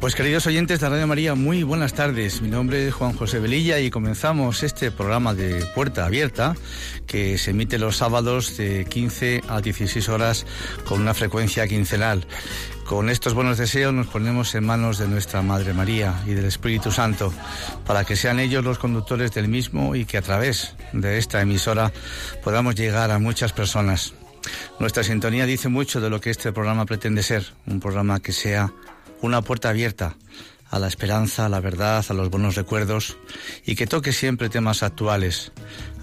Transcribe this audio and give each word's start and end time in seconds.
Pues 0.00 0.14
queridos 0.14 0.46
oyentes 0.46 0.80
de 0.80 0.88
Radio 0.88 1.06
María, 1.06 1.34
muy 1.34 1.62
buenas 1.62 1.92
tardes. 1.92 2.40
Mi 2.40 2.48
nombre 2.48 2.88
es 2.88 2.94
Juan 2.94 3.12
José 3.12 3.38
Velilla 3.38 3.80
y 3.80 3.90
comenzamos 3.90 4.62
este 4.62 4.90
programa 4.90 5.34
de 5.34 5.62
Puerta 5.74 6.06
Abierta 6.06 6.56
que 7.06 7.36
se 7.36 7.50
emite 7.50 7.78
los 7.78 7.98
sábados 7.98 8.56
de 8.56 8.86
15 8.86 9.42
a 9.46 9.60
16 9.60 10.08
horas 10.08 10.46
con 10.86 11.02
una 11.02 11.12
frecuencia 11.12 11.68
quincenal. 11.68 12.26
Con 12.86 13.10
estos 13.10 13.34
buenos 13.34 13.58
deseos 13.58 13.92
nos 13.92 14.06
ponemos 14.06 14.54
en 14.54 14.64
manos 14.64 14.96
de 14.96 15.06
nuestra 15.06 15.42
Madre 15.42 15.74
María 15.74 16.22
y 16.26 16.30
del 16.30 16.46
Espíritu 16.46 16.90
Santo 16.90 17.30
para 17.84 18.04
que 18.04 18.16
sean 18.16 18.40
ellos 18.40 18.64
los 18.64 18.78
conductores 18.78 19.32
del 19.32 19.48
mismo 19.48 19.94
y 19.94 20.06
que 20.06 20.16
a 20.16 20.22
través 20.22 20.76
de 20.94 21.18
esta 21.18 21.42
emisora 21.42 21.92
podamos 22.42 22.74
llegar 22.74 23.10
a 23.10 23.18
muchas 23.18 23.52
personas. 23.52 24.14
Nuestra 24.78 25.04
sintonía 25.04 25.44
dice 25.44 25.68
mucho 25.68 26.00
de 26.00 26.08
lo 26.08 26.22
que 26.22 26.30
este 26.30 26.52
programa 26.52 26.86
pretende 26.86 27.22
ser, 27.22 27.44
un 27.66 27.80
programa 27.80 28.20
que 28.20 28.32
sea 28.32 28.72
una 29.22 29.42
puerta 29.42 29.70
abierta 29.70 30.16
a 30.70 30.78
la 30.78 30.86
esperanza, 30.86 31.46
a 31.46 31.48
la 31.48 31.60
verdad, 31.60 32.04
a 32.08 32.14
los 32.14 32.30
buenos 32.30 32.54
recuerdos 32.54 33.16
y 33.66 33.74
que 33.74 33.86
toque 33.86 34.12
siempre 34.12 34.48
temas 34.48 34.82
actuales, 34.82 35.52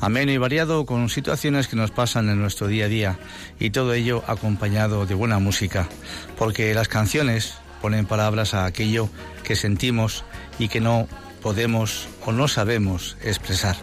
ameno 0.01 0.31
y 0.31 0.37
variado 0.37 0.85
con 0.85 1.09
situaciones 1.09 1.67
que 1.67 1.77
nos 1.77 1.91
pasan 1.91 2.29
en 2.29 2.41
nuestro 2.41 2.67
día 2.67 2.85
a 2.85 2.89
día 2.89 3.19
y 3.59 3.69
todo 3.69 3.93
ello 3.93 4.23
acompañado 4.27 5.05
de 5.05 5.15
buena 5.15 5.39
música, 5.39 5.87
porque 6.37 6.73
las 6.73 6.89
canciones 6.89 7.55
ponen 7.81 8.05
palabras 8.05 8.53
a 8.53 8.65
aquello 8.65 9.09
que 9.43 9.55
sentimos 9.55 10.25
y 10.59 10.67
que 10.67 10.81
no 10.81 11.07
podemos 11.41 12.07
o 12.25 12.31
no 12.31 12.47
sabemos 12.47 13.17
expresar. 13.23 13.75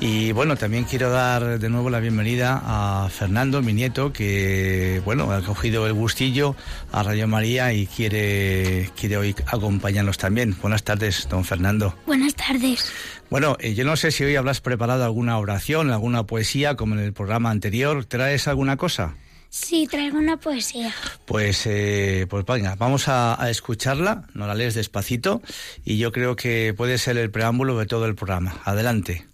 Y 0.00 0.32
bueno, 0.32 0.56
también 0.56 0.84
quiero 0.84 1.10
dar 1.10 1.58
de 1.58 1.68
nuevo 1.68 1.90
la 1.90 2.00
bienvenida 2.00 2.60
a 2.64 3.08
Fernando, 3.10 3.62
mi 3.62 3.72
nieto, 3.72 4.12
que 4.12 5.02
bueno, 5.04 5.30
ha 5.30 5.42
cogido 5.42 5.86
el 5.86 5.92
gustillo 5.92 6.56
a 6.90 7.02
Radio 7.02 7.28
María 7.28 7.72
y 7.72 7.86
quiere, 7.86 8.90
quiere 8.98 9.16
hoy 9.18 9.36
acompañarnos 9.46 10.18
también. 10.18 10.56
Buenas 10.60 10.82
tardes, 10.82 11.28
don 11.28 11.44
Fernando. 11.44 11.94
Buenas 12.06 12.34
tardes. 12.34 12.90
Bueno, 13.28 13.56
eh, 13.60 13.74
yo 13.74 13.84
no 13.84 13.96
sé 13.96 14.10
si 14.10 14.24
hoy 14.24 14.36
habrás 14.36 14.60
preparado 14.60 15.04
alguna 15.04 15.38
oración, 15.38 15.90
alguna 15.90 16.24
poesía, 16.24 16.74
como 16.74 16.94
en 16.94 17.00
el 17.00 17.12
programa 17.12 17.50
anterior. 17.50 18.04
¿Traes 18.04 18.48
alguna 18.48 18.76
cosa? 18.76 19.14
Sí, 19.50 19.88
traigo 19.88 20.16
una 20.16 20.36
poesía. 20.36 20.94
Pues, 21.26 21.66
eh, 21.66 22.26
pues 22.30 22.46
venga, 22.46 22.76
vamos 22.76 23.08
a, 23.08 23.42
a, 23.42 23.50
escucharla, 23.50 24.28
no 24.32 24.46
la 24.46 24.54
lees 24.54 24.74
despacito, 24.74 25.42
y 25.84 25.98
yo 25.98 26.12
creo 26.12 26.36
que 26.36 26.72
puede 26.76 26.98
ser 26.98 27.18
el 27.18 27.32
preámbulo 27.32 27.76
de 27.76 27.86
todo 27.86 28.06
el 28.06 28.14
programa. 28.14 28.60
Adelante. 28.64 29.26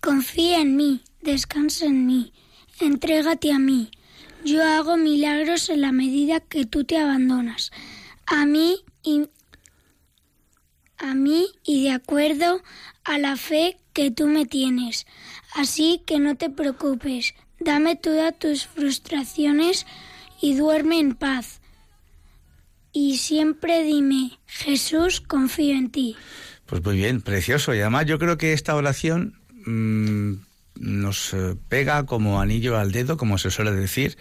Confía 0.00 0.60
en 0.60 0.76
mí, 0.76 1.02
descansa 1.22 1.86
en 1.86 2.06
mí, 2.06 2.32
entrégate 2.80 3.52
a 3.52 3.58
mí. 3.58 3.90
Yo 4.44 4.64
hago 4.64 4.96
milagros 4.96 5.68
en 5.68 5.80
la 5.80 5.90
medida 5.90 6.38
que 6.38 6.64
tú 6.64 6.84
te 6.84 6.96
abandonas. 6.96 7.72
A 8.26 8.46
mí 8.46 8.84
y 9.02 9.28
a 10.98 11.14
mí 11.14 11.48
y 11.64 11.84
de 11.84 11.90
acuerdo 11.90 12.62
a 13.04 13.18
la 13.18 13.36
fe 13.36 13.78
que 13.92 14.10
tú 14.12 14.28
me 14.28 14.46
tienes. 14.46 15.06
Así 15.54 16.02
que 16.06 16.20
no 16.20 16.36
te 16.36 16.50
preocupes, 16.50 17.34
dame 17.60 17.96
todas 17.96 18.38
tus 18.38 18.66
frustraciones 18.66 19.86
y 20.40 20.56
duerme 20.56 21.00
en 21.00 21.14
paz. 21.14 21.60
Y 22.92 23.18
siempre 23.18 23.84
dime, 23.84 24.38
Jesús, 24.46 25.20
confío 25.20 25.74
en 25.76 25.90
ti. 25.90 26.16
Pues 26.66 26.84
muy 26.84 26.96
bien, 26.96 27.20
precioso. 27.20 27.74
Y 27.74 27.80
además 27.80 28.06
yo 28.06 28.18
creo 28.18 28.38
que 28.38 28.52
esta 28.52 28.74
oración 28.74 29.38
Mm, 29.68 30.40
nos 30.76 31.34
eh, 31.34 31.56
pega 31.68 32.06
como 32.06 32.40
anillo 32.40 32.78
al 32.78 32.92
dedo, 32.92 33.16
como 33.16 33.36
se 33.36 33.50
suele 33.50 33.72
decir, 33.72 34.16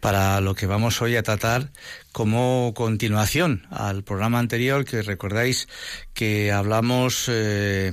para 0.00 0.40
lo 0.40 0.54
que 0.54 0.66
vamos 0.66 1.02
hoy 1.02 1.16
a 1.16 1.22
tratar 1.22 1.70
como 2.12 2.72
continuación 2.74 3.66
al 3.70 4.04
programa 4.04 4.38
anterior, 4.38 4.84
que 4.84 5.02
recordáis 5.02 5.68
que 6.14 6.52
hablamos, 6.52 7.26
eh, 7.28 7.92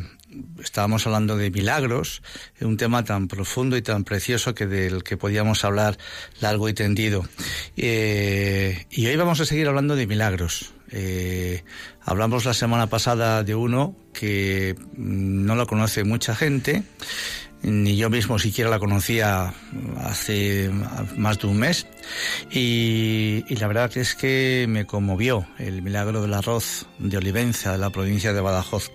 estábamos 0.62 1.06
hablando 1.06 1.38
de 1.38 1.52
milagros, 1.52 2.22
un 2.62 2.78
tema 2.78 3.04
tan 3.04 3.28
profundo 3.28 3.78
y 3.78 3.82
tan 3.82 4.04
precioso 4.04 4.54
que 4.54 4.68
del 4.68 5.04
que 5.04 5.18
podíamos 5.18 5.64
hablar 5.66 5.98
largo 6.40 6.70
y 6.70 6.74
tendido. 6.74 7.26
Eh, 7.78 8.86
y 8.90 9.06
hoy 9.08 9.16
vamos 9.16 9.40
a 9.40 9.46
seguir 9.46 9.68
hablando 9.68 9.96
de 9.96 10.08
milagros. 10.08 10.74
Hablamos 12.06 12.46
la 12.46 12.54
semana 12.54 12.88
pasada 12.88 13.44
de 13.44 13.56
uno 13.56 13.96
que 14.14 14.76
no 14.96 15.56
lo 15.56 15.66
conoce 15.66 16.04
mucha 16.04 16.36
gente, 16.36 16.84
ni 17.64 17.96
yo 17.96 18.10
mismo 18.10 18.38
siquiera 18.38 18.70
la 18.70 18.80
conocía 18.80 19.54
hace 19.98 20.70
más 21.16 21.40
de 21.40 21.48
un 21.48 21.58
mes, 21.58 21.88
y, 22.52 23.44
la 23.56 23.68
verdad 23.68 23.98
es 23.98 24.16
que 24.16 24.66
me 24.68 24.86
conmovió 24.86 25.48
el 25.58 25.82
milagro 25.82 26.22
del 26.22 26.34
arroz 26.34 26.86
de 27.00 27.18
Olivenza, 27.18 27.72
de 27.72 27.78
la 27.78 27.90
provincia 27.90 28.34
de 28.34 28.42
Badajoz. 28.42 28.92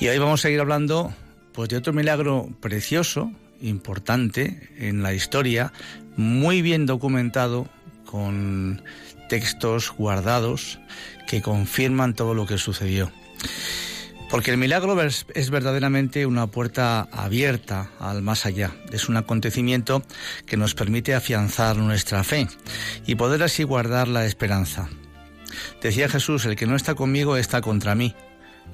Y 0.00 0.08
hoy 0.08 0.18
vamos 0.18 0.44
a 0.44 0.50
ir 0.50 0.60
hablando 0.60 1.12
pues, 1.52 1.68
de 1.68 1.76
otro 1.76 1.92
milagro 1.92 2.48
precioso, 2.60 3.30
importante 3.60 4.70
en 4.78 5.02
la 5.02 5.12
historia, 5.12 5.72
muy 6.16 6.62
bien 6.62 6.86
documentado, 6.86 7.68
con 8.06 8.82
textos 9.28 9.92
guardados 9.96 10.78
que 11.26 11.40
confirman 11.40 12.14
todo 12.14 12.34
lo 12.34 12.46
que 12.46 12.58
sucedió. 12.58 13.10
Porque 14.32 14.50
el 14.50 14.56
milagro 14.56 14.98
es, 15.02 15.50
verdaderamente 15.50 16.24
una 16.24 16.46
puerta 16.46 17.06
abierta 17.12 17.90
al 18.00 18.22
más 18.22 18.46
allá. 18.46 18.74
Es 18.90 19.10
un 19.10 19.18
acontecimiento 19.18 20.02
que 20.46 20.56
nos 20.56 20.74
permite 20.74 21.14
afianzar 21.14 21.76
nuestra 21.76 22.24
fe 22.24 22.48
y 23.06 23.16
poder 23.16 23.42
así 23.42 23.62
guardar 23.62 24.08
la 24.08 24.24
esperanza. 24.24 24.88
Decía 25.82 26.08
Jesús, 26.08 26.46
el 26.46 26.56
que 26.56 26.66
no 26.66 26.76
está 26.76 26.94
conmigo 26.94 27.36
está 27.36 27.60
contra 27.60 27.94
mí 27.94 28.14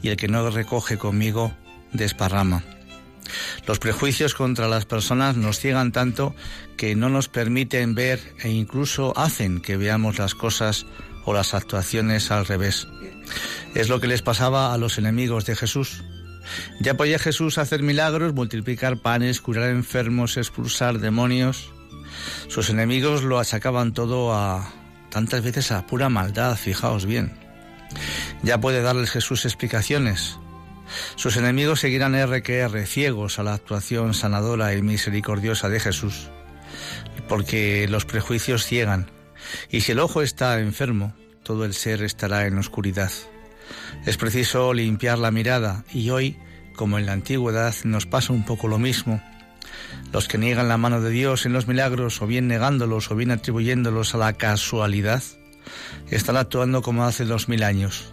y 0.00 0.10
el 0.10 0.16
que 0.16 0.28
no 0.28 0.48
recoge 0.48 0.96
conmigo 0.96 1.52
desparrama. 1.92 2.62
Los 3.66 3.80
prejuicios 3.80 4.34
contra 4.34 4.68
las 4.68 4.86
personas 4.86 5.36
nos 5.36 5.58
ciegan 5.58 5.90
tanto 5.90 6.36
que 6.76 6.94
no 6.94 7.08
nos 7.08 7.28
permiten 7.28 7.96
ver 7.96 8.20
e 8.44 8.48
incluso 8.48 9.12
hacen 9.18 9.60
que 9.60 9.76
veamos 9.76 10.18
las 10.18 10.36
cosas 10.36 10.86
o 11.24 11.34
las 11.34 11.52
actuaciones 11.52 12.30
al 12.30 12.46
revés. 12.46 12.86
Es 13.74 13.88
lo 13.88 14.00
que 14.00 14.06
les 14.06 14.22
pasaba 14.22 14.72
a 14.72 14.78
los 14.78 14.98
enemigos 14.98 15.44
de 15.44 15.56
Jesús. 15.56 16.02
Ya 16.80 16.94
podía 16.94 17.18
Jesús 17.18 17.58
hacer 17.58 17.82
milagros, 17.82 18.34
multiplicar 18.34 18.98
panes, 18.98 19.40
curar 19.40 19.70
enfermos, 19.70 20.36
expulsar 20.36 20.98
demonios. 20.98 21.72
Sus 22.48 22.70
enemigos 22.70 23.22
lo 23.22 23.38
achacaban 23.38 23.92
todo 23.92 24.34
a 24.34 24.72
tantas 25.10 25.42
veces 25.42 25.72
a 25.72 25.86
pura 25.86 26.08
maldad, 26.08 26.56
fijaos 26.56 27.06
bien. 27.06 27.32
Ya 28.42 28.60
puede 28.60 28.82
darles 28.82 29.10
Jesús 29.10 29.44
explicaciones. 29.44 30.38
Sus 31.16 31.36
enemigos 31.36 31.80
seguirán 31.80 32.14
RQR, 32.14 32.86
ciegos 32.86 33.38
a 33.38 33.42
la 33.42 33.54
actuación 33.54 34.14
sanadora 34.14 34.74
y 34.74 34.82
misericordiosa 34.82 35.68
de 35.68 35.80
Jesús, 35.80 36.28
porque 37.28 37.86
los 37.88 38.06
prejuicios 38.06 38.64
ciegan, 38.64 39.10
y 39.70 39.82
si 39.82 39.92
el 39.92 40.00
ojo 40.00 40.22
está 40.22 40.58
enfermo, 40.60 41.14
todo 41.48 41.64
el 41.64 41.72
ser 41.72 42.02
estará 42.02 42.46
en 42.46 42.58
oscuridad. 42.58 43.10
Es 44.04 44.18
preciso 44.18 44.74
limpiar 44.74 45.18
la 45.18 45.30
mirada, 45.30 45.82
y 45.94 46.10
hoy, 46.10 46.36
como 46.76 46.98
en 46.98 47.06
la 47.06 47.12
antigüedad, 47.12 47.74
nos 47.84 48.04
pasa 48.04 48.34
un 48.34 48.44
poco 48.44 48.68
lo 48.68 48.78
mismo. 48.78 49.22
Los 50.12 50.28
que 50.28 50.36
niegan 50.36 50.68
la 50.68 50.76
mano 50.76 51.00
de 51.00 51.08
Dios 51.08 51.46
en 51.46 51.54
los 51.54 51.66
milagros, 51.66 52.20
o 52.20 52.26
bien 52.26 52.48
negándolos, 52.48 53.10
o 53.10 53.16
bien 53.16 53.30
atribuyéndolos 53.30 54.14
a 54.14 54.18
la 54.18 54.34
casualidad, 54.34 55.22
están 56.10 56.36
actuando 56.36 56.82
como 56.82 57.06
hace 57.06 57.24
dos 57.24 57.48
mil 57.48 57.62
años. 57.62 58.12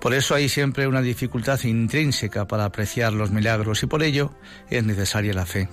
Por 0.00 0.14
eso 0.14 0.34
hay 0.34 0.48
siempre 0.48 0.86
una 0.86 1.02
dificultad 1.02 1.62
intrínseca 1.64 2.46
para 2.46 2.64
apreciar 2.64 3.12
los 3.12 3.30
milagros 3.30 3.82
y 3.82 3.86
por 3.86 4.02
ello 4.02 4.32
es 4.70 4.82
necesaria 4.82 5.34
la 5.34 5.44
fe. 5.44 5.68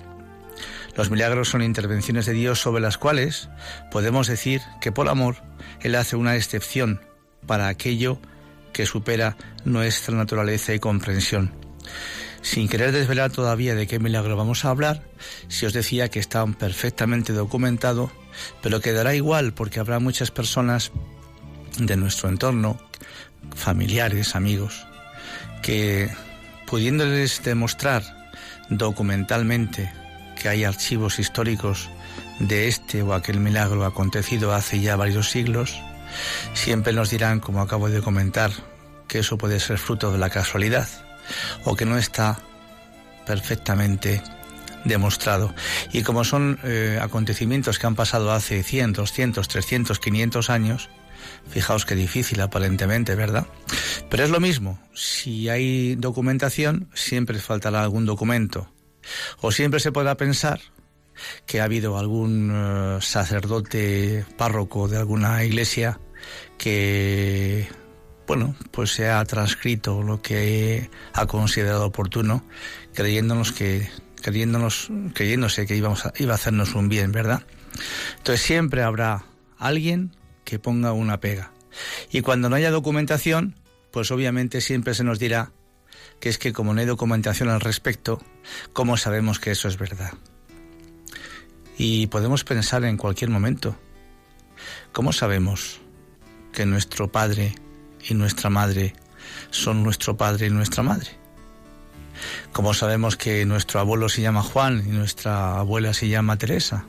Los 1.00 1.12
milagros 1.12 1.48
son 1.48 1.62
intervenciones 1.62 2.26
de 2.26 2.34
Dios 2.34 2.60
sobre 2.60 2.82
las 2.82 2.98
cuales 2.98 3.48
podemos 3.90 4.28
decir 4.28 4.60
que 4.82 4.92
por 4.92 5.08
amor 5.08 5.38
Él 5.80 5.96
hace 5.96 6.18
una 6.18 6.36
excepción 6.36 7.00
para 7.48 7.70
aquello 7.70 8.20
que 8.74 8.86
supera 8.86 9.38
nuestra 9.64 10.14
naturaleza 10.18 10.74
y 10.74 10.80
comprensión. 10.80 11.54
Sin 12.42 12.68
querer 12.68 12.92
desvelar 12.92 13.32
todavía 13.32 13.76
de 13.76 13.88
qué 13.88 13.98
milagro 13.98 14.36
vamos 14.36 14.66
a 14.66 14.72
hablar, 14.72 15.02
si 15.48 15.66
os 15.66 15.72
decía 15.72 16.10
que 16.10 16.20
está 16.20 16.46
perfectamente 16.46 17.32
documentado, 17.32 18.12
pero 18.62 18.82
quedará 18.82 19.16
igual 19.16 19.54
porque 19.54 19.80
habrá 19.80 20.00
muchas 20.00 20.32
personas 20.32 20.92
de 21.78 21.96
nuestro 21.96 22.28
entorno, 22.28 22.78
familiares, 23.56 24.36
amigos, 24.36 24.86
que 25.62 26.10
pudiéndoles 26.68 27.42
demostrar 27.42 28.04
documentalmente 28.70 29.94
que 30.40 30.50
hay 30.50 30.64
archivos 30.64 31.20
históricos 31.20 31.90
de 32.40 32.68
este 32.68 33.04
o 33.04 33.14
aquel 33.14 33.40
milagro 33.40 33.86
acontecido 33.86 34.54
hace 34.54 34.80
ya 34.80 34.96
varios 34.96 35.30
siglos, 35.30 35.80
siempre 36.54 36.94
nos 36.94 37.10
dirán, 37.10 37.40
como 37.40 37.62
acabo 37.62 37.90
de 37.90 38.02
comentar, 38.02 38.52
que 39.08 39.20
eso 39.20 39.38
puede 39.38 39.60
ser 39.60 39.78
fruto 39.78 40.12
de 40.12 40.18
la 40.18 40.30
casualidad 40.30 40.88
o 41.66 41.76
que 41.76 41.86
no 41.86 41.98
está 41.98 42.40
perfectamente 43.26 44.24
demostrado. 44.86 45.54
Y 45.92 46.04
como 46.04 46.24
son 46.24 46.60
eh, 46.64 47.00
acontecimientos 47.02 47.78
que 47.78 47.88
han 47.88 47.96
pasado 47.96 48.32
hace 48.32 48.64
100, 48.64 48.94
200, 48.94 49.48
300, 49.48 50.00
500 50.00 50.50
años, 50.50 50.90
fijaos 51.50 51.86
qué 51.86 51.96
difícil 51.96 52.40
aparentemente, 52.42 53.16
¿verdad? 53.16 53.46
Pero 54.10 54.24
es 54.24 54.30
lo 54.30 54.40
mismo, 54.40 54.80
si 54.94 55.50
hay 55.50 55.96
documentación, 55.96 56.90
siempre 56.94 57.40
faltará 57.40 57.84
algún 57.84 58.06
documento. 58.06 58.72
O 59.42 59.52
siempre 59.52 59.80
se 59.80 59.92
podrá 59.92 60.16
pensar 60.16 60.60
que 61.46 61.62
ha 61.62 61.66
habido 61.66 61.98
algún 61.98 62.52
eh, 62.54 62.98
sacerdote 63.02 64.26
párroco 64.38 64.88
de 64.88 64.98
alguna 64.98 65.44
iglesia 65.44 66.00
que 66.58 67.68
bueno, 68.30 68.56
pues 68.70 68.92
se 68.92 69.10
ha 69.10 69.26
transcrito 69.26 70.04
lo 70.04 70.22
que 70.22 70.88
ha 71.14 71.26
considerado 71.26 71.88
oportuno, 71.88 72.46
creyéndonos 72.94 73.52
que, 73.52 73.90
creyéndonos, 74.22 74.92
creyéndose 75.16 75.66
que 75.66 75.76
íbamos 75.76 76.04
iba 76.20 76.34
a 76.34 76.36
hacernos 76.36 76.76
un 76.76 76.90
bien, 76.90 77.12
¿verdad? 77.12 77.42
Entonces 78.18 78.46
siempre 78.46 78.84
habrá 78.84 79.26
alguien 79.58 80.16
que 80.44 80.60
ponga 80.60 80.94
una 80.94 81.20
pega. 81.20 81.54
Y 82.12 82.22
cuando 82.22 82.50
no 82.50 82.56
haya 82.56 82.70
documentación, 82.70 83.56
pues 83.90 84.12
obviamente 84.12 84.62
siempre 84.62 84.94
se 84.94 85.04
nos 85.04 85.18
dirá 85.18 85.52
que 86.20 86.30
es 86.30 86.38
que 86.38 86.54
como 86.54 86.74
no 86.74 86.80
hay 86.80 86.86
documentación 86.86 87.50
al 87.50 87.62
respecto, 87.62 88.22
¿cómo 88.74 88.98
sabemos 88.98 89.40
que 89.40 89.52
eso 89.52 89.68
es 89.68 89.78
verdad? 89.78 90.14
Y 91.78 92.08
podemos 92.08 92.44
pensar 92.44 92.84
en 92.84 92.98
cualquier 92.98 93.30
momento, 93.30 93.76
¿cómo 94.92 95.14
sabemos 95.14 95.80
que 96.52 96.66
nuestro 96.66 97.12
Padre 97.12 97.56
y 98.08 98.14
nuestra 98.14 98.50
madre 98.50 98.94
son 99.52 99.84
nuestro 99.84 100.18
padre 100.18 100.48
y 100.48 100.50
nuestra 100.50 100.84
madre. 100.84 101.10
Como 102.52 102.74
sabemos 102.74 103.16
que 103.16 103.46
nuestro 103.46 103.80
abuelo 103.80 104.10
se 104.10 104.22
llama 104.22 104.44
Juan 104.44 104.84
y 104.86 104.90
nuestra 104.90 105.60
abuela 105.60 105.94
se 105.94 106.10
llama 106.10 106.38
Teresa, 106.38 106.86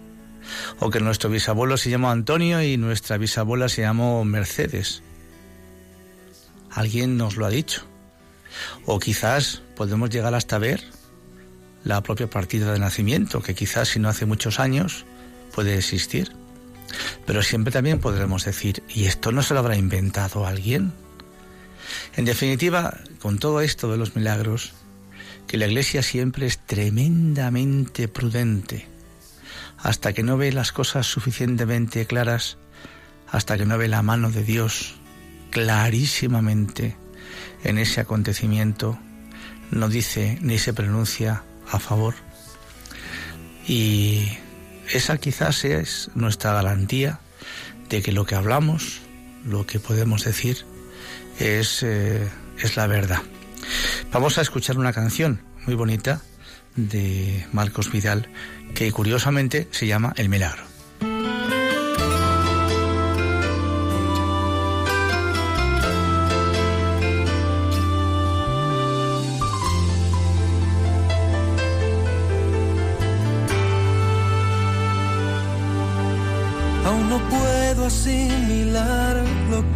o 0.80 0.90
que 0.90 1.00
nuestro 1.00 1.30
bisabuelo 1.30 1.76
se 1.76 1.90
llama 1.90 2.10
Antonio 2.10 2.62
y 2.62 2.76
nuestra 2.76 3.16
bisabuela 3.16 3.68
se 3.68 3.82
llamó 3.82 4.24
Mercedes. 4.24 5.02
Alguien 6.70 7.16
nos 7.16 7.36
lo 7.36 7.46
ha 7.46 7.50
dicho. 7.50 7.89
O 8.86 8.98
quizás 8.98 9.62
podemos 9.76 10.10
llegar 10.10 10.34
hasta 10.34 10.58
ver 10.58 10.82
la 11.84 12.02
propia 12.02 12.28
partida 12.28 12.72
de 12.72 12.78
nacimiento, 12.78 13.42
que 13.42 13.54
quizás 13.54 13.88
si 13.88 13.98
no 13.98 14.08
hace 14.08 14.26
muchos 14.26 14.60
años 14.60 15.04
puede 15.54 15.76
existir. 15.76 16.32
Pero 17.26 17.42
siempre 17.42 17.72
también 17.72 18.00
podremos 18.00 18.44
decir, 18.44 18.82
¿y 18.88 19.04
esto 19.04 19.32
no 19.32 19.42
se 19.42 19.54
lo 19.54 19.60
habrá 19.60 19.76
inventado 19.76 20.46
alguien? 20.46 20.92
En 22.16 22.24
definitiva, 22.24 22.98
con 23.20 23.38
todo 23.38 23.60
esto 23.60 23.90
de 23.90 23.96
los 23.96 24.16
milagros, 24.16 24.72
que 25.46 25.56
la 25.56 25.66
Iglesia 25.66 26.02
siempre 26.02 26.46
es 26.46 26.58
tremendamente 26.58 28.08
prudente, 28.08 28.86
hasta 29.78 30.12
que 30.12 30.22
no 30.22 30.36
ve 30.36 30.52
las 30.52 30.72
cosas 30.72 31.06
suficientemente 31.06 32.06
claras, 32.06 32.58
hasta 33.30 33.56
que 33.56 33.66
no 33.66 33.78
ve 33.78 33.88
la 33.88 34.02
mano 34.02 34.30
de 34.30 34.44
Dios 34.44 34.96
clarísimamente 35.50 36.96
en 37.64 37.78
ese 37.78 38.00
acontecimiento, 38.00 38.98
no 39.70 39.88
dice 39.88 40.38
ni 40.40 40.58
se 40.58 40.72
pronuncia 40.72 41.42
a 41.70 41.78
favor. 41.78 42.14
Y 43.66 44.26
esa 44.92 45.18
quizás 45.18 45.64
es 45.64 46.10
nuestra 46.14 46.52
garantía 46.52 47.20
de 47.88 48.02
que 48.02 48.12
lo 48.12 48.24
que 48.24 48.34
hablamos, 48.34 49.00
lo 49.44 49.66
que 49.66 49.78
podemos 49.78 50.24
decir, 50.24 50.64
es, 51.38 51.82
eh, 51.82 52.28
es 52.58 52.76
la 52.76 52.86
verdad. 52.86 53.22
Vamos 54.12 54.38
a 54.38 54.42
escuchar 54.42 54.78
una 54.78 54.92
canción 54.92 55.40
muy 55.66 55.74
bonita 55.74 56.22
de 56.76 57.46
Marcos 57.52 57.90
Vidal 57.92 58.28
que 58.74 58.90
curiosamente 58.92 59.68
se 59.70 59.86
llama 59.86 60.12
El 60.16 60.28
Milagro. 60.28 60.69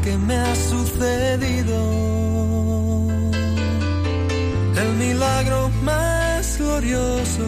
Que 0.04 0.16
me 0.18 0.34
ha 0.34 0.54
sucedido. 0.54 1.76
El 4.82 4.90
milagro 4.98 5.70
más 5.82 6.58
glorioso 6.58 7.44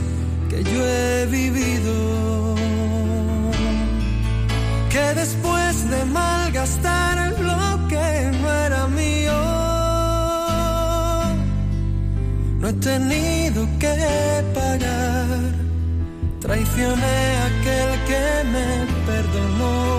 que 0.49 0.63
yo 0.65 0.87
he 0.87 1.27
vivido. 1.27 2.55
Que 4.91 5.15
después 5.15 5.91
de 5.91 6.05
malgastar 6.07 7.17
lo 7.41 7.89
que 7.89 8.31
no 8.41 8.49
era 8.67 8.87
mío, 8.89 9.39
no 12.61 12.69
he 12.69 12.73
tenido 12.75 13.67
que 13.79 13.97
pagar. 14.55 15.27
Traicioné 16.41 17.19
a 17.43 17.47
aquel 17.47 17.91
que 18.09 18.25
me 18.53 18.67
perdonó 19.07 19.96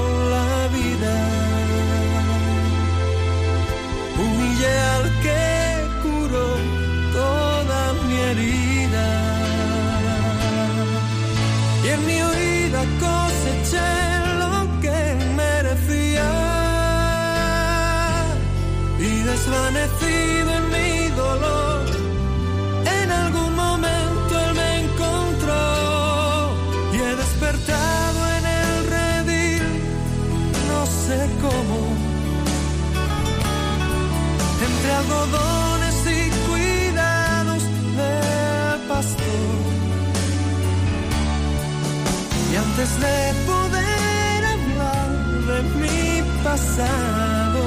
de 42.95 43.33
poder 43.45 44.45
hablar 44.45 45.09
de 45.49 45.61
mi 45.81 46.23
pasado. 46.43 47.63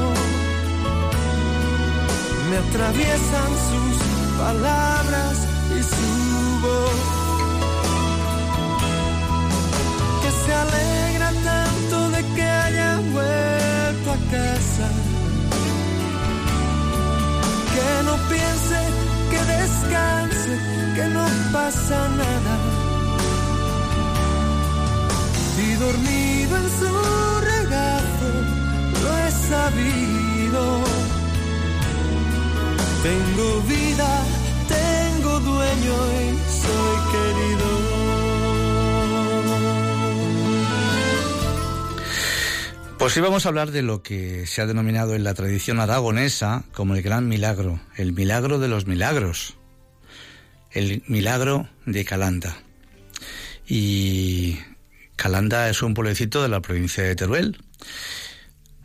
Me 2.49 2.57
atraviesan 2.65 3.51
sus 3.71 3.97
palabras 4.39 5.37
y 5.79 5.83
su 5.95 6.11
voz. 6.65 7.01
Que 10.23 10.31
se 10.43 10.53
alegra 10.65 11.33
tanto 11.51 12.11
de 12.11 12.23
que 12.35 12.43
haya 12.43 12.97
vuelto 13.13 14.11
a 14.11 14.19
casa. 14.37 14.89
Que 17.75 17.89
no 18.07 18.15
piense, 18.33 18.81
que 19.31 19.41
descanse, 19.55 20.53
que 20.97 21.05
no 21.15 21.25
pasa 21.53 22.09
nada 22.09 22.80
dormido 25.81 26.57
en 26.59 26.69
su 26.79 26.93
regazo, 27.41 28.31
lo 29.03 29.19
he 29.19 29.31
sabido. 29.31 30.85
Tengo 33.03 33.63
vida, 33.63 34.25
tengo 34.69 35.41
dueño 35.41 35.97
y 36.21 36.27
soy 36.63 36.97
querido. 37.13 37.71
Pues 42.99 43.17
hoy 43.17 43.23
vamos 43.23 43.47
a 43.47 43.49
hablar 43.49 43.71
de 43.71 43.81
lo 43.81 44.03
que 44.03 44.47
se 44.47 44.61
ha 44.61 44.67
denominado 44.67 45.15
en 45.15 45.25
la 45.25 45.33
tradición 45.33 45.81
aragonesa 45.81 46.65
como 46.75 46.95
el 46.95 47.01
gran 47.01 47.27
milagro, 47.27 47.81
el 47.97 48.13
milagro 48.13 48.59
de 48.59 48.69
los 48.69 48.87
milagros, 48.87 49.57
el 50.73 51.03
milagro 51.07 51.71
de 51.87 52.05
Calanda. 52.05 52.59
Y 53.67 54.59
Calanda 55.21 55.69
es 55.69 55.83
un 55.83 55.93
pueblecito 55.93 56.43
de 56.43 56.49
la 56.49 56.63
provincia 56.63 57.05
de 57.05 57.15
Teruel. 57.15 57.59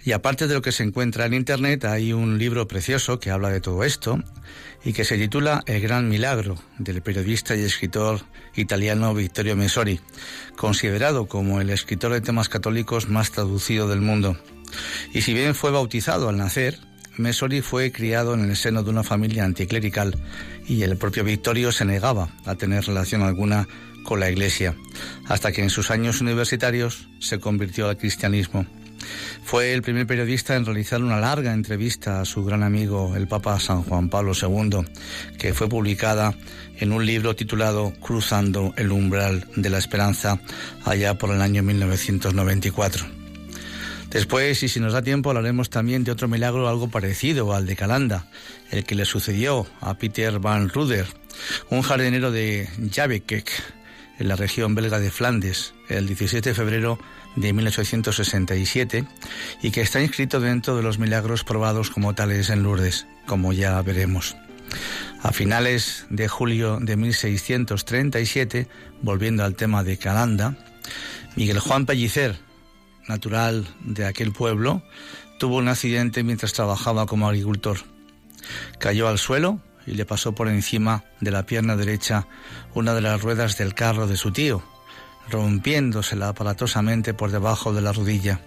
Y 0.04 0.12
aparte 0.12 0.48
de 0.48 0.54
lo 0.54 0.62
que 0.62 0.74
se 0.74 0.84
encuentra 0.84 1.26
en 1.26 1.34
Internet, 1.34 1.86
hay 1.86 2.12
un 2.12 2.38
libro 2.38 2.68
precioso 2.68 3.22
que 3.22 3.32
habla 3.32 3.48
de 3.48 3.62
todo 3.62 3.86
esto 3.86 4.22
y 4.84 4.92
que 4.92 5.06
se 5.06 5.18
titula 5.18 5.64
El 5.66 5.80
Gran 5.80 6.10
Milagro, 6.10 6.58
del 6.78 7.02
periodista 7.02 7.56
y 7.56 7.62
escritor 7.62 8.20
italiano 8.54 9.14
Vittorio 9.14 9.56
Messori, 9.56 10.02
considerado 10.58 11.28
como 11.28 11.62
el 11.62 11.70
escritor 11.70 12.12
de 12.12 12.20
temas 12.20 12.50
católicos 12.50 13.08
más 13.08 13.32
traducido 13.32 13.88
del 13.88 14.02
mundo. 14.02 14.38
Y 15.14 15.22
si 15.22 15.34
bien 15.34 15.56
fue 15.56 15.72
bautizado 15.72 16.28
al 16.28 16.36
nacer, 16.36 16.78
Messori 17.16 17.62
fue 17.62 17.94
criado 17.94 18.34
en 18.34 18.50
el 18.50 18.58
seno 18.58 18.84
de 18.84 18.90
una 18.90 19.04
familia 19.04 19.46
anticlerical 19.46 20.22
y 20.68 20.84
el 20.84 20.98
propio 20.98 21.24
Vittorio 21.24 21.72
se 21.72 21.86
negaba 21.86 22.28
a 22.44 22.56
tener 22.56 22.84
relación 22.84 23.22
alguna 23.22 23.70
con 24.06 24.22
la 24.22 24.30
Iglesia, 24.30 24.76
hasta 25.28 25.52
que 25.52 25.62
en 25.62 25.70
sus 25.70 25.92
años 25.92 26.22
universitarios 26.22 27.10
se 27.20 27.40
convirtió 27.40 27.90
al 27.90 27.98
cristianismo. 27.98 28.66
Fue 29.44 29.74
el 29.74 29.82
primer 29.82 30.08
periodista 30.08 30.56
en 30.56 30.66
realizar 30.66 31.04
una 31.04 31.20
larga 31.20 31.54
entrevista 31.54 32.22
a 32.22 32.26
su 32.26 32.44
gran 32.44 32.64
amigo, 32.64 33.16
el 33.16 33.28
Papa 33.28 33.60
San 33.60 33.84
Juan 33.84 34.10
Pablo 34.10 34.32
II, 34.40 34.86
que 35.38 35.54
fue 35.54 35.70
publicada 35.70 36.34
en 36.78 36.92
un 36.92 37.06
libro 37.06 37.36
titulado 37.36 37.94
Cruzando 38.02 38.74
el 38.78 38.92
umbral 38.92 39.48
de 39.56 39.70
la 39.70 39.78
esperanza, 39.78 40.40
allá 40.84 41.16
por 41.16 41.32
el 41.32 41.42
año 41.42 41.62
1994. 41.64 43.06
Después, 44.10 44.64
y 44.64 44.70
si 44.70 44.80
nos 44.80 44.94
da 44.94 45.02
tiempo, 45.02 45.30
hablaremos 45.30 45.70
también 45.70 46.04
de 46.04 46.12
otro 46.12 46.28
milagro 46.28 46.70
algo 46.70 46.88
parecido 46.88 47.54
al 47.54 47.66
de 47.66 47.76
Calanda, 47.76 48.28
el 48.72 48.86
que 48.86 48.96
le 48.96 49.06
sucedió 49.06 49.68
a 49.82 49.96
Peter 49.96 50.40
van 50.40 50.70
Ruder, 50.70 51.06
un 51.70 51.82
jardinero 51.82 52.32
de 52.32 52.70
Javekek, 52.94 53.52
en 54.20 54.28
la 54.28 54.36
región 54.36 54.76
belga 54.76 55.00
de 55.00 55.12
Flandes, 55.12 55.74
el 55.90 56.08
17 56.08 56.50
de 56.50 56.56
febrero 56.56 57.00
de 57.36 57.54
1867 57.54 59.06
y 59.62 59.72
que 59.72 59.82
está 59.82 60.02
inscrito 60.02 60.40
dentro 60.40 60.76
de 60.76 60.84
los 60.84 61.00
milagros 61.00 61.44
probados 61.44 61.90
como 61.90 62.16
tales 62.16 62.50
en 62.50 62.64
Lourdes, 62.64 63.08
como 63.26 63.54
ya 63.54 63.82
veremos. 63.82 64.36
A 65.22 65.32
finales 65.32 66.06
de 66.10 66.28
julio 66.28 66.80
de 66.80 66.96
1637, 66.96 68.68
volviendo 69.02 69.44
al 69.44 69.56
tema 69.56 69.84
de 69.84 69.98
Calanda, 69.98 70.56
Miguel 71.36 71.60
Juan 71.60 71.86
Pellicer, 71.86 72.38
natural 73.08 73.68
de 73.82 74.06
aquel 74.06 74.32
pueblo, 74.32 74.84
tuvo 75.40 75.58
un 75.58 75.68
accidente 75.68 76.24
mientras 76.24 76.54
trabajaba 76.54 77.06
como 77.06 77.28
agricultor. 77.28 77.78
Cayó 78.80 79.08
al 79.08 79.18
suelo 79.18 79.60
y 79.86 79.94
le 79.94 80.06
pasó 80.06 80.34
por 80.34 80.48
encima 80.48 81.04
de 81.22 81.32
la 81.32 81.46
pierna 81.46 81.76
derecha 81.76 82.28
una 82.74 82.94
de 82.94 83.02
las 83.02 83.22
ruedas 83.22 83.58
del 83.58 83.74
carro 83.74 84.08
de 84.08 84.18
su 84.18 84.32
tío, 84.32 84.64
rompiéndosela 85.30 86.30
aparatosamente 86.30 87.14
por 87.14 87.32
debajo 87.32 87.74
de 87.74 87.82
la 87.82 87.94
rodilla. 87.94 88.42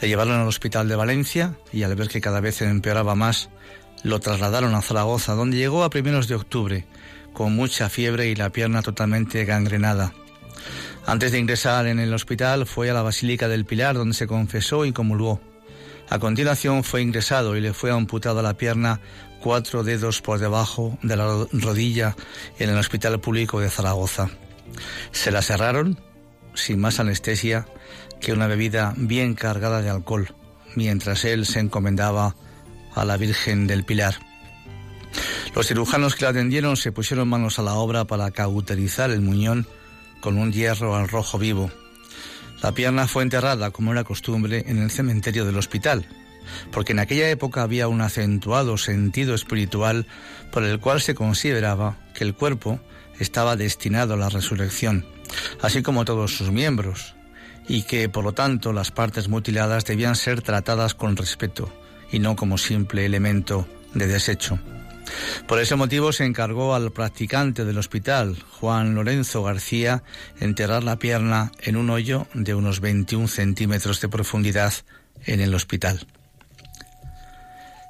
Le 0.00 0.08
llevaron 0.08 0.40
al 0.40 0.48
hospital 0.48 0.88
de 0.88 0.96
Valencia 0.96 1.54
y 1.72 1.84
al 1.84 1.94
ver 1.94 2.08
que 2.08 2.20
cada 2.20 2.40
vez 2.40 2.60
empeoraba 2.62 3.14
más, 3.14 3.50
lo 4.02 4.18
trasladaron 4.18 4.74
a 4.74 4.82
Zaragoza, 4.82 5.34
donde 5.34 5.56
llegó 5.56 5.84
a 5.84 5.90
primeros 5.90 6.26
de 6.26 6.34
octubre, 6.34 6.86
con 7.32 7.54
mucha 7.54 7.88
fiebre 7.88 8.28
y 8.28 8.34
la 8.34 8.50
pierna 8.50 8.82
totalmente 8.82 9.44
gangrenada. 9.44 10.12
Antes 11.06 11.32
de 11.32 11.38
ingresar 11.38 11.86
en 11.86 11.98
el 11.98 12.14
hospital 12.14 12.66
fue 12.66 12.90
a 12.90 12.94
la 12.94 13.02
Basílica 13.02 13.48
del 13.48 13.64
Pilar, 13.64 13.96
donde 13.96 14.14
se 14.14 14.26
confesó 14.26 14.84
y 14.84 14.92
comulgó. 14.92 15.40
A 16.08 16.18
continuación 16.18 16.84
fue 16.84 17.02
ingresado 17.02 17.56
y 17.56 17.60
le 17.60 17.72
fue 17.72 17.90
amputada 17.90 18.42
la 18.42 18.56
pierna 18.56 19.00
cuatro 19.42 19.82
dedos 19.82 20.22
por 20.22 20.38
debajo 20.38 20.96
de 21.02 21.16
la 21.16 21.46
rodilla 21.52 22.16
en 22.58 22.70
el 22.70 22.78
Hospital 22.78 23.20
Público 23.20 23.60
de 23.60 23.68
Zaragoza. 23.68 24.30
Se 25.10 25.30
la 25.30 25.42
cerraron 25.42 26.00
sin 26.54 26.80
más 26.80 27.00
anestesia 27.00 27.66
que 28.20 28.32
una 28.32 28.46
bebida 28.46 28.94
bien 28.96 29.34
cargada 29.34 29.82
de 29.82 29.90
alcohol, 29.90 30.34
mientras 30.76 31.24
él 31.24 31.44
se 31.44 31.58
encomendaba 31.58 32.36
a 32.94 33.04
la 33.04 33.16
Virgen 33.16 33.66
del 33.66 33.84
Pilar. 33.84 34.14
Los 35.54 35.66
cirujanos 35.66 36.14
que 36.14 36.24
la 36.24 36.30
atendieron 36.30 36.76
se 36.76 36.92
pusieron 36.92 37.28
manos 37.28 37.58
a 37.58 37.62
la 37.62 37.74
obra 37.74 38.06
para 38.06 38.30
cauterizar 38.30 39.10
el 39.10 39.20
muñón 39.20 39.66
con 40.20 40.38
un 40.38 40.52
hierro 40.52 40.94
al 40.94 41.08
rojo 41.08 41.38
vivo. 41.38 41.70
La 42.62 42.72
pierna 42.72 43.08
fue 43.08 43.24
enterrada, 43.24 43.72
como 43.72 43.90
era 43.90 44.04
costumbre, 44.04 44.64
en 44.68 44.78
el 44.78 44.90
cementerio 44.90 45.44
del 45.44 45.58
hospital, 45.58 46.06
porque 46.70 46.92
en 46.92 46.98
aquella 46.98 47.28
época 47.30 47.62
había 47.62 47.88
un 47.88 48.00
acentuado 48.00 48.78
sentido 48.78 49.34
espiritual 49.34 50.06
por 50.50 50.64
el 50.64 50.80
cual 50.80 51.00
se 51.00 51.14
consideraba 51.14 51.98
que 52.14 52.24
el 52.24 52.34
cuerpo 52.34 52.80
estaba 53.18 53.56
destinado 53.56 54.14
a 54.14 54.16
la 54.18 54.28
resurrección, 54.28 55.06
así 55.60 55.82
como 55.82 56.04
todos 56.04 56.36
sus 56.36 56.50
miembros, 56.50 57.14
y 57.68 57.82
que 57.82 58.08
por 58.08 58.24
lo 58.24 58.32
tanto 58.32 58.72
las 58.72 58.90
partes 58.90 59.28
mutiladas 59.28 59.84
debían 59.84 60.16
ser 60.16 60.42
tratadas 60.42 60.94
con 60.94 61.16
respeto 61.16 61.72
y 62.10 62.18
no 62.18 62.36
como 62.36 62.58
simple 62.58 63.06
elemento 63.06 63.66
de 63.94 64.06
desecho. 64.06 64.58
Por 65.46 65.58
ese 65.58 65.76
motivo 65.76 66.12
se 66.12 66.24
encargó 66.24 66.74
al 66.74 66.92
practicante 66.92 67.64
del 67.64 67.78
hospital, 67.78 68.36
Juan 68.60 68.94
Lorenzo 68.94 69.42
García, 69.42 70.02
enterrar 70.40 70.84
la 70.84 70.98
pierna 70.98 71.52
en 71.60 71.76
un 71.76 71.90
hoyo 71.90 72.26
de 72.34 72.54
unos 72.54 72.80
21 72.80 73.28
centímetros 73.28 74.00
de 74.00 74.08
profundidad 74.08 74.72
en 75.24 75.40
el 75.40 75.54
hospital. 75.54 76.06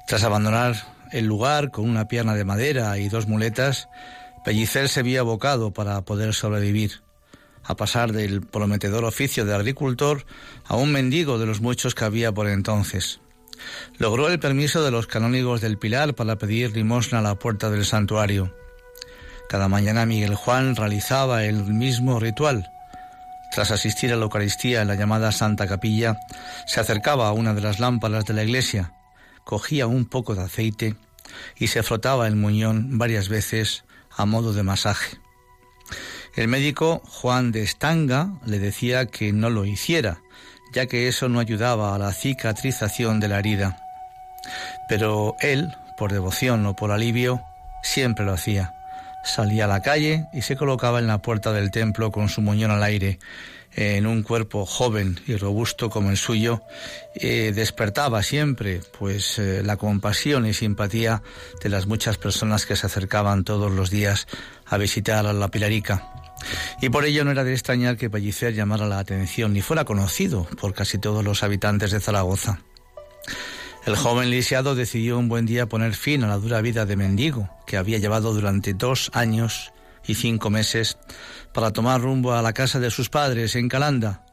Tras 0.07 0.23
abandonar 0.23 0.75
el 1.11 1.25
lugar 1.25 1.71
con 1.71 1.89
una 1.89 2.07
pierna 2.07 2.35
de 2.35 2.43
madera 2.43 2.97
y 2.97 3.09
dos 3.09 3.27
muletas, 3.27 3.87
Pellicer 4.43 4.89
se 4.89 5.03
vio 5.03 5.21
abocado 5.21 5.71
para 5.71 6.01
poder 6.01 6.33
sobrevivir, 6.33 7.01
a 7.63 7.75
pasar 7.75 8.11
del 8.11 8.41
prometedor 8.41 9.05
oficio 9.05 9.45
de 9.45 9.55
agricultor 9.55 10.25
a 10.65 10.75
un 10.75 10.91
mendigo 10.91 11.39
de 11.39 11.45
los 11.45 11.61
muchos 11.61 11.95
que 11.95 12.03
había 12.03 12.31
por 12.33 12.47
entonces. 12.47 13.21
Logró 13.97 14.27
el 14.27 14.39
permiso 14.39 14.83
de 14.83 14.91
los 14.91 15.07
canónigos 15.07 15.61
del 15.61 15.77
Pilar 15.77 16.15
para 16.15 16.37
pedir 16.37 16.75
limosna 16.75 17.19
a 17.19 17.21
la 17.21 17.35
puerta 17.35 17.69
del 17.69 17.85
santuario. 17.85 18.53
Cada 19.47 19.69
mañana 19.69 20.05
Miguel 20.05 20.35
Juan 20.35 20.75
realizaba 20.75 21.45
el 21.45 21.63
mismo 21.63 22.19
ritual. 22.19 22.69
Tras 23.51 23.71
asistir 23.71 24.11
a 24.11 24.15
la 24.15 24.23
Eucaristía 24.23 24.81
en 24.81 24.87
la 24.87 24.95
llamada 24.95 25.31
Santa 25.31 25.67
Capilla, 25.67 26.17
se 26.65 26.79
acercaba 26.79 27.27
a 27.27 27.33
una 27.33 27.53
de 27.53 27.61
las 27.61 27.79
lámparas 27.79 28.25
de 28.25 28.33
la 28.33 28.43
iglesia, 28.43 28.93
cogía 29.43 29.87
un 29.87 30.05
poco 30.05 30.35
de 30.35 30.43
aceite 30.43 30.95
y 31.57 31.67
se 31.67 31.83
frotaba 31.83 32.27
el 32.27 32.35
muñón 32.35 32.97
varias 32.97 33.29
veces 33.29 33.83
a 34.15 34.25
modo 34.25 34.53
de 34.53 34.63
masaje. 34.63 35.17
El 36.35 36.47
médico 36.47 37.01
Juan 37.05 37.51
de 37.51 37.61
Estanga 37.61 38.33
le 38.45 38.59
decía 38.59 39.05
que 39.05 39.31
no 39.33 39.49
lo 39.49 39.65
hiciera, 39.65 40.21
ya 40.73 40.87
que 40.87 41.07
eso 41.07 41.29
no 41.29 41.39
ayudaba 41.39 41.93
a 41.93 41.99
la 41.99 42.11
cicatrización 42.11 43.19
de 43.19 43.27
la 43.27 43.39
herida. 43.39 43.77
Pero 44.89 45.35
él, 45.41 45.75
por 45.97 46.11
devoción 46.11 46.65
o 46.65 46.75
por 46.75 46.91
alivio, 46.91 47.43
siempre 47.83 48.25
lo 48.25 48.33
hacía. 48.33 48.73
Salía 49.23 49.65
a 49.65 49.67
la 49.67 49.81
calle 49.81 50.25
y 50.33 50.41
se 50.41 50.57
colocaba 50.57 50.99
en 50.99 51.07
la 51.07 51.19
puerta 51.19 51.53
del 51.53 51.71
templo 51.71 52.11
con 52.11 52.29
su 52.29 52.41
muñón 52.41 52.71
al 52.71 52.83
aire, 52.83 53.19
en 53.75 54.05
un 54.05 54.23
cuerpo 54.23 54.65
joven 54.65 55.19
y 55.27 55.35
robusto 55.35 55.89
como 55.89 56.11
el 56.11 56.17
suyo, 56.17 56.61
eh, 57.15 57.51
despertaba 57.55 58.23
siempre 58.23 58.81
pues 58.97 59.39
eh, 59.39 59.63
la 59.63 59.77
compasión 59.77 60.45
y 60.45 60.53
simpatía 60.53 61.23
de 61.61 61.69
las 61.69 61.87
muchas 61.87 62.17
personas 62.17 62.65
que 62.65 62.75
se 62.75 62.85
acercaban 62.85 63.43
todos 63.43 63.71
los 63.71 63.89
días 63.89 64.27
a 64.65 64.77
visitar 64.77 65.25
a 65.25 65.33
la 65.33 65.47
Pilarica. 65.47 66.09
Y 66.81 66.89
por 66.89 67.05
ello 67.05 67.23
no 67.23 67.31
era 67.31 67.43
de 67.43 67.53
extrañar 67.53 67.97
que 67.97 68.09
Pellicer 68.09 68.53
llamara 68.53 68.85
la 68.85 68.99
atención 68.99 69.53
ni 69.53 69.61
fuera 69.61 69.85
conocido 69.85 70.45
por 70.59 70.73
casi 70.73 70.97
todos 70.97 71.23
los 71.23 71.43
habitantes 71.43 71.91
de 71.91 71.99
Zaragoza. 71.99 72.59
El 73.85 73.95
joven 73.95 74.29
lisiado 74.29 74.75
decidió 74.75 75.17
un 75.17 75.27
buen 75.27 75.45
día 75.45 75.67
poner 75.67 75.93
fin 75.93 76.23
a 76.23 76.27
la 76.27 76.37
dura 76.37 76.61
vida 76.61 76.85
de 76.85 76.95
mendigo 76.95 77.49
que 77.65 77.77
había 77.77 77.97
llevado 77.97 78.33
durante 78.33 78.73
dos 78.73 79.11
años 79.13 79.73
y 80.05 80.15
cinco 80.15 80.49
meses 80.49 80.97
para 81.53 81.71
tomar 81.71 82.01
rumbo 82.01 82.33
a 82.33 82.41
la 82.41 82.53
casa 82.53 82.79
de 82.79 82.91
sus 82.91 83.09
padres 83.09 83.55
en 83.55 83.69
Calanda 83.69 84.23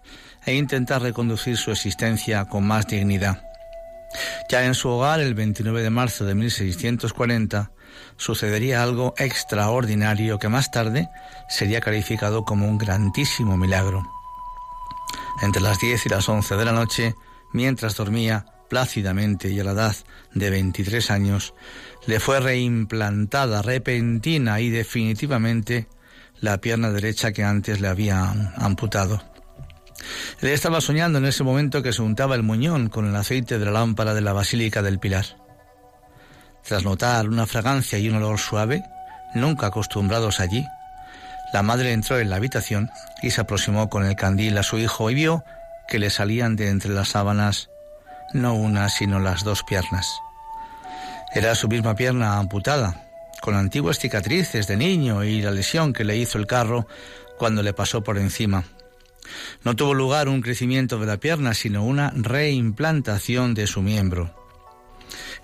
e 0.47 0.55
intentar 0.55 1.03
reconducir 1.03 1.57
su 1.57 1.71
existencia 1.71 2.47
con 2.47 2.67
más 2.67 2.87
dignidad. 2.87 3.43
Ya 4.49 4.65
en 4.65 4.75
su 4.75 4.89
hogar, 4.89 5.21
el 5.21 5.35
29 5.35 5.83
de 5.83 5.91
marzo 5.91 6.25
de 6.25 6.35
1640, 6.35 7.71
sucedería 8.17 8.83
algo 8.83 9.15
extraordinario 9.19 10.39
que 10.39 10.49
más 10.49 10.71
tarde 10.71 11.09
sería 11.49 11.81
calificado 11.81 12.45
como 12.45 12.67
un 12.67 12.79
grandísimo 12.79 13.57
milagro. 13.57 14.03
Entre 15.43 15.63
las 15.63 15.79
10 15.79 16.07
y 16.07 16.09
las 16.09 16.29
11 16.29 16.57
de 16.57 16.65
la 16.65 16.73
noche, 16.73 17.15
mientras 17.53 17.97
dormía 17.97 18.47
plácidamente 18.69 19.51
y 19.51 19.61
a 19.61 19.65
la 19.65 19.73
edad 19.73 19.97
de 20.33 20.51
23 20.51 21.11
años, 21.11 21.55
le 22.07 22.21
fue 22.21 22.41
reimplantada 22.41 23.63
repentina 23.63 24.61
y 24.61 24.71
definitivamente 24.71 25.89
la 26.41 26.59
pierna 26.59 26.91
derecha 26.91 27.33
que 27.33 27.45
antes 27.45 27.81
le 27.81 27.89
habían 27.89 28.53
amputado. 28.57 29.23
Él 30.41 30.49
estaba 30.49 30.81
soñando 30.81 31.19
en 31.19 31.27
ese 31.27 31.45
momento 31.45 31.83
que 31.83 31.93
se 31.93 32.03
untaba 32.03 32.35
el 32.35 32.43
muñón 32.43 32.89
con 32.89 33.07
el 33.07 33.17
aceite 33.17 33.59
de 33.59 33.67
la 33.67 33.73
lámpara 33.73 34.15
de 34.15 34.23
la 34.23 34.33
Basílica 34.33 34.83
del 34.83 34.99
Pilar. 34.99 35.27
Tras 36.65 36.85
notar 36.85 37.29
una 37.29 37.47
fragancia 37.47 37.99
y 37.99 38.09
un 38.09 38.17
olor 38.17 38.39
suave, 38.39 38.83
nunca 39.35 39.67
acostumbrados 39.67 40.41
allí, 40.41 40.67
la 41.53 41.63
madre 41.63 41.93
entró 41.93 42.19
en 42.19 42.31
la 42.31 42.37
habitación 42.37 42.91
y 43.23 43.31
se 43.31 43.41
aproximó 43.41 43.91
con 43.91 44.07
el 44.07 44.17
candil 44.17 44.57
a 44.57 44.63
su 44.63 44.79
hijo 44.79 45.11
y 45.11 45.15
vio 45.15 45.45
que 45.89 45.99
le 45.99 46.11
salían 46.11 46.57
de 46.57 46.69
entre 46.69 46.93
las 46.93 47.09
sábanas 47.09 47.69
no 48.33 48.55
una, 48.55 48.89
sino 48.89 49.19
las 49.19 49.43
dos 49.43 49.65
piernas. 49.65 50.07
Era 51.33 51.55
su 51.55 51.69
misma 51.69 51.95
pierna 51.95 52.39
amputada, 52.39 53.09
con 53.41 53.55
antiguas 53.55 53.99
cicatrices 53.99 54.67
de 54.67 54.77
niño 54.77 55.23
y 55.23 55.41
la 55.43 55.53
lesión 55.53 55.93
que 55.93 56.05
le 56.05 56.17
hizo 56.17 56.39
el 56.39 56.47
carro 56.47 56.89
cuando 57.39 57.63
le 57.63 57.73
pasó 57.73 58.03
por 58.03 58.19
encima. 58.19 58.65
No 59.63 59.77
tuvo 59.77 59.95
lugar 59.95 60.29
un 60.29 60.43
crecimiento 60.43 60.99
de 60.99 61.07
la 61.07 61.19
pierna, 61.19 61.55
sino 61.55 61.85
una 61.85 62.13
reimplantación 62.17 63.55
de 63.55 63.69
su 63.69 63.81
miembro. 63.81 64.35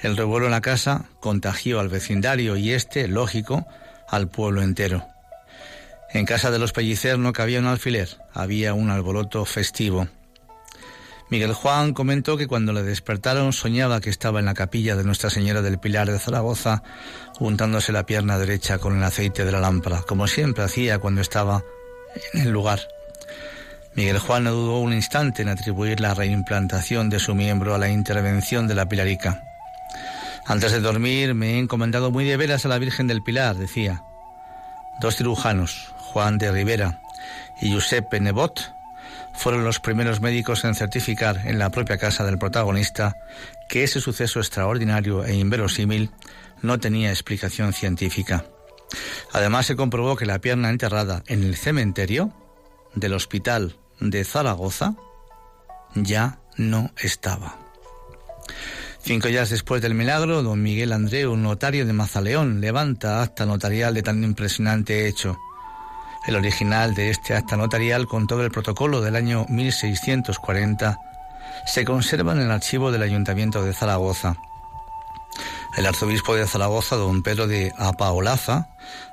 El 0.01 0.17
revuelo 0.17 0.47
en 0.47 0.53
la 0.53 0.61
casa 0.61 1.05
contagió 1.21 1.79
al 1.79 1.89
vecindario 1.89 2.57
y 2.57 2.73
este, 2.73 3.07
lógico, 3.07 3.67
al 4.09 4.29
pueblo 4.29 4.63
entero. 4.63 5.07
En 6.11 6.27
casa 6.27 6.51
de 6.51 6.59
los 6.59 6.73
Pellicer 6.73 7.19
no 7.19 7.33
cabía 7.33 7.61
un 7.61 7.67
alfiler, 7.67 8.09
había 8.33 8.75
un 8.75 8.91
alboroto 8.91 9.45
festivo. 9.45 10.09
Miguel 11.29 11.55
Juan 11.55 11.93
comentó 11.93 12.37
que 12.37 12.47
cuando 12.47 12.73
le 12.73 12.85
despertaron 12.85 13.53
soñaba 13.53 14.01
que 14.01 14.11
estaba 14.11 14.39
en 14.39 14.47
la 14.47 14.55
capilla 14.55 14.95
de 14.95 15.03
Nuestra 15.03 15.29
Señora 15.29 15.61
del 15.61 15.79
Pilar 15.81 16.09
de 16.11 16.21
Zaragoza, 16.21 16.85
untándose 17.41 17.91
la 17.91 18.07
pierna 18.07 18.39
derecha 18.39 18.79
con 18.79 18.97
el 18.97 19.03
aceite 19.03 19.45
de 19.45 19.51
la 19.51 19.59
lámpara, 19.59 20.03
como 20.03 20.29
siempre 20.29 20.63
hacía 20.63 21.01
cuando 21.01 21.21
estaba 21.21 21.65
en 22.33 22.43
el 22.43 22.51
lugar. 22.51 22.81
Miguel 23.97 24.19
Juan 24.19 24.45
no 24.45 24.53
dudó 24.53 24.79
un 24.79 24.93
instante 24.93 25.43
en 25.43 25.49
atribuir 25.49 26.01
la 26.01 26.15
reimplantación 26.15 27.11
de 27.11 27.19
su 27.19 27.35
miembro 27.35 27.75
a 27.75 27.79
la 27.79 27.89
intervención 27.89 28.69
de 28.69 28.75
la 28.77 28.89
Pilarica. 28.89 29.43
Antes 30.47 30.71
de 30.71 30.81
dormir 30.81 31.35
me 31.35 31.55
he 31.55 31.59
encomendado 31.59 32.13
muy 32.13 32.25
de 32.25 32.37
veras 32.37 32.65
a 32.65 32.69
la 32.69 32.79
Virgen 32.79 33.09
del 33.09 33.23
Pilar, 33.23 33.57
decía. 33.57 34.03
Dos 35.01 35.17
cirujanos, 35.17 35.93
Juan 35.97 36.39
de 36.39 36.53
Rivera 36.53 37.01
y 37.61 37.71
Giuseppe 37.71 38.21
Nebot, 38.21 38.76
fueron 39.39 39.65
los 39.65 39.81
primeros 39.81 40.21
médicos 40.21 40.65
en 40.65 40.75
certificar 40.75 41.43
en 41.47 41.59
la 41.59 41.71
propia 41.71 41.99
casa 41.99 42.25
del 42.25 42.39
protagonista 42.39 43.17
que 43.69 43.85
ese 43.85 44.01
suceso 44.01 44.41
extraordinario 44.41 45.25
e 45.25 45.35
inverosímil 45.35 46.11
no 46.63 46.79
tenía 46.79 47.11
explicación 47.11 47.73
científica. 47.73 48.45
Además 49.33 49.67
se 49.67 49.77
comprobó 49.77 50.17
que 50.17 50.27
la 50.27 50.39
pierna 50.39 50.71
enterrada 50.71 51.23
en 51.27 51.43
el 51.43 51.57
cementerio 51.57 52.33
del 52.95 53.15
hospital 53.15 53.77
de 54.01 54.25
Zaragoza 54.25 54.95
ya 55.95 56.39
no 56.57 56.91
estaba. 56.97 57.57
Cinco 59.03 59.29
días 59.29 59.51
después 59.51 59.83
del 59.83 59.95
milagro, 59.95 60.43
don 60.43 60.63
Miguel 60.63 60.93
Andreu, 60.93 61.37
notario 61.37 61.87
de 61.87 61.93
Mazaleón, 61.93 62.61
levanta 62.61 63.23
acta 63.23 63.47
notarial 63.47 63.95
de 63.95 64.03
tan 64.03 64.25
impresionante 64.25 65.07
hecho. 65.07 65.39
El 66.27 66.35
original 66.35 66.95
de 66.95 67.11
este 67.11 67.35
acta 67.35 67.57
notarial 67.57 68.09
con 68.09 68.27
todo 68.27 68.45
el 68.45 68.51
protocolo 68.51 69.01
del 69.01 69.15
año 69.15 69.47
1640 69.49 70.99
se 71.67 71.85
conserva 71.85 72.33
en 72.33 72.41
el 72.41 72.51
archivo 72.51 72.91
del 72.91 73.03
Ayuntamiento 73.03 73.63
de 73.63 73.73
Zaragoza. 73.73 74.37
El 75.77 75.87
arzobispo 75.87 76.35
de 76.35 76.47
Zaragoza, 76.47 76.97
don 76.97 77.23
Pedro 77.23 77.47
de 77.47 77.73
Apaolaza, 77.79 78.69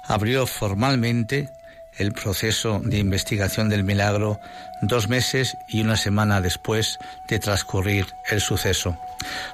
abrió 0.08 0.48
formalmente 0.48 1.50
el 1.98 2.14
proceso 2.14 2.82
de 2.84 2.98
investigación 2.98 3.70
del 3.70 3.84
milagro 3.84 4.40
dos 4.82 5.08
meses 5.08 5.56
y 5.70 5.82
una 5.82 5.98
semana 5.98 6.42
después 6.42 6.98
de 7.30 7.38
transcurrir 7.38 8.08
el 8.32 8.42
suceso, 8.42 8.98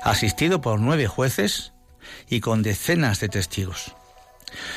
asistido 0.02 0.62
por 0.62 0.80
nueve 0.80 1.08
jueces 1.08 1.74
y 2.30 2.39
con 2.39 2.63
decenas 2.63 3.19
de 3.19 3.28
testigos. 3.28 3.95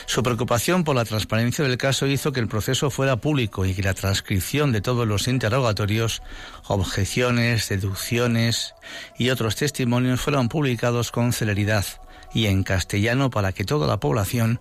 Su 0.06 0.22
preocupación 0.22 0.84
por 0.84 0.96
la 0.96 1.04
transparencia 1.04 1.64
del 1.64 1.78
caso 1.78 2.06
hizo 2.06 2.32
que 2.32 2.40
el 2.40 2.48
proceso 2.48 2.90
fuera 2.90 3.16
público 3.16 3.64
y 3.64 3.74
que 3.74 3.82
la 3.82 3.94
transcripción 3.94 4.72
de 4.72 4.80
todos 4.80 5.06
los 5.06 5.28
interrogatorios, 5.28 6.22
objeciones, 6.66 7.68
deducciones 7.68 8.74
y 9.18 9.30
otros 9.30 9.56
testimonios 9.56 10.20
fueran 10.20 10.48
publicados 10.48 11.10
con 11.10 11.32
celeridad 11.32 11.84
y 12.34 12.46
en 12.46 12.62
castellano 12.62 13.30
para 13.30 13.52
que 13.52 13.64
toda 13.64 13.86
la 13.86 14.00
población 14.00 14.60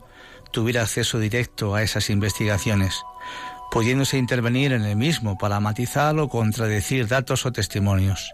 tuviera 0.51 0.81
acceso 0.81 1.19
directo 1.19 1.75
a 1.75 1.83
esas 1.83 2.09
investigaciones, 2.09 3.01
pudiéndose 3.71 4.17
intervenir 4.17 4.73
en 4.73 4.83
el 4.83 4.95
mismo 4.95 5.37
para 5.37 5.59
matizar 5.59 6.17
o 6.19 6.27
contradecir 6.27 7.07
datos 7.07 7.45
o 7.45 7.51
testimonios. 7.51 8.33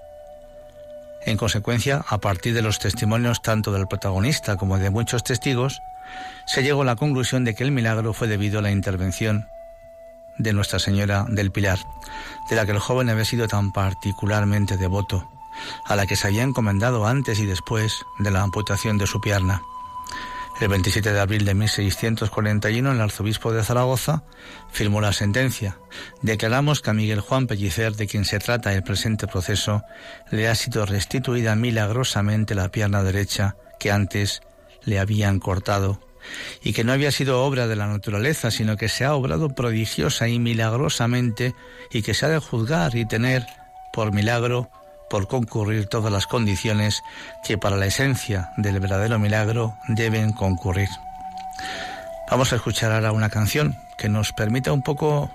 En 1.25 1.37
consecuencia, 1.37 2.05
a 2.07 2.19
partir 2.19 2.53
de 2.53 2.61
los 2.61 2.79
testimonios 2.79 3.41
tanto 3.41 3.71
del 3.71 3.87
protagonista 3.87 4.55
como 4.55 4.77
de 4.77 4.89
muchos 4.89 5.23
testigos, 5.23 5.81
se 6.45 6.63
llegó 6.63 6.81
a 6.81 6.85
la 6.85 6.95
conclusión 6.95 7.43
de 7.43 7.55
que 7.55 7.63
el 7.63 7.71
milagro 7.71 8.13
fue 8.13 8.27
debido 8.27 8.59
a 8.59 8.61
la 8.61 8.71
intervención 8.71 9.47
de 10.37 10.53
Nuestra 10.53 10.79
Señora 10.79 11.25
del 11.27 11.51
Pilar, 11.51 11.79
de 12.49 12.55
la 12.55 12.65
que 12.65 12.71
el 12.71 12.79
joven 12.79 13.09
había 13.09 13.25
sido 13.25 13.47
tan 13.47 13.71
particularmente 13.71 14.77
devoto, 14.77 15.29
a 15.85 15.95
la 15.95 16.05
que 16.05 16.15
se 16.15 16.27
había 16.27 16.43
encomendado 16.43 17.05
antes 17.07 17.39
y 17.39 17.45
después 17.45 18.05
de 18.19 18.31
la 18.31 18.41
amputación 18.41 18.97
de 18.97 19.07
su 19.07 19.19
pierna. 19.19 19.61
El 20.59 20.69
27 20.69 21.13
de 21.13 21.19
abril 21.19 21.45
de 21.45 21.53
1641, 21.53 22.91
el 22.91 23.01
arzobispo 23.01 23.51
de 23.51 23.63
Zaragoza 23.63 24.23
firmó 24.71 25.01
la 25.01 25.13
sentencia. 25.13 25.77
Declaramos 26.23 26.81
que 26.81 26.89
a 26.89 26.93
Miguel 26.93 27.19
Juan 27.19 27.45
Pellicer, 27.45 27.95
de 27.95 28.07
quien 28.07 28.25
se 28.25 28.39
trata 28.39 28.73
el 28.73 28.81
presente 28.81 29.27
proceso, 29.27 29.83
le 30.31 30.47
ha 30.47 30.55
sido 30.55 30.87
restituida 30.87 31.55
milagrosamente 31.55 32.55
la 32.55 32.69
pierna 32.69 33.03
derecha 33.03 33.55
que 33.79 33.91
antes 33.91 34.41
le 34.87 34.99
habían 34.99 35.39
cortado 35.39 35.99
y 36.63 36.73
que 36.73 36.83
no 36.83 36.93
había 36.93 37.11
sido 37.11 37.43
obra 37.43 37.67
de 37.67 37.75
la 37.75 37.87
naturaleza, 37.87 38.51
sino 38.51 38.77
que 38.77 38.89
se 38.89 39.05
ha 39.05 39.13
obrado 39.13 39.49
prodigiosa 39.49 40.27
y 40.27 40.39
milagrosamente 40.39 41.53
y 41.91 42.01
que 42.01 42.13
se 42.13 42.25
ha 42.25 42.29
de 42.29 42.39
juzgar 42.39 42.95
y 42.95 43.05
tener 43.05 43.45
por 43.93 44.13
milagro 44.13 44.69
por 45.09 45.27
concurrir 45.27 45.87
todas 45.87 46.11
las 46.11 46.27
condiciones 46.27 47.01
que 47.45 47.57
para 47.57 47.77
la 47.77 47.85
esencia 47.85 48.51
del 48.57 48.79
verdadero 48.79 49.19
milagro 49.19 49.75
deben 49.87 50.33
concurrir. 50.33 50.89
Vamos 52.29 52.51
a 52.51 52.57
escuchar 52.57 52.91
ahora 52.91 53.11
una 53.11 53.29
canción 53.29 53.75
que 53.97 54.09
nos 54.09 54.33
permita 54.33 54.73
un 54.73 54.83
poco 54.83 55.31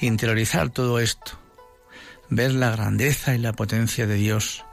interiorizar 0.00 0.70
todo 0.70 0.98
esto, 0.98 1.32
ver 2.30 2.52
la 2.52 2.70
grandeza 2.70 3.34
y 3.34 3.38
la 3.38 3.52
potencia 3.52 4.06
de 4.06 4.14
Dios, 4.14 4.64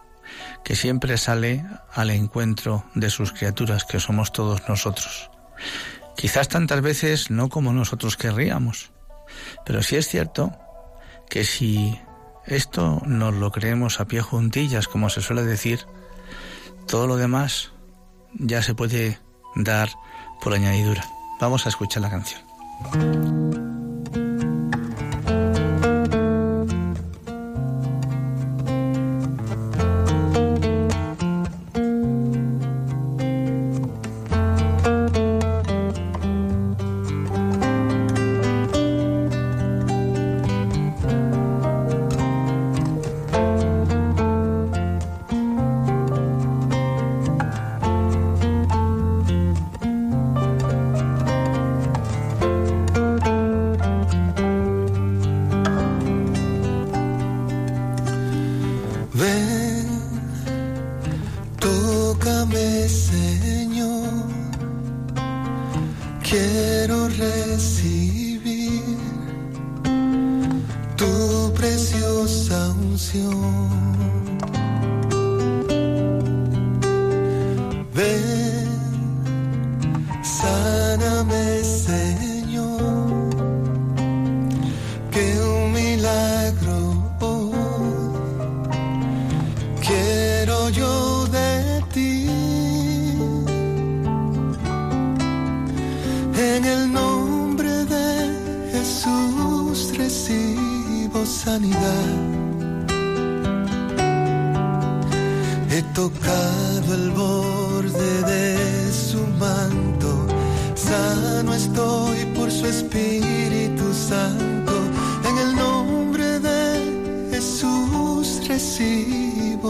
que 0.63 0.75
siempre 0.75 1.17
sale 1.17 1.65
al 1.93 2.09
encuentro 2.11 2.85
de 2.95 3.09
sus 3.09 3.31
criaturas, 3.31 3.83
que 3.83 3.99
somos 3.99 4.31
todos 4.31 4.67
nosotros. 4.67 5.29
Quizás 6.15 6.47
tantas 6.49 6.81
veces 6.81 7.31
no 7.31 7.49
como 7.49 7.73
nosotros 7.73 8.17
querríamos, 8.17 8.91
pero 9.65 9.81
sí 9.81 9.95
es 9.95 10.07
cierto 10.07 10.51
que 11.29 11.45
si 11.45 11.99
esto 12.45 13.01
nos 13.05 13.33
lo 13.33 13.51
creemos 13.51 13.99
a 13.99 14.05
pie 14.05 14.21
juntillas, 14.21 14.87
como 14.87 15.09
se 15.09 15.21
suele 15.21 15.43
decir. 15.43 15.85
Todo 16.87 17.07
lo 17.07 17.15
demás 17.15 17.71
ya 18.33 18.61
se 18.61 18.75
puede 18.75 19.19
dar 19.55 19.89
por 20.41 20.53
añadidura. 20.53 21.05
Vamos 21.39 21.65
a 21.65 21.69
escuchar 21.69 22.01
la 22.01 22.09
canción. 22.09 23.70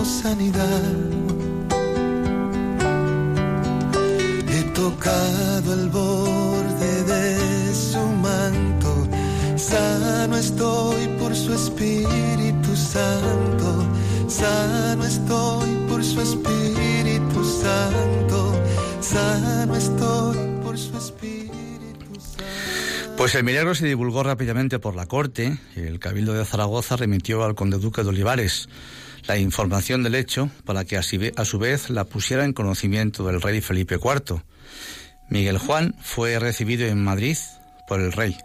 Sanidad. 0.06 0.94
He 4.48 4.64
tocado 4.74 5.74
el 5.74 5.90
borde 5.90 7.04
de 7.04 7.74
su 7.74 8.00
manto, 8.00 9.08
sano 9.56 10.38
estoy 10.38 11.08
por 11.20 11.36
su 11.36 11.54
Espíritu 11.54 12.76
Santo, 12.76 13.86
sano 14.28 15.06
estoy 15.06 15.70
por 15.88 16.04
su 16.04 16.22
Espíritu 16.22 17.46
Santo, 17.46 18.54
sano 19.02 19.76
estoy 19.76 20.38
por 20.64 20.78
su 20.78 20.98
Espíritu. 20.98 21.52
Pues 23.18 23.36
el 23.36 23.44
milagro 23.44 23.76
se 23.76 23.86
divulgó 23.86 24.24
rápidamente 24.24 24.80
por 24.80 24.96
la 24.96 25.06
corte. 25.06 25.60
Y 25.76 25.82
el 25.82 26.00
Cabildo 26.00 26.34
de 26.34 26.44
Zaragoza 26.44 26.96
remitió 26.96 27.44
al 27.44 27.54
conde 27.54 27.78
duque 27.78 28.02
de 28.02 28.10
Olivares 28.10 28.68
la 29.32 29.38
información 29.38 30.04
del 30.04 30.16
hecho 30.16 30.50
para 30.66 30.84
que 30.84 30.98
a 30.98 31.46
su 31.46 31.58
vez 31.58 31.90
la 31.90 32.04
pusiera 32.04 32.44
en 32.44 32.52
conocimiento 32.52 33.26
del 33.26 33.42
rey 33.42 33.62
Felipe 33.62 33.96
IV. 33.96 34.42
Miguel 35.30 35.58
Juan 35.58 35.96
fue 36.02 36.38
recibido 36.38 36.86
en 36.86 37.02
Madrid 37.02 37.38
por 37.88 38.02
el 38.02 38.12
rey, 38.12 38.36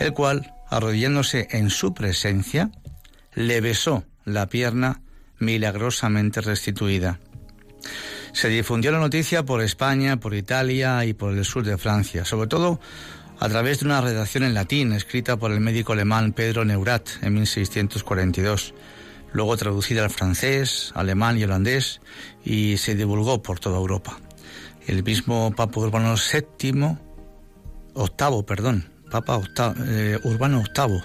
el 0.00 0.12
cual, 0.14 0.52
arrodillándose 0.68 1.46
en 1.52 1.70
su 1.70 1.94
presencia, 1.94 2.72
le 3.36 3.60
besó 3.60 4.02
la 4.24 4.48
pierna 4.48 5.00
milagrosamente 5.38 6.40
restituida. 6.40 7.20
Se 8.32 8.48
difundió 8.48 8.90
la 8.90 8.98
noticia 8.98 9.44
por 9.44 9.62
España, 9.62 10.16
por 10.16 10.34
Italia 10.34 11.04
y 11.04 11.14
por 11.14 11.34
el 11.34 11.44
sur 11.44 11.62
de 11.62 11.78
Francia, 11.78 12.24
sobre 12.24 12.48
todo 12.48 12.80
a 13.38 13.48
través 13.48 13.78
de 13.78 13.86
una 13.86 14.00
redacción 14.00 14.42
en 14.42 14.54
latín 14.54 14.92
escrita 14.92 15.36
por 15.36 15.52
el 15.52 15.60
médico 15.60 15.92
alemán 15.92 16.32
Pedro 16.32 16.64
Neurat 16.64 17.10
en 17.22 17.34
1642, 17.34 18.74
luego 19.32 19.56
traducida 19.56 20.04
al 20.04 20.10
francés, 20.10 20.92
alemán 20.94 21.38
y 21.38 21.44
holandés 21.44 22.00
y 22.44 22.76
se 22.78 22.94
divulgó 22.94 23.42
por 23.42 23.58
toda 23.60 23.78
Europa. 23.78 24.18
El 24.86 25.02
mismo 25.02 25.52
Papa 25.54 25.80
Urbano 25.80 26.14
VII, 26.14 26.96
octavo, 27.94 28.46
perdón, 28.46 28.88
Papa 29.10 29.40
eh, 29.86 30.18
Urbano 30.24 30.62
VIII, 30.74 31.02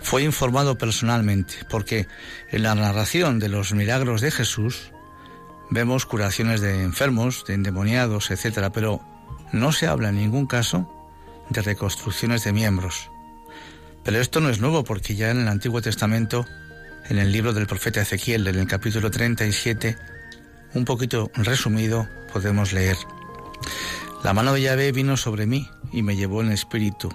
fue 0.00 0.22
informado 0.22 0.76
personalmente, 0.76 1.54
porque 1.70 2.06
en 2.50 2.62
la 2.62 2.74
narración 2.74 3.38
de 3.38 3.48
los 3.48 3.72
milagros 3.72 4.20
de 4.20 4.30
Jesús 4.30 4.92
vemos 5.70 6.06
curaciones 6.06 6.60
de 6.60 6.82
enfermos, 6.82 7.44
de 7.46 7.54
endemoniados, 7.54 8.30
etcétera, 8.30 8.70
pero 8.70 9.00
no 9.52 9.72
se 9.72 9.86
habla 9.86 10.10
en 10.10 10.16
ningún 10.16 10.46
caso 10.46 10.90
de 11.50 11.62
reconstrucciones 11.62 12.44
de 12.44 12.52
miembros. 12.52 13.10
Pero 14.04 14.20
esto 14.20 14.40
no 14.40 14.48
es 14.48 14.60
nuevo 14.60 14.84
porque 14.84 15.14
ya 15.14 15.30
en 15.30 15.40
el 15.40 15.48
Antiguo 15.48 15.80
Testamento, 15.80 16.46
en 17.08 17.18
el 17.18 17.32
libro 17.32 17.52
del 17.52 17.66
profeta 17.66 18.00
Ezequiel, 18.00 18.46
en 18.46 18.56
el 18.56 18.66
capítulo 18.66 19.10
37, 19.10 19.96
un 20.74 20.84
poquito 20.84 21.30
resumido, 21.34 22.08
podemos 22.32 22.72
leer. 22.72 22.96
La 24.22 24.32
mano 24.32 24.52
de 24.54 24.62
Yahvé 24.62 24.92
vino 24.92 25.16
sobre 25.16 25.46
mí 25.46 25.68
y 25.92 26.02
me 26.02 26.16
llevó 26.16 26.42
en 26.42 26.52
espíritu 26.52 27.10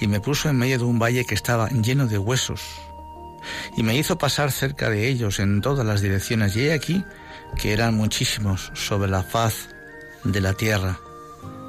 y 0.00 0.08
me 0.08 0.20
puso 0.20 0.48
en 0.48 0.56
medio 0.56 0.78
de 0.78 0.84
un 0.84 0.98
valle 0.98 1.24
que 1.24 1.34
estaba 1.34 1.68
lleno 1.70 2.06
de 2.06 2.18
huesos 2.18 2.62
y 3.76 3.82
me 3.82 3.96
hizo 3.96 4.18
pasar 4.18 4.50
cerca 4.50 4.90
de 4.90 5.08
ellos 5.08 5.38
en 5.38 5.60
todas 5.60 5.86
las 5.86 6.00
direcciones 6.00 6.56
y 6.56 6.66
he 6.66 6.72
aquí 6.72 7.04
que 7.56 7.72
eran 7.72 7.94
muchísimos 7.94 8.72
sobre 8.74 9.08
la 9.08 9.22
faz 9.22 9.68
de 10.24 10.40
la 10.40 10.52
tierra, 10.52 10.98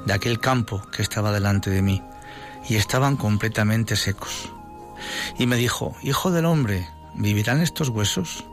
de 0.06 0.12
aquel 0.12 0.40
campo 0.40 0.82
que 0.90 1.02
estaba 1.02 1.32
delante 1.32 1.70
de 1.70 1.82
mí, 1.82 2.02
y 2.68 2.76
estaban 2.76 3.16
completamente 3.16 3.96
secos. 3.96 4.50
Y 5.38 5.46
me 5.46 5.56
dijo, 5.56 5.96
Hijo 6.02 6.30
del 6.30 6.44
hombre, 6.44 6.88
¿vivirán 7.14 7.60
estos 7.60 7.88
huesos? 7.88 8.44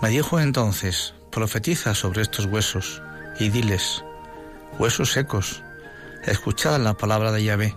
Me 0.00 0.10
dijo 0.10 0.38
entonces, 0.38 1.14
profetiza 1.30 1.94
sobre 1.94 2.22
estos 2.22 2.46
huesos 2.46 3.02
y 3.40 3.48
diles, 3.48 4.04
huesos 4.78 5.12
secos, 5.12 5.62
escuchad 6.24 6.80
la 6.80 6.94
palabra 6.94 7.32
de 7.32 7.44
Yahvé. 7.44 7.74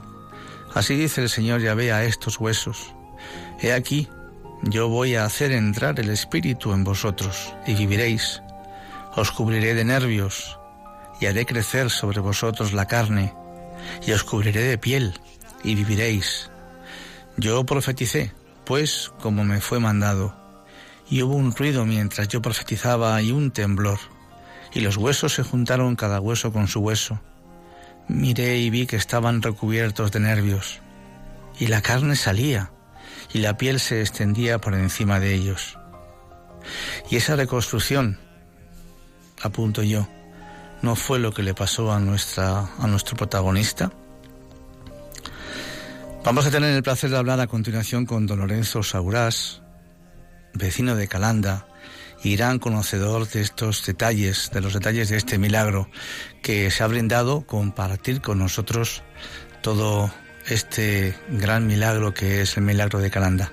Así 0.74 0.96
dice 0.96 1.22
el 1.22 1.30
Señor 1.30 1.62
Yahvé 1.62 1.92
a 1.92 2.04
estos 2.04 2.40
huesos. 2.40 2.94
He 3.60 3.74
aquí, 3.74 4.08
yo 4.64 4.90
voy 4.90 5.16
a 5.16 5.26
hacer 5.26 5.52
entrar 5.52 6.00
el 6.00 6.10
Espíritu 6.10 6.74
en 6.74 6.84
vosotros 6.84 7.54
y 7.66 7.74
viviréis. 7.74 8.42
Os 9.16 9.32
cubriré 9.32 9.74
de 9.74 9.84
nervios 9.84 10.60
y 11.20 11.26
haré 11.26 11.46
crecer 11.46 11.90
sobre 11.90 12.20
vosotros 12.20 12.72
la 12.74 12.88
carne 12.88 13.34
y 14.06 14.12
os 14.12 14.24
cubriré 14.24 14.62
de 14.62 14.78
piel 14.78 15.20
y 15.64 15.76
viviréis. 15.76 16.50
Yo 17.38 17.66
profeticé, 17.66 18.34
pues 18.72 19.12
como 19.20 19.44
me 19.44 19.60
fue 19.60 19.82
mandado, 19.82 20.34
y 21.10 21.24
hubo 21.24 21.36
un 21.36 21.54
ruido 21.54 21.86
mientras 21.86 22.30
yo 22.30 22.42
profetizaba 22.42 23.22
y 23.22 23.34
un 23.34 23.52
temblor, 23.52 24.00
y 24.74 24.80
los 24.80 24.96
huesos 24.96 25.34
se 25.34 25.44
juntaron 25.44 25.98
cada 25.98 26.22
hueso 26.22 26.54
con 26.54 26.70
su 26.70 26.80
hueso. 26.80 27.20
Miré 28.08 28.60
y 28.60 28.70
vi 28.70 28.88
que 28.88 28.96
estaban 28.96 29.42
recubiertos 29.42 30.14
de 30.14 30.22
nervios, 30.22 30.80
y 31.60 31.68
la 31.68 31.82
carne 31.82 32.16
salía, 32.16 32.72
y 33.34 33.40
la 33.40 33.58
piel 33.58 33.78
se 33.78 34.00
extendía 34.00 34.62
por 34.62 34.74
encima 34.74 35.20
de 35.20 35.34
ellos. 35.34 35.78
Y 37.10 37.18
esa 37.18 37.36
reconstrucción, 37.36 38.20
apunto 39.42 39.84
yo, 39.84 40.08
no 40.82 40.96
fue 40.96 41.20
lo 41.20 41.34
que 41.34 41.44
le 41.44 41.54
pasó 41.54 41.92
a 41.92 42.00
nuestra 42.00 42.70
a 42.80 42.88
nuestro 42.88 43.18
protagonista. 43.18 43.92
Vamos 46.24 46.46
a 46.46 46.52
tener 46.52 46.76
el 46.76 46.84
placer 46.84 47.10
de 47.10 47.18
hablar 47.18 47.40
a 47.40 47.48
continuación 47.48 48.06
con 48.06 48.28
don 48.28 48.40
Lorenzo 48.40 48.84
Saurás, 48.84 49.64
vecino 50.54 50.96
de 50.96 51.08
Calanda 51.08 51.68
y 52.24 52.36
gran 52.36 52.60
conocedor 52.60 53.28
de 53.28 53.42
estos 53.42 53.84
detalles, 53.86 54.52
de 54.54 54.62
los 54.62 54.74
detalles 54.74 55.10
de 55.10 55.18
este 55.18 55.40
milagro 55.40 55.90
que 56.44 56.70
se 56.70 56.84
ha 56.84 56.88
brindado 56.88 57.46
compartir 57.48 58.22
con 58.22 58.38
nosotros 58.38 59.04
todo 59.62 60.12
este 60.48 61.16
gran 61.30 61.66
milagro 61.66 62.14
que 62.14 62.42
es 62.42 62.56
el 62.56 62.64
milagro 62.64 63.00
de 63.00 63.10
Calanda. 63.10 63.52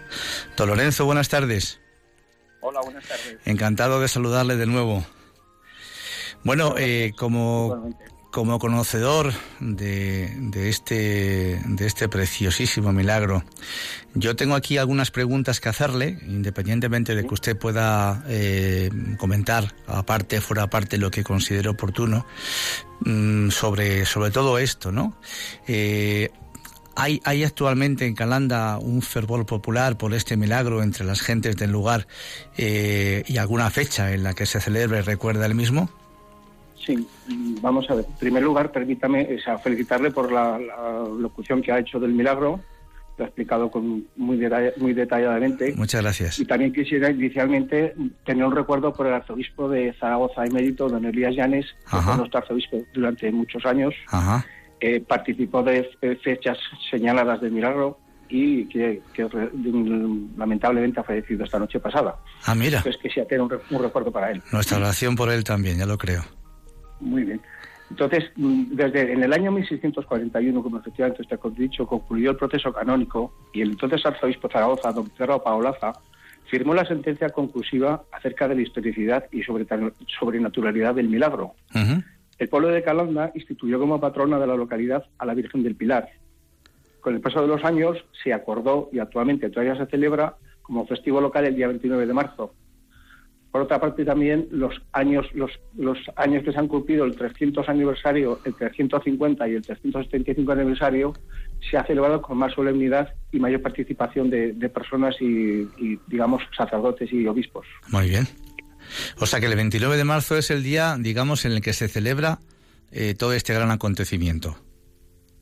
Don 0.56 0.68
Lorenzo, 0.68 1.06
buenas 1.06 1.30
tardes. 1.30 1.80
Hola, 2.60 2.80
buenas 2.82 3.04
tardes. 3.04 3.38
Encantado 3.46 3.98
de 4.00 4.08
saludarle 4.08 4.56
de 4.56 4.66
nuevo. 4.66 5.06
Bueno, 6.44 6.74
eh, 6.76 7.12
como. 7.16 7.96
Como 8.30 8.58
conocedor 8.58 9.32
de, 9.58 10.68
este, 10.68 11.60
de 11.64 11.86
este 11.86 12.08
preciosísimo 12.08 12.92
milagro, 12.92 13.42
yo 14.14 14.36
tengo 14.36 14.54
aquí 14.54 14.78
algunas 14.78 15.10
preguntas 15.10 15.60
que 15.60 15.68
hacerle, 15.68 16.18
independientemente 16.26 17.14
de 17.14 17.26
que 17.26 17.34
usted 17.34 17.56
pueda 17.56 18.24
eh, 18.28 18.90
comentar, 19.18 19.74
aparte, 19.86 20.40
fuera 20.40 20.64
aparte, 20.64 20.98
lo 20.98 21.10
que 21.10 21.24
considere 21.24 21.68
oportuno, 21.68 22.26
mm, 23.00 23.50
sobre, 23.50 24.04
todo 24.32 24.58
esto, 24.58 24.92
¿no? 24.92 25.18
Eh, 25.66 26.30
hay, 27.00 27.44
actualmente 27.44 28.06
en 28.06 28.14
Calanda 28.14 28.76
un 28.78 29.02
fervor 29.02 29.46
popular 29.46 29.96
por 29.96 30.12
este 30.14 30.36
milagro 30.36 30.82
entre 30.82 31.04
las 31.04 31.20
gentes 31.20 31.56
del 31.56 31.70
lugar 31.70 32.08
eh, 32.56 33.22
y 33.28 33.36
alguna 33.36 33.70
fecha 33.70 34.12
en 34.12 34.24
la 34.24 34.34
que 34.34 34.46
se 34.46 34.60
celebre 34.60 35.02
recuerda 35.02 35.46
el 35.46 35.54
mismo. 35.54 35.90
Sí, 36.88 37.06
vamos 37.60 37.88
a 37.90 37.94
ver. 37.96 38.06
En 38.08 38.14
primer 38.16 38.42
lugar, 38.42 38.72
permítame 38.72 39.28
o 39.36 39.40
sea, 39.40 39.58
felicitarle 39.58 40.10
por 40.10 40.32
la, 40.32 40.58
la 40.58 41.04
locución 41.20 41.60
que 41.60 41.70
ha 41.70 41.78
hecho 41.78 42.00
del 42.00 42.12
milagro 42.12 42.60
lo 43.18 43.24
ha 43.24 43.26
explicado 43.26 43.68
con 43.70 44.06
muy, 44.16 44.36
deta- 44.38 44.72
muy 44.76 44.92
detalladamente. 44.94 45.74
Muchas 45.76 46.00
gracias. 46.02 46.38
Y 46.38 46.44
también 46.46 46.72
quisiera 46.72 47.10
inicialmente 47.10 47.94
tener 48.24 48.44
un 48.44 48.54
recuerdo 48.54 48.92
por 48.92 49.08
el 49.08 49.12
arzobispo 49.14 49.68
de 49.68 49.92
Zaragoza 50.00 50.44
emérito, 50.44 50.88
don 50.88 51.04
Elías 51.04 51.34
Llanes, 51.34 51.66
que 51.90 51.96
fue 51.98 52.16
nuestro 52.16 52.38
arzobispo 52.38 52.80
durante 52.94 53.30
muchos 53.32 53.66
años. 53.66 53.92
Ajá. 54.06 54.46
Eh, 54.80 55.00
participó 55.00 55.64
de 55.64 55.90
fe- 56.00 56.14
fechas 56.16 56.56
señaladas 56.90 57.40
del 57.40 57.50
milagro 57.50 57.98
y 58.28 58.66
que, 58.66 59.02
que 59.12 59.26
lamentablemente 60.36 61.00
ha 61.00 61.02
fallecido 61.02 61.44
esta 61.44 61.58
noche 61.58 61.80
pasada. 61.80 62.16
Ah, 62.46 62.54
mira, 62.54 62.78
Entonces 62.78 63.00
quisiera 63.02 63.28
tener 63.28 63.42
un, 63.42 63.52
un 63.70 63.82
recuerdo 63.82 64.12
para 64.12 64.30
él. 64.30 64.42
nuestra 64.52 64.76
oración 64.78 65.16
por 65.16 65.30
él 65.30 65.42
también, 65.44 65.78
ya 65.78 65.86
lo 65.86 65.98
creo. 65.98 66.22
Muy 67.00 67.24
bien. 67.24 67.40
Entonces, 67.90 68.24
mm, 68.36 68.74
desde 68.74 69.12
en 69.12 69.22
el 69.22 69.32
año 69.32 69.50
1641, 69.50 70.62
como 70.62 70.78
efectivamente 70.78 71.22
usted 71.22 71.38
ha 71.42 71.48
dicho, 71.50 71.86
concluyó 71.86 72.32
el 72.32 72.36
proceso 72.36 72.72
canónico 72.72 73.32
y 73.52 73.62
el 73.62 73.70
entonces 73.70 74.04
arzobispo 74.04 74.48
Zaragoza, 74.50 74.92
don 74.92 75.08
Pedro 75.08 75.42
Paolaza, 75.42 75.92
firmó 76.50 76.74
la 76.74 76.84
sentencia 76.84 77.30
conclusiva 77.30 78.02
acerca 78.12 78.46
de 78.48 78.56
la 78.56 78.62
historicidad 78.62 79.24
y 79.32 79.42
sobre- 79.42 79.66
sobrenaturalidad 80.18 80.94
del 80.94 81.08
milagro. 81.08 81.54
El 82.38 82.48
pueblo 82.48 82.68
de 82.68 82.82
Calanda 82.82 83.32
instituyó 83.34 83.78
como 83.78 84.00
patrona 84.00 84.38
de 84.38 84.46
la 84.46 84.56
localidad 84.56 85.04
a 85.18 85.26
la 85.26 85.34
Virgen 85.34 85.62
del 85.62 85.74
Pilar. 85.74 86.08
Con 87.00 87.14
el 87.14 87.20
paso 87.20 87.40
de 87.40 87.48
los 87.48 87.64
años 87.64 87.96
se 88.22 88.32
acordó 88.32 88.90
y 88.92 88.98
actualmente 88.98 89.50
todavía 89.50 89.76
se 89.76 89.86
celebra 89.90 90.36
como 90.62 90.86
festivo 90.86 91.20
local 91.20 91.46
el 91.46 91.56
día 91.56 91.68
29 91.68 92.06
de 92.06 92.12
marzo. 92.12 92.54
Por 93.58 93.64
otra 93.64 93.80
parte 93.80 94.04
también 94.04 94.46
los 94.52 94.72
años 94.92 95.26
los, 95.34 95.50
los 95.76 95.98
años 96.14 96.44
que 96.44 96.52
se 96.52 96.58
han 96.60 96.68
cumplido 96.68 97.04
el 97.04 97.16
300 97.16 97.68
aniversario, 97.68 98.38
el 98.44 98.54
350 98.54 99.48
y 99.48 99.54
el 99.56 99.62
375 99.62 100.52
aniversario 100.52 101.12
se 101.68 101.76
ha 101.76 101.84
celebrado 101.84 102.22
con 102.22 102.38
más 102.38 102.52
solemnidad 102.52 103.12
y 103.32 103.40
mayor 103.40 103.60
participación 103.60 104.30
de, 104.30 104.52
de 104.52 104.68
personas 104.68 105.16
y, 105.20 105.62
y, 105.76 105.98
digamos 106.06 106.40
sacerdotes 106.56 107.12
y 107.12 107.26
obispos. 107.26 107.66
Muy 107.88 108.08
bien. 108.08 108.28
O 109.18 109.26
sea 109.26 109.40
que 109.40 109.46
el 109.46 109.56
29 109.56 109.96
de 109.96 110.04
marzo 110.04 110.38
es 110.38 110.52
el 110.52 110.62
día, 110.62 110.96
digamos, 110.96 111.44
en 111.44 111.50
el 111.50 111.60
que 111.60 111.72
se 111.72 111.88
celebra 111.88 112.38
eh, 112.92 113.16
todo 113.18 113.32
este 113.32 113.54
gran 113.54 113.72
acontecimiento. 113.72 114.56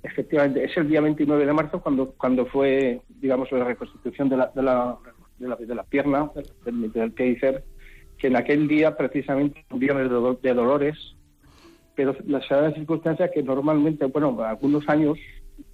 Efectivamente, 0.03 0.65
es 0.65 0.75
el 0.79 0.89
día 0.89 1.03
29 1.03 1.45
de 1.45 1.53
marzo 1.53 1.83
cuando 1.83 2.13
cuando 2.13 2.47
fue, 2.47 2.99
digamos, 3.21 3.53
la 3.53 3.65
reconstitución 3.65 4.31
de 4.31 4.39
la, 4.39 4.51
de 4.55 4.63
la, 4.63 4.97
de 5.39 5.49
la, 5.49 5.57
de 5.57 5.75
la 5.75 5.85
pierna, 5.85 6.31
del, 6.65 6.91
del 6.91 7.13
Kaiser, 7.13 7.63
que 8.19 8.29
en 8.29 8.37
aquel 8.37 8.69
día 8.69 8.97
precisamente 8.97 9.65
día 9.75 9.95
de, 9.95 10.37
de 10.43 10.55
dolores, 10.55 10.97
pero 11.95 12.15
se 12.15 12.55
da 12.55 12.63
la 12.63 12.73
circunstancia 12.73 13.31
que 13.31 13.43
normalmente, 13.43 14.05
bueno, 14.07 14.43
algunos 14.43 14.89
años, 14.89 15.19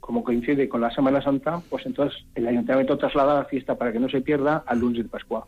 como 0.03 0.25
coincide 0.25 0.69
con 0.69 0.81
la 0.81 0.91
Semana 0.91 1.23
Santa, 1.23 1.63
pues 1.71 1.87
entonces 1.87 2.25
el 2.35 2.49
ayuntamiento 2.49 2.99
traslada 2.99 3.35
la 3.35 3.45
fiesta 3.45 3.77
para 3.77 3.93
que 3.93 4.01
no 4.01 4.09
se 4.09 4.21
pierda 4.21 4.65
al 4.67 4.81
lunes 4.81 5.05
de 5.05 5.09
Pascua. 5.09 5.47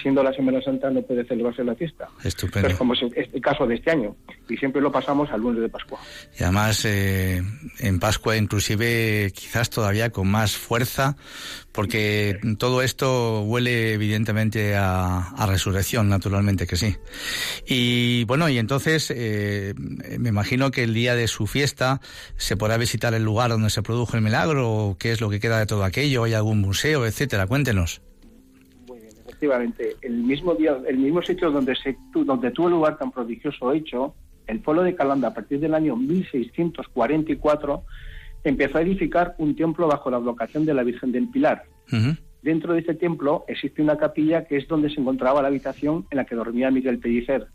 Siendo 0.00 0.22
la 0.22 0.32
Semana 0.32 0.62
Santa 0.62 0.90
no 0.90 1.02
puede 1.02 1.26
celebrarse 1.26 1.62
la 1.62 1.74
fiesta. 1.74 2.08
Estupendo. 2.24 2.68
Pero 2.68 2.78
como 2.78 2.94
es 2.94 3.02
el, 3.02 3.40
caso 3.42 3.66
de 3.66 3.74
este 3.74 3.90
año, 3.90 4.16
y 4.48 4.56
siempre 4.56 4.80
lo 4.80 4.90
pasamos 4.90 5.30
al 5.30 5.42
lunes 5.42 5.60
de 5.60 5.68
Pascua. 5.68 6.00
Y 6.38 6.42
además 6.42 6.86
eh, 6.86 7.42
en 7.80 8.00
Pascua 8.00 8.34
inclusive 8.34 9.30
quizás 9.34 9.68
todavía 9.68 10.08
con 10.08 10.26
más 10.26 10.56
fuerza, 10.56 11.16
porque 11.70 12.40
todo 12.58 12.80
esto 12.80 13.42
huele 13.42 13.92
evidentemente 13.92 14.74
a, 14.74 15.28
a 15.36 15.46
resurrección, 15.46 16.08
naturalmente 16.08 16.66
que 16.66 16.76
sí. 16.76 16.96
Y 17.66 18.24
bueno, 18.24 18.48
y 18.48 18.56
entonces 18.56 19.12
eh, 19.14 19.74
me 19.76 20.30
imagino 20.30 20.70
que 20.70 20.84
el 20.84 20.94
día 20.94 21.14
de 21.14 21.28
su 21.28 21.46
fiesta 21.46 22.00
se 22.38 22.56
podrá 22.56 22.78
visitar 22.78 23.12
el 23.12 23.22
lugar 23.22 23.50
donde 23.50 23.68
se 23.68 23.81
produjo 23.82 24.16
el 24.16 24.22
milagro, 24.22 24.70
o 24.70 24.96
qué 24.98 25.12
es 25.12 25.20
lo 25.20 25.30
que 25.30 25.40
queda 25.40 25.58
de 25.58 25.66
todo 25.66 25.84
aquello, 25.84 26.24
hay 26.24 26.34
algún 26.34 26.60
museo, 26.60 27.06
etcétera. 27.06 27.46
Cuéntenos. 27.46 28.02
Muy 28.86 29.00
bien, 29.00 29.12
efectivamente. 29.26 29.96
El 30.02 30.22
mismo 30.22 30.54
día, 30.54 30.76
el 30.86 30.98
mismo 30.98 31.22
sitio 31.22 31.50
donde 31.50 31.74
se 31.76 31.96
donde 32.14 32.50
tuvo 32.50 32.68
lugar 32.68 32.98
tan 32.98 33.10
prodigioso 33.10 33.72
hecho, 33.72 34.14
el 34.46 34.60
pueblo 34.60 34.82
de 34.82 34.94
Calanda, 34.94 35.28
a 35.28 35.34
partir 35.34 35.60
del 35.60 35.74
año 35.74 35.96
1644, 35.96 37.84
empezó 38.44 38.78
a 38.78 38.82
edificar 38.82 39.34
un 39.38 39.54
templo 39.56 39.86
bajo 39.86 40.10
la 40.10 40.16
advocación 40.16 40.64
de 40.64 40.74
la 40.74 40.82
Virgen 40.82 41.12
del 41.12 41.28
Pilar. 41.28 41.64
Dentro 42.42 42.72
de 42.72 42.80
este 42.80 42.94
templo 42.94 43.44
existe 43.46 43.82
una 43.82 43.96
capilla 43.96 44.44
que 44.46 44.56
es 44.56 44.66
donde 44.66 44.90
se 44.90 45.00
encontraba 45.00 45.42
la 45.42 45.48
habitación 45.48 46.06
en 46.10 46.16
la 46.16 46.24
que 46.24 46.34
dormía 46.34 46.70
Miguel 46.70 46.98
Pellicer. 46.98 47.46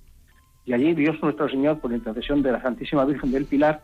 Y 0.66 0.74
allí 0.74 0.94
Dios 0.94 1.16
nuestro 1.22 1.50
Señor, 1.50 1.80
por 1.80 1.92
intercesión 1.92 2.42
de 2.42 2.52
la 2.52 2.62
Santísima 2.62 3.06
Virgen 3.06 3.32
del 3.32 3.46
Pilar, 3.46 3.82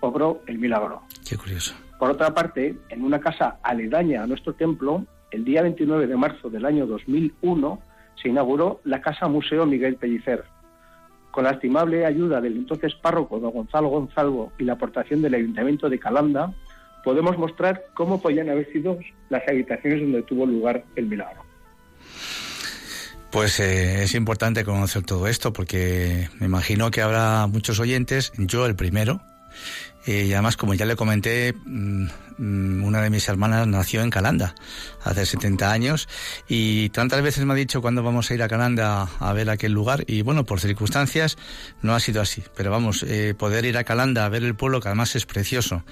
obró 0.00 0.42
el 0.46 0.58
milagro. 0.58 1.02
Qué 1.28 1.36
curioso. 1.36 1.74
Por 2.04 2.10
otra 2.10 2.34
parte, 2.34 2.76
en 2.90 3.02
una 3.02 3.18
casa 3.18 3.56
aledaña 3.62 4.22
a 4.22 4.26
nuestro 4.26 4.52
templo, 4.52 5.06
el 5.30 5.42
día 5.42 5.62
29 5.62 6.06
de 6.06 6.16
marzo 6.18 6.50
del 6.50 6.66
año 6.66 6.84
2001 6.84 7.80
se 8.22 8.28
inauguró 8.28 8.82
la 8.84 9.00
Casa 9.00 9.26
Museo 9.26 9.64
Miguel 9.64 9.96
Pellicer. 9.96 10.44
Con 11.30 11.44
la 11.44 11.52
estimable 11.52 12.04
ayuda 12.04 12.42
del 12.42 12.58
entonces 12.58 12.94
párroco 12.94 13.40
don 13.40 13.52
Gonzalo 13.52 13.88
Gonzalvo 13.88 14.52
y 14.58 14.64
la 14.64 14.74
aportación 14.74 15.22
del 15.22 15.32
Ayuntamiento 15.32 15.88
de 15.88 15.98
Calanda, 15.98 16.52
podemos 17.02 17.38
mostrar 17.38 17.86
cómo 17.94 18.20
podían 18.20 18.50
haber 18.50 18.70
sido 18.70 18.98
las 19.30 19.48
habitaciones 19.48 20.02
donde 20.02 20.24
tuvo 20.24 20.44
lugar 20.44 20.84
el 20.96 21.06
milagro. 21.06 21.40
Pues 23.30 23.60
eh, 23.60 24.02
es 24.02 24.14
importante 24.14 24.62
conocer 24.62 25.04
todo 25.04 25.26
esto 25.26 25.54
porque 25.54 26.28
me 26.38 26.44
imagino 26.44 26.90
que 26.90 27.00
habrá 27.00 27.46
muchos 27.46 27.80
oyentes, 27.80 28.30
yo 28.36 28.66
el 28.66 28.76
primero, 28.76 29.22
eh, 30.06 30.24
y 30.26 30.32
además 30.32 30.56
como 30.56 30.74
ya 30.74 30.84
le 30.84 30.96
comenté, 30.96 31.54
mm, 31.54 32.06
mm, 32.38 32.84
una 32.84 33.00
de 33.00 33.10
mis 33.10 33.28
hermanas 33.28 33.66
nació 33.66 34.02
en 34.02 34.10
Calanda 34.10 34.54
hace 35.02 35.24
70 35.24 35.72
años 35.72 36.08
y 36.48 36.90
tantas 36.90 37.22
veces 37.22 37.44
me 37.44 37.54
ha 37.54 37.56
dicho 37.56 37.80
cuándo 37.80 38.02
vamos 38.02 38.30
a 38.30 38.34
ir 38.34 38.42
a 38.42 38.48
Calanda 38.48 39.08
a 39.18 39.32
ver 39.32 39.48
aquel 39.48 39.72
lugar 39.72 40.04
y 40.06 40.22
bueno, 40.22 40.44
por 40.44 40.60
circunstancias 40.60 41.36
no 41.82 41.94
ha 41.94 42.00
sido 42.00 42.20
así, 42.20 42.42
pero 42.56 42.70
vamos, 42.70 43.02
eh, 43.02 43.34
poder 43.38 43.64
ir 43.64 43.78
a 43.78 43.84
Calanda 43.84 44.26
a 44.26 44.28
ver 44.28 44.44
el 44.44 44.54
pueblo 44.54 44.80
que 44.80 44.88
además 44.88 45.16
es 45.16 45.26
precioso 45.26 45.84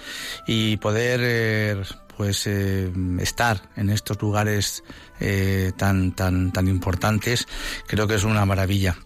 y 0.46 0.76
poder 0.76 1.20
eh, 1.22 1.82
pues 2.16 2.46
estar 2.46 3.70
en 3.74 3.88
estos 3.88 4.20
lugares 4.20 4.84
tan 5.76 6.12
tan 6.12 6.52
tan 6.52 6.68
importantes 6.68 7.46
creo 7.86 8.06
que 8.06 8.16
es 8.16 8.24
una 8.24 8.44
maravilla 8.44 8.96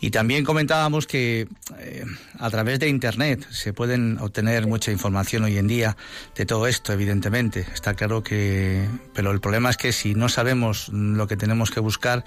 y 0.00 0.10
también 0.10 0.44
comentábamos 0.44 1.06
que 1.06 1.48
eh, 1.78 2.04
a 2.38 2.50
través 2.50 2.78
de 2.78 2.88
internet 2.88 3.46
se 3.50 3.72
pueden 3.72 4.18
obtener 4.18 4.66
mucha 4.66 4.92
información 4.92 5.44
hoy 5.44 5.58
en 5.58 5.66
día 5.66 5.96
de 6.36 6.46
todo 6.46 6.66
esto 6.66 6.92
evidentemente. 6.92 7.66
Está 7.72 7.94
claro 7.94 8.22
que 8.22 8.86
pero 9.14 9.30
el 9.30 9.40
problema 9.40 9.70
es 9.70 9.76
que 9.76 9.92
si 9.92 10.14
no 10.14 10.28
sabemos 10.28 10.88
lo 10.90 11.26
que 11.26 11.36
tenemos 11.36 11.70
que 11.70 11.80
buscar 11.80 12.24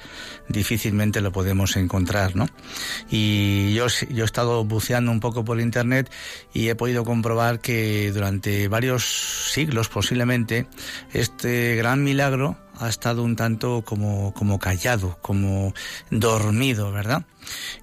difícilmente 0.49 1.21
lo 1.21 1.31
podemos 1.31 1.75
encontrar 1.77 2.35
no 2.35 2.47
y 3.09 3.73
yo 3.73 3.87
yo 4.09 4.23
he 4.23 4.25
estado 4.25 4.63
buceando 4.65 5.11
un 5.11 5.19
poco 5.19 5.45
por 5.45 5.59
internet 5.59 6.11
y 6.53 6.69
he 6.69 6.75
podido 6.75 7.05
comprobar 7.05 7.59
que 7.59 8.11
durante 8.13 8.67
varios 8.67 9.51
siglos 9.51 9.89
posiblemente 9.89 10.67
este 11.13 11.75
gran 11.75 12.03
milagro 12.03 12.57
ha 12.81 12.89
estado 12.89 13.23
un 13.23 13.35
tanto 13.35 13.83
como, 13.85 14.33
como 14.33 14.59
callado, 14.59 15.17
como 15.21 15.73
dormido, 16.09 16.91
¿verdad? 16.91 17.23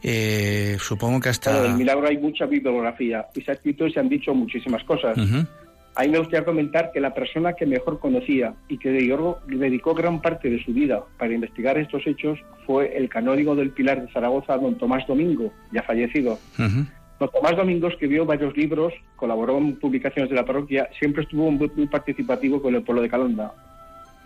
Eh, 0.02 0.76
supongo 0.80 1.20
que 1.20 1.28
hasta... 1.28 1.52
Claro, 1.52 1.68
del 1.68 1.76
milagro 1.76 2.08
hay 2.08 2.18
mucha 2.18 2.46
bibliografía 2.46 3.26
y 3.34 3.40
se 3.40 3.52
ha 3.52 3.54
escrito 3.54 3.86
y 3.86 3.92
se 3.92 4.00
han 4.00 4.08
dicho 4.08 4.34
muchísimas 4.34 4.82
cosas. 4.84 5.16
Ujú, 5.16 5.46
Ahí 5.94 6.08
me 6.08 6.18
gustaría 6.18 6.44
comentar 6.44 6.92
que 6.92 7.00
la 7.00 7.12
persona 7.12 7.54
que 7.54 7.66
mejor 7.66 7.98
conocía 7.98 8.54
y 8.68 8.78
que 8.78 8.90
dedicó, 8.90 9.40
dedicó 9.48 9.94
gran 9.94 10.22
parte 10.22 10.48
de 10.48 10.62
su 10.62 10.72
vida 10.72 11.02
para 11.18 11.34
investigar 11.34 11.76
estos 11.76 12.06
hechos 12.06 12.38
fue 12.66 12.96
el 12.96 13.08
canónigo 13.08 13.56
del 13.56 13.70
Pilar 13.70 14.02
de 14.02 14.12
Zaragoza, 14.12 14.56
don 14.58 14.78
Tomás 14.78 15.04
Domingo, 15.08 15.52
ya 15.72 15.82
fallecido. 15.82 16.38
ujú. 16.56 16.86
Don 17.18 17.30
Tomás 17.30 17.56
Domingo 17.56 17.88
escribió 17.88 18.24
varios 18.24 18.56
libros, 18.56 18.92
colaboró 19.16 19.58
en 19.58 19.74
publicaciones 19.80 20.30
de 20.30 20.36
la 20.36 20.44
parroquia, 20.44 20.88
siempre 21.00 21.24
estuvo 21.24 21.50
muy, 21.50 21.68
muy 21.74 21.88
participativo 21.88 22.62
con 22.62 22.76
el 22.76 22.82
pueblo 22.84 23.02
de 23.02 23.08
Calanda. 23.08 23.52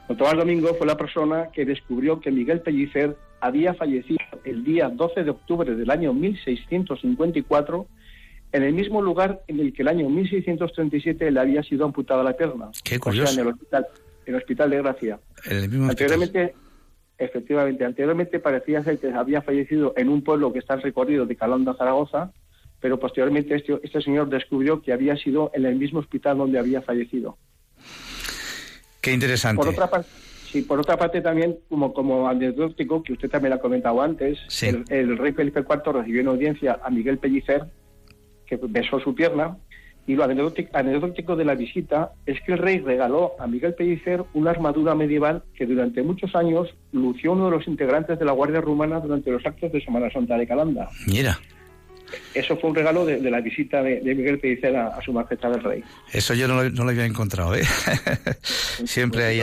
Don 0.09 0.17
Tomás 0.17 0.37
Domingo 0.37 0.75
fue 0.75 0.87
la 0.87 0.97
persona 0.97 1.49
que 1.53 1.65
descubrió 1.65 2.21
que 2.21 2.31
Miguel 2.31 2.61
Pellicer 2.61 3.17
había 3.41 3.75
fallecido 3.75 4.19
el 4.45 4.65
día 4.65 4.89
12 4.89 5.25
de 5.25 5.31
octubre 5.31 5.75
del 5.75 5.91
año 5.91 6.13
1654 6.13 7.87
en 8.53 8.63
el 8.63 8.75
mismo 8.75 9.01
lugar 9.01 9.43
en 9.49 9.61
el 9.61 9.73
que 9.73 9.83
el 9.83 9.89
año 9.89 10.09
1637 10.11 11.31
le 11.31 11.41
había 11.41 11.63
sido 11.63 11.85
amputada 11.87 12.23
la 12.23 12.37
pierna. 12.37 12.71
Qué 12.85 12.97
O 12.97 13.01
curioso. 13.01 13.33
sea, 13.33 13.43
en 13.43 13.49
el 13.49 13.55
hospital, 13.55 13.87
en 14.27 14.35
el 14.35 14.41
hospital 14.41 14.71
de 14.71 14.77
Gracia. 14.79 15.21
En 15.47 15.57
el 15.57 15.69
mismo 15.71 15.87
hospital. 15.87 15.91
Anteriormente, 16.13 16.55
efectivamente, 17.17 17.85
anteriormente 17.85 18.39
parecía 18.41 18.83
ser 18.85 18.99
que 18.99 19.11
había 19.11 19.41
fallecido 19.43 19.95
en 19.97 20.09
un 20.11 20.23
pueblo 20.23 20.53
que 20.53 20.59
está 20.59 20.75
en 20.75 20.83
recorrido 20.83 21.25
de 21.25 21.37
Calanda 21.37 21.75
Zaragoza, 21.75 22.33
pero 22.81 22.99
posteriormente 23.01 23.55
este, 23.55 23.81
este 23.83 24.03
señor 24.03 24.29
descubrió 24.29 24.83
que 24.83 24.93
había 24.93 25.17
sido 25.17 25.51
en 25.55 25.65
el 25.65 25.77
mismo 25.77 26.01
hospital 26.01 26.37
donde 26.37 26.59
había 26.59 26.83
fallecido. 26.83 27.39
Qué 29.03 29.13
interesante. 29.13 29.59
Por 29.61 29.69
otra 29.69 29.91
parte, 29.91 30.09
sí, 30.51 30.63
por 30.63 30.81
otra 30.81 30.97
parte 30.97 31.21
también, 31.21 31.59
como, 31.69 31.93
como 31.93 32.27
anecdótico, 32.29 33.03
que 33.03 33.13
usted 33.13 33.29
también 33.29 33.51
lo 33.51 33.57
ha 33.57 33.61
comentado 33.61 34.01
antes, 34.01 34.39
Sí. 34.49 34.69
el, 34.69 34.85
el 34.89 35.19
rey 35.19 35.33
Felipe 35.33 35.61
IV 35.61 35.93
recibió 35.93 36.23
en 36.23 36.29
audiencia 36.29 36.79
a 36.83 36.89
Miguel 36.89 37.19
Pellicer, 37.19 37.65
que 38.47 38.57
besó 38.63 38.99
su 39.01 39.15
pierna, 39.15 39.57
Y 40.05 40.17
lo 40.17 40.25
anecdótico 40.25 41.37
de 41.37 41.45
la 41.45 41.55
visita 41.55 42.11
es 42.27 42.41
que 42.43 42.53
el 42.55 42.59
rey 42.59 42.81
regaló 42.81 43.35
a 43.39 43.47
Miguel 43.47 43.75
Pellicer 43.75 44.25
una 44.35 44.51
armadura 44.51 44.97
medieval 44.97 45.45
que 45.55 45.65
durante 45.65 46.03
muchos 46.03 46.35
años 46.35 46.69
lució 46.91 47.33
uno 47.33 47.45
de 47.45 47.53
los 47.57 47.69
integrantes 47.69 48.19
de 48.19 48.25
la 48.25 48.33
Guardia 48.33 48.61
Rumana 48.61 48.99
durante 48.99 49.31
los 49.31 49.47
actos 49.47 49.71
de 49.71 49.81
Semana 49.81 50.11
Santa 50.11 50.37
de 50.37 50.47
Calanda. 50.49 50.89
Mira. 51.07 51.39
Eso 52.35 52.57
fue 52.57 52.71
un 52.71 52.77
regalo 52.77 53.05
de, 53.05 53.19
la 53.31 53.41
visita 53.41 53.83
de, 53.83 54.01
Miguel 54.03 54.39
Pellicer 54.39 54.77
a, 54.77 55.01
su 55.03 55.13
majestad 55.13 55.55
el 55.55 55.63
rey. 55.63 55.85
Eso 56.13 56.35
yo 56.35 56.49
no 56.49 56.63
lo, 56.63 56.89
había 56.89 57.05
encontrado, 57.05 57.55
¿eh? 57.55 57.63
Siempre 58.85 59.25
hay 59.25 59.43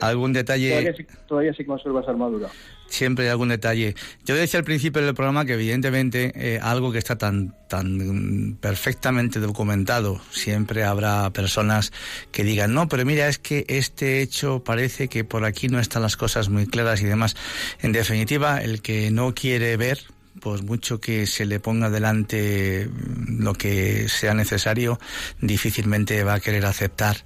algún 0.00 0.32
detalle... 0.32 0.94
Todavía, 1.26 1.54
se 1.54 1.64
conserva 1.64 2.00
esa 2.00 2.10
armadura 2.10 2.48
siempre 2.94 3.24
hay 3.24 3.30
algún 3.30 3.48
detalle. 3.48 3.94
Yo 4.24 4.34
decía 4.34 4.58
al 4.60 4.64
principio 4.64 5.04
del 5.04 5.14
programa 5.14 5.44
que 5.44 5.54
evidentemente 5.54 6.32
eh, 6.36 6.60
algo 6.62 6.92
que 6.92 6.98
está 6.98 7.16
tan, 7.16 7.54
tan 7.68 8.56
perfectamente 8.60 9.40
documentado, 9.40 10.20
siempre 10.30 10.84
habrá 10.84 11.30
personas 11.30 11.92
que 12.30 12.44
digan, 12.44 12.72
no, 12.72 12.88
pero 12.88 13.04
mira, 13.04 13.28
es 13.28 13.38
que 13.38 13.64
este 13.68 14.22
hecho 14.22 14.62
parece 14.64 15.08
que 15.08 15.24
por 15.24 15.44
aquí 15.44 15.68
no 15.68 15.80
están 15.80 16.02
las 16.02 16.16
cosas 16.16 16.48
muy 16.48 16.66
claras 16.66 17.02
y 17.02 17.06
demás. 17.06 17.36
En 17.82 17.92
definitiva, 17.92 18.62
el 18.62 18.80
que 18.80 19.10
no 19.10 19.34
quiere 19.34 19.76
ver, 19.76 19.98
pues 20.40 20.62
mucho 20.62 21.00
que 21.00 21.26
se 21.26 21.46
le 21.46 21.60
ponga 21.60 21.90
delante 21.90 22.88
lo 23.26 23.54
que 23.54 24.08
sea 24.08 24.34
necesario, 24.34 24.98
difícilmente 25.40 26.24
va 26.24 26.34
a 26.34 26.40
querer 26.40 26.66
aceptar 26.66 27.16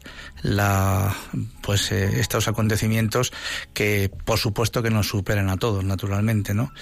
la, 0.42 1.16
pues 1.62 1.90
eh, 1.90 2.20
estos 2.20 2.48
acontecimientos 2.48 3.32
que 3.72 4.10
por 4.24 4.38
supuesto 4.38 4.82
que 4.82 4.90
nos 4.90 5.08
superan 5.08 5.48
a 5.48 5.56
todos, 5.56 5.84
naturalmente, 5.84 6.54
¿no? 6.54 6.72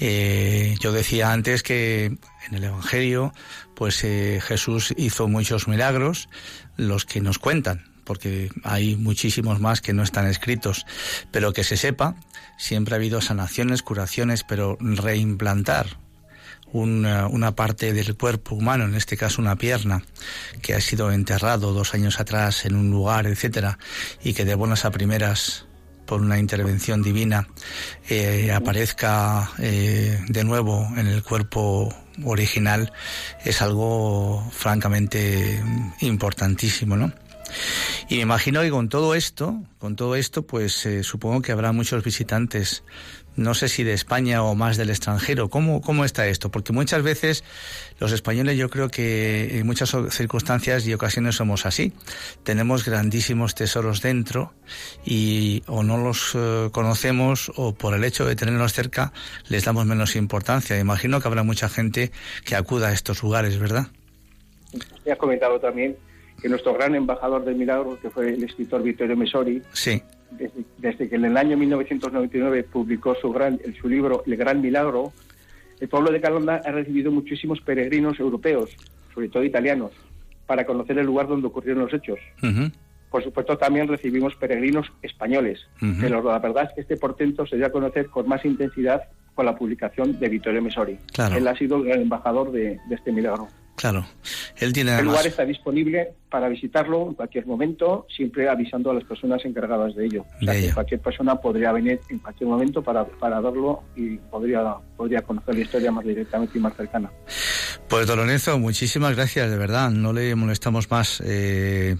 Eh, 0.00 0.76
yo 0.80 0.92
decía 0.92 1.32
antes 1.32 1.62
que 1.62 2.06
en 2.06 2.54
el 2.54 2.64
Evangelio, 2.64 3.32
pues 3.74 4.02
eh, 4.04 4.40
Jesús 4.42 4.94
hizo 4.96 5.28
muchos 5.28 5.68
milagros, 5.68 6.28
los 6.76 7.04
que 7.04 7.20
nos 7.20 7.38
cuentan, 7.38 7.84
porque 8.04 8.50
hay 8.64 8.96
muchísimos 8.96 9.60
más 9.60 9.80
que 9.80 9.92
no 9.92 10.02
están 10.02 10.26
escritos, 10.26 10.86
pero 11.30 11.52
que 11.52 11.64
se 11.64 11.76
sepa 11.76 12.16
siempre 12.62 12.94
ha 12.94 12.98
habido 12.98 13.20
sanaciones, 13.20 13.82
curaciones, 13.82 14.44
pero 14.44 14.78
reimplantar 14.78 15.98
una, 16.72 17.26
una, 17.26 17.56
parte 17.56 17.92
del 17.92 18.16
cuerpo 18.16 18.54
humano, 18.54 18.84
en 18.84 18.94
este 18.94 19.16
caso 19.16 19.42
una 19.42 19.56
pierna, 19.56 20.04
que 20.62 20.74
ha 20.74 20.80
sido 20.80 21.10
enterrado 21.10 21.72
dos 21.72 21.92
años 21.92 22.20
atrás 22.20 22.64
en 22.64 22.76
un 22.76 22.88
lugar, 22.88 23.26
etcétera, 23.26 23.80
y 24.22 24.32
que 24.32 24.44
de 24.44 24.54
buenas 24.54 24.84
a 24.84 24.92
primeras 24.92 25.66
por 26.06 26.20
una 26.20 26.38
intervención 26.38 27.02
divina 27.02 27.48
eh, 28.08 28.52
aparezca 28.52 29.50
eh, 29.58 30.20
de 30.28 30.44
nuevo 30.44 30.88
en 30.96 31.08
el 31.08 31.22
cuerpo 31.24 31.92
original 32.24 32.92
es 33.44 33.60
algo 33.60 34.48
francamente 34.52 35.60
importantísimo, 36.00 36.96
¿no? 36.96 37.12
Y 38.08 38.16
me 38.16 38.22
imagino 38.22 38.62
que 38.62 38.70
con 38.70 38.88
todo 38.88 39.14
esto, 39.14 39.62
con 39.78 39.96
todo 39.96 40.16
esto, 40.16 40.42
pues 40.42 40.84
eh, 40.86 41.02
supongo 41.02 41.42
que 41.42 41.52
habrá 41.52 41.72
muchos 41.72 42.04
visitantes, 42.04 42.84
no 43.36 43.54
sé 43.54 43.68
si 43.68 43.82
de 43.82 43.94
España 43.94 44.42
o 44.42 44.54
más 44.54 44.76
del 44.76 44.90
extranjero. 44.90 45.48
¿Cómo, 45.48 45.80
¿Cómo 45.80 46.04
está 46.04 46.26
esto? 46.26 46.50
Porque 46.50 46.72
muchas 46.72 47.02
veces 47.02 47.44
los 47.98 48.12
españoles 48.12 48.58
yo 48.58 48.68
creo 48.68 48.88
que 48.88 49.58
en 49.58 49.66
muchas 49.66 49.96
circunstancias 50.10 50.86
y 50.86 50.92
ocasiones 50.92 51.36
somos 51.36 51.64
así. 51.64 51.92
Tenemos 52.42 52.84
grandísimos 52.84 53.54
tesoros 53.54 54.02
dentro 54.02 54.52
y 55.04 55.62
o 55.66 55.82
no 55.82 55.96
los 55.96 56.32
eh, 56.34 56.68
conocemos 56.72 57.50
o 57.56 57.74
por 57.74 57.94
el 57.94 58.04
hecho 58.04 58.26
de 58.26 58.36
tenerlos 58.36 58.72
cerca 58.72 59.12
les 59.48 59.64
damos 59.64 59.86
menos 59.86 60.16
importancia. 60.16 60.78
Imagino 60.78 61.20
que 61.20 61.28
habrá 61.28 61.42
mucha 61.42 61.68
gente 61.68 62.12
que 62.44 62.56
acuda 62.56 62.88
a 62.88 62.92
estos 62.92 63.22
lugares, 63.22 63.58
¿verdad? 63.58 63.86
Ya 65.04 65.14
has 65.14 65.18
comentado 65.18 65.58
también 65.58 65.96
que 66.42 66.48
nuestro 66.48 66.74
gran 66.74 66.96
embajador 66.96 67.44
del 67.44 67.54
milagro, 67.54 67.96
que 68.02 68.10
fue 68.10 68.34
el 68.34 68.42
escritor 68.42 68.82
Vittorio 68.82 69.16
Mesori, 69.16 69.62
sí. 69.72 70.02
desde, 70.78 71.08
que 71.08 71.14
en 71.14 71.24
el 71.24 71.36
año 71.36 71.56
1999 71.56 72.64
publicó 72.64 73.14
su, 73.14 73.32
gran, 73.32 73.60
su 73.80 73.88
libro 73.88 74.24
El 74.26 74.36
Gran 74.36 74.60
Milagro, 74.60 75.12
el 75.80 75.88
pueblo 75.88 76.10
de 76.10 76.20
Calanda 76.20 76.60
ha 76.64 76.72
recibido 76.72 77.12
muchísimos 77.12 77.60
peregrinos 77.60 78.18
europeos, 78.18 78.70
sobre 79.14 79.28
todo 79.28 79.44
italianos, 79.44 79.92
para 80.46 80.66
conocer 80.66 80.98
el 80.98 81.06
lugar 81.06 81.28
donde 81.28 81.46
ocurrieron 81.46 81.84
los 81.84 81.94
hechos. 81.94 82.18
Por 83.08 83.22
supuesto, 83.22 83.56
también 83.56 83.86
recibimos 83.86 84.34
peregrinos 84.34 84.90
españoles, 85.02 85.60
pero 86.00 86.22
la 86.22 86.40
verdad 86.40 86.64
es 86.64 86.74
que 86.74 86.80
este 86.80 86.96
portento 86.96 87.46
se 87.46 87.56
dio 87.56 87.66
a 87.66 87.70
conocer 87.70 88.08
con 88.08 88.28
más 88.28 88.44
intensidad 88.44 89.04
con 89.34 89.46
la 89.46 89.54
publicación 89.54 90.18
de 90.18 90.28
Vittorio 90.28 90.60
Mesori. 90.60 90.98
Él 91.36 91.46
ha 91.46 91.56
sido 91.56 91.84
el 91.84 92.02
embajador 92.02 92.50
de 92.50 92.80
este 92.90 93.12
milagro. 93.12 93.48
Claro, 93.76 94.06
él 94.56 94.72
tiene. 94.72 94.98
El 94.98 95.06
lugar 95.06 95.26
está 95.26 95.44
disponible 95.44 96.12
para 96.30 96.48
visitarlo 96.48 97.08
en 97.08 97.14
cualquier 97.14 97.46
momento, 97.46 98.06
siempre 98.14 98.48
avisando 98.48 98.90
a 98.90 98.94
las 98.94 99.04
personas 99.04 99.44
encargadas 99.44 99.94
de 99.94 100.06
ello. 100.06 100.24
O 100.40 100.44
sea, 100.44 100.54
que 100.54 100.72
cualquier 100.72 101.00
persona 101.00 101.36
podría 101.36 101.72
venir 101.72 102.00
en 102.08 102.18
cualquier 102.18 102.48
momento 102.48 102.82
para, 102.82 103.04
para 103.04 103.40
verlo 103.40 103.82
y 103.96 104.16
podría, 104.16 104.76
podría 104.96 105.22
conocer 105.22 105.54
la 105.54 105.60
historia 105.60 105.90
más 105.90 106.04
directamente 106.04 106.58
y 106.58 106.60
más 106.60 106.76
cercana. 106.76 107.10
Pues, 107.88 108.06
don 108.06 108.18
Lorenzo, 108.18 108.58
muchísimas 108.58 109.16
gracias, 109.16 109.50
de 109.50 109.56
verdad. 109.56 109.90
No 109.90 110.12
le 110.12 110.34
molestamos 110.34 110.90
más. 110.90 111.22
Eh, 111.24 111.96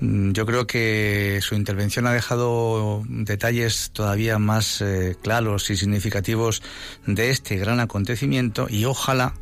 yo 0.00 0.46
creo 0.46 0.66
que 0.66 1.38
su 1.42 1.54
intervención 1.54 2.06
ha 2.06 2.12
dejado 2.12 3.04
detalles 3.08 3.92
todavía 3.92 4.38
más 4.38 4.80
eh, 4.80 5.16
claros 5.22 5.70
y 5.70 5.76
significativos 5.76 6.62
de 7.06 7.30
este 7.30 7.56
gran 7.56 7.78
acontecimiento 7.78 8.66
y 8.68 8.84
ojalá 8.84 9.34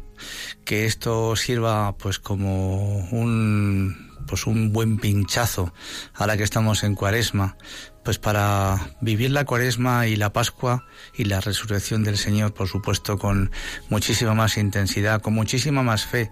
que 0.65 0.87
esto 0.87 1.37
sirva 1.37 1.97
pues 1.97 2.19
como 2.19 2.99
un 3.11 4.11
pues 4.27 4.47
un 4.47 4.73
buen 4.73 4.99
pinchazo 4.99 5.75
ahora 6.15 6.37
que 6.37 6.45
estamos 6.45 6.85
en 6.85 6.95
Cuaresma, 6.95 7.57
pues 8.05 8.19
para 8.19 8.95
vivir 9.01 9.33
la 9.33 9.45
Cuaresma 9.45 10.07
y 10.07 10.17
la 10.17 10.33
Pascua 10.33 10.87
y 11.15 11.25
la 11.25 11.41
resurrección 11.41 12.05
del 12.05 12.17
Señor, 12.17 12.55
por 12.55 12.69
supuesto, 12.69 13.19
con 13.19 13.51
muchísima 13.89 14.35
más 14.35 14.57
intensidad, 14.57 15.21
con 15.21 15.35
muchísima 15.35 15.83
más 15.83 16.07
fe, 16.07 16.31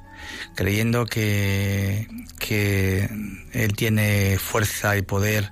creyendo 0.55 1.07
que, 1.07 2.07
que 2.39 3.11
Él 3.53 3.75
tiene 3.75 4.39
fuerza 4.39 4.97
y 4.97 5.03
poder 5.03 5.51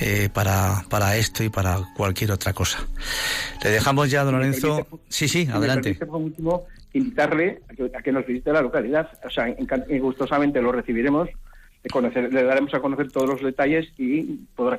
eh, 0.00 0.28
para, 0.32 0.84
para 0.90 1.16
esto 1.16 1.44
y 1.44 1.48
para 1.48 1.80
cualquier 1.96 2.32
otra 2.32 2.52
cosa. 2.52 2.80
Le 3.62 3.70
dejamos 3.70 4.10
ya, 4.10 4.24
don 4.24 4.34
Lorenzo. 4.34 4.86
Sí, 5.08 5.28
sí, 5.28 5.48
adelante 5.50 5.98
invitarle 6.92 7.60
a 7.94 8.02
que, 8.02 8.12
nos 8.12 8.26
visite 8.26 8.52
la 8.52 8.62
localidad. 8.62 9.08
O 9.24 9.30
sea, 9.30 9.54
gustosamente 10.00 10.60
lo 10.60 10.72
recibiremos, 10.72 11.28
le 11.82 12.42
daremos 12.42 12.74
a 12.74 12.80
conocer 12.80 13.10
todos 13.12 13.28
los 13.28 13.42
detalles 13.42 13.86
y 13.96 14.22
podrá 14.56 14.78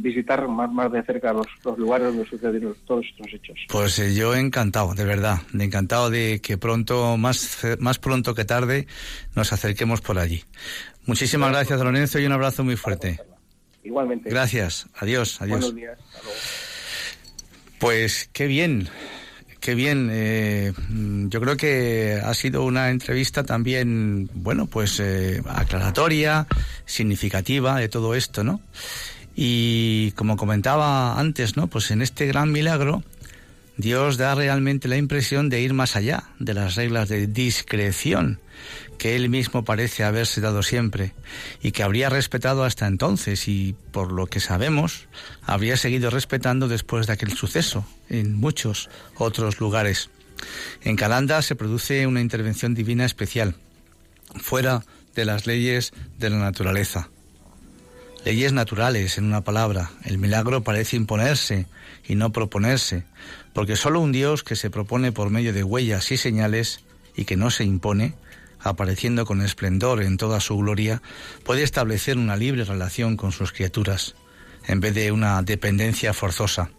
visitar 0.00 0.48
más, 0.48 0.70
más 0.72 0.90
de 0.90 1.02
cerca 1.04 1.32
los, 1.32 1.46
lugares 1.78 2.08
donde 2.08 2.26
sucedieron 2.26 2.74
todos 2.86 3.06
estos 3.06 3.32
hechos. 3.32 3.58
Pues 3.68 3.98
eh, 3.98 4.14
yo 4.14 4.34
encantado, 4.34 4.94
de 4.94 5.04
verdad, 5.04 5.38
encantado 5.58 6.10
de 6.10 6.40
que 6.42 6.58
pronto, 6.58 7.16
más, 7.16 7.64
más 7.78 7.98
pronto 7.98 8.34
que 8.34 8.44
tarde, 8.44 8.86
nos 9.36 9.52
acerquemos 9.52 10.00
por 10.00 10.18
allí. 10.18 10.42
Muchísimas 11.06 11.50
gracias, 11.50 11.78
Lorenzo, 11.80 12.18
y 12.18 12.26
un 12.26 12.32
abrazo 12.32 12.64
muy 12.64 12.76
fuerte. 12.76 13.20
Igualmente. 13.84 14.30
Gracias. 14.30 14.86
Adiós. 14.96 15.40
Adiós. 15.40 15.60
Buenos 15.60 15.74
días. 15.74 15.98
Pues 17.78 18.30
qué 18.32 18.46
bien. 18.46 18.88
Qué 19.64 19.74
bien. 19.74 20.10
Eh, 20.12 20.74
yo 21.30 21.40
creo 21.40 21.56
que 21.56 22.20
ha 22.22 22.34
sido 22.34 22.64
una 22.64 22.90
entrevista 22.90 23.44
también, 23.44 24.28
bueno, 24.34 24.66
pues 24.66 25.00
eh, 25.00 25.42
aclaratoria, 25.48 26.46
significativa 26.84 27.76
de 27.76 27.88
todo 27.88 28.14
esto, 28.14 28.44
¿no? 28.44 28.60
Y 29.34 30.10
como 30.16 30.36
comentaba 30.36 31.18
antes, 31.18 31.56
¿no? 31.56 31.68
Pues 31.68 31.90
en 31.92 32.02
este 32.02 32.26
gran 32.26 32.52
milagro, 32.52 33.02
Dios 33.76 34.16
da 34.16 34.34
realmente 34.34 34.86
la 34.86 34.96
impresión 34.96 35.48
de 35.48 35.60
ir 35.60 35.74
más 35.74 35.96
allá 35.96 36.24
de 36.38 36.54
las 36.54 36.76
reglas 36.76 37.08
de 37.08 37.26
discreción 37.26 38.40
que 38.98 39.16
él 39.16 39.28
mismo 39.28 39.64
parece 39.64 40.04
haberse 40.04 40.40
dado 40.40 40.62
siempre 40.62 41.12
y 41.60 41.72
que 41.72 41.82
habría 41.82 42.08
respetado 42.08 42.64
hasta 42.64 42.86
entonces 42.86 43.48
y, 43.48 43.74
por 43.90 44.12
lo 44.12 44.26
que 44.26 44.38
sabemos, 44.38 45.08
habría 45.42 45.76
seguido 45.76 46.10
respetando 46.10 46.68
después 46.68 47.06
de 47.06 47.14
aquel 47.14 47.32
suceso 47.32 47.84
en 48.08 48.34
muchos 48.34 48.88
otros 49.16 49.58
lugares. 49.58 50.08
En 50.82 50.94
Calanda 50.96 51.42
se 51.42 51.56
produce 51.56 52.06
una 52.06 52.20
intervención 52.20 52.74
divina 52.74 53.04
especial, 53.04 53.56
fuera 54.36 54.84
de 55.14 55.24
las 55.24 55.46
leyes 55.46 55.92
de 56.18 56.30
la 56.30 56.38
naturaleza. 56.38 57.10
Leyes 58.24 58.54
naturales, 58.54 59.18
en 59.18 59.26
una 59.26 59.44
palabra. 59.44 59.90
El 60.02 60.16
milagro 60.16 60.62
parece 60.62 60.96
imponerse 60.96 61.66
y 62.08 62.14
no 62.14 62.32
proponerse, 62.32 63.04
porque 63.52 63.76
solo 63.76 64.00
un 64.00 64.12
Dios 64.12 64.42
que 64.42 64.56
se 64.56 64.70
propone 64.70 65.12
por 65.12 65.28
medio 65.28 65.52
de 65.52 65.62
huellas 65.62 66.10
y 66.10 66.16
señales 66.16 66.80
y 67.14 67.26
que 67.26 67.36
no 67.36 67.50
se 67.50 67.64
impone, 67.64 68.14
apareciendo 68.60 69.26
con 69.26 69.42
esplendor 69.42 70.02
en 70.02 70.16
toda 70.16 70.40
su 70.40 70.56
gloria, 70.56 71.02
puede 71.44 71.64
establecer 71.64 72.16
una 72.16 72.34
libre 72.34 72.64
relación 72.64 73.18
con 73.18 73.30
sus 73.30 73.52
criaturas, 73.52 74.14
en 74.66 74.80
vez 74.80 74.94
de 74.94 75.12
una 75.12 75.42
dependencia 75.42 76.14
forzosa. 76.14 76.70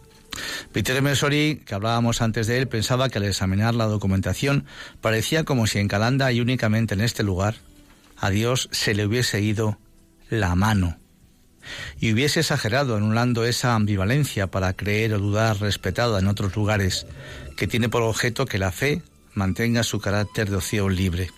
Peter 0.72 1.00
Mesori, 1.00 1.62
que 1.64 1.76
hablábamos 1.76 2.22
antes 2.22 2.48
de 2.48 2.58
él, 2.58 2.66
pensaba 2.66 3.08
que 3.08 3.18
al 3.18 3.24
examinar 3.24 3.76
la 3.76 3.86
documentación 3.86 4.64
parecía 5.00 5.44
como 5.44 5.68
si 5.68 5.78
en 5.78 5.86
Calanda 5.86 6.32
y 6.32 6.40
únicamente 6.40 6.94
en 6.94 7.02
este 7.02 7.22
lugar 7.22 7.54
a 8.16 8.30
Dios 8.30 8.68
se 8.72 8.94
le 8.94 9.06
hubiese 9.06 9.40
ido 9.40 9.78
la 10.28 10.56
mano 10.56 10.98
y 12.00 12.12
hubiese 12.12 12.40
exagerado 12.40 12.96
anulando 12.96 13.44
esa 13.44 13.74
ambivalencia 13.74 14.46
para 14.48 14.72
creer 14.74 15.14
o 15.14 15.18
dudar 15.18 15.60
respetada 15.60 16.18
en 16.18 16.26
otros 16.26 16.56
lugares, 16.56 17.06
que 17.56 17.66
tiene 17.66 17.88
por 17.88 18.02
objeto 18.02 18.46
que 18.46 18.58
la 18.58 18.72
fe 18.72 19.02
mantenga 19.34 19.82
su 19.82 20.00
carácter 20.00 20.50
de 20.50 20.56
opción 20.56 20.94
libre. 20.94 21.30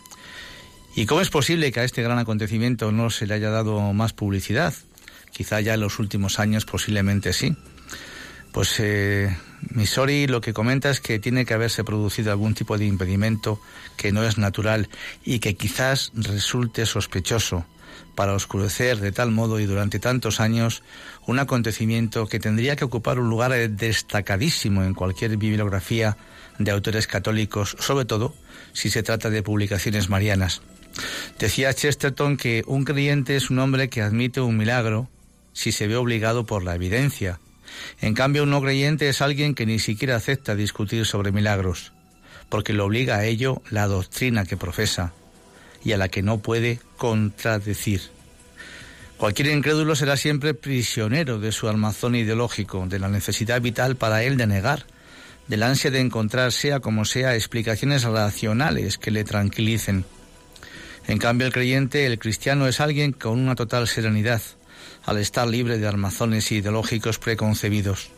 ¿Y 0.95 1.07
cómo 1.07 1.21
es 1.21 1.31
posible 1.31 1.71
que 1.71 1.81
a 1.81 1.85
este 1.85 2.03
gran 2.03 2.19
acontecimiento 2.19 2.91
no 2.93 3.11
se 3.11 3.27
le 3.27 3.35
haya 3.35 3.51
dado 3.51 3.93
más 3.93 4.13
publicidad? 4.13 4.75
Quizá 5.33 5.61
ya 5.61 5.75
en 5.75 5.81
los 5.81 5.99
últimos 5.99 6.39
años 6.39 6.65
posiblemente 6.65 7.33
sí. 7.33 7.57
Pues 8.53 8.81
eh, 8.81 9.37
Misori 9.71 10.27
lo 10.27 10.41
que 10.41 10.53
comenta 10.53 10.91
es 10.91 11.01
que 11.01 11.19
tiene 11.19 11.45
que 11.45 11.55
haberse 11.55 11.85
producido 11.85 12.33
algún 12.33 12.55
tipo 12.55 12.79
de 12.79 12.87
impedimento 12.87 13.61
que 13.97 14.11
no 14.11 14.25
es 14.25 14.39
natural 14.39 14.89
y 15.25 15.39
que 15.39 15.55
quizás 15.55 16.11
resulte 16.15 16.87
sospechoso 16.87 17.65
para 18.19 18.35
oscurecer 18.35 18.99
de 18.99 19.13
tal 19.13 19.31
modo 19.31 19.61
y 19.61 19.67
durante 19.67 20.01
tantos 20.01 20.41
años 20.41 20.83
un 21.25 21.39
acontecimiento 21.39 22.27
que 22.27 22.41
tendría 22.41 22.75
que 22.75 22.85
ocupar 22.85 23.21
un 23.21 23.31
lugar 23.31 23.53
destacadísimo 23.71 24.83
en 24.83 24.93
cualquier 24.93 25.37
bibliografía 25.37 26.17
de 26.59 26.73
autores 26.73 27.07
católicos, 27.07 27.77
sobre 27.79 28.07
todo 28.07 28.35
si 28.73 28.91
se 28.91 29.05
trata 29.05 29.31
de 29.31 29.45
publicaciones 29.45 30.09
marianas. 30.09 30.63
Decía 31.39 31.73
Chesterton 31.73 32.37
que 32.37 32.65
un 32.67 32.83
creyente 32.83 33.37
es 33.37 33.51
un 33.51 33.61
hombre 33.61 33.89
que 33.89 34.03
admite 34.03 34.41
un 34.41 34.57
milagro 34.57 35.09
si 35.53 35.71
se 35.71 35.87
ve 35.87 35.95
obligado 35.95 36.45
por 36.45 36.65
la 36.65 36.75
evidencia. 36.75 37.39
En 38.01 38.15
cambio, 38.15 38.43
un 38.43 38.51
no 38.51 38.61
creyente 38.61 39.09
es 39.09 39.23
alguien 39.23 39.55
que 39.55 39.65
ni 39.65 39.79
siquiera 39.79 40.17
acepta 40.17 40.57
discutir 40.57 41.07
sobre 41.07 41.31
milagros, 41.31 41.93
porque 42.49 42.73
lo 42.73 42.87
obliga 42.87 43.19
a 43.19 43.27
ello 43.27 43.63
la 43.71 43.87
doctrina 43.87 44.45
que 44.45 44.57
profesa 44.57 45.13
y 45.89 45.93
a 45.95 45.97
la 45.97 46.11
que 46.11 46.23
no 46.23 46.39
puede 46.39 46.81
contradecir. 46.99 48.03
Cualquier 49.17 49.49
incrédulo 49.49 49.97
será 49.97 50.19
siempre 50.19 50.53
prisionero 50.53 51.41
de 51.41 51.51
su 51.51 51.67
armazón 51.67 52.15
ideológico, 52.15 52.85
de 52.87 52.99
la 52.99 53.09
necesidad 53.09 53.63
vital 53.63 53.97
para 53.97 54.23
él 54.23 54.37
de 54.37 54.47
negar, 54.47 54.85
del 55.47 55.63
ansia 55.63 55.91
de 55.91 56.01
encontrar, 56.01 56.53
sea 56.53 56.81
como 56.81 57.07
sea, 57.07 57.35
explicaciones 57.35 58.05
racionales 58.05 58.99
que 58.99 59.11
le 59.11 59.25
tranquilicen. 59.25 60.05
En 61.07 61.17
cambio, 61.17 61.47
el 61.47 61.55
creyente, 61.55 62.05
el 62.05 62.19
cristiano, 62.19 62.69
es 62.69 62.81
alguien 62.81 63.13
con 63.13 63.39
una 63.39 63.55
total 63.55 63.89
serenidad, 63.89 64.43
al 65.07 65.17
estar 65.17 65.49
libre 65.49 65.79
de 65.79 65.87
armazones 65.87 66.53
ideológicos 66.53 67.19
preconcebidos. 67.19 68.11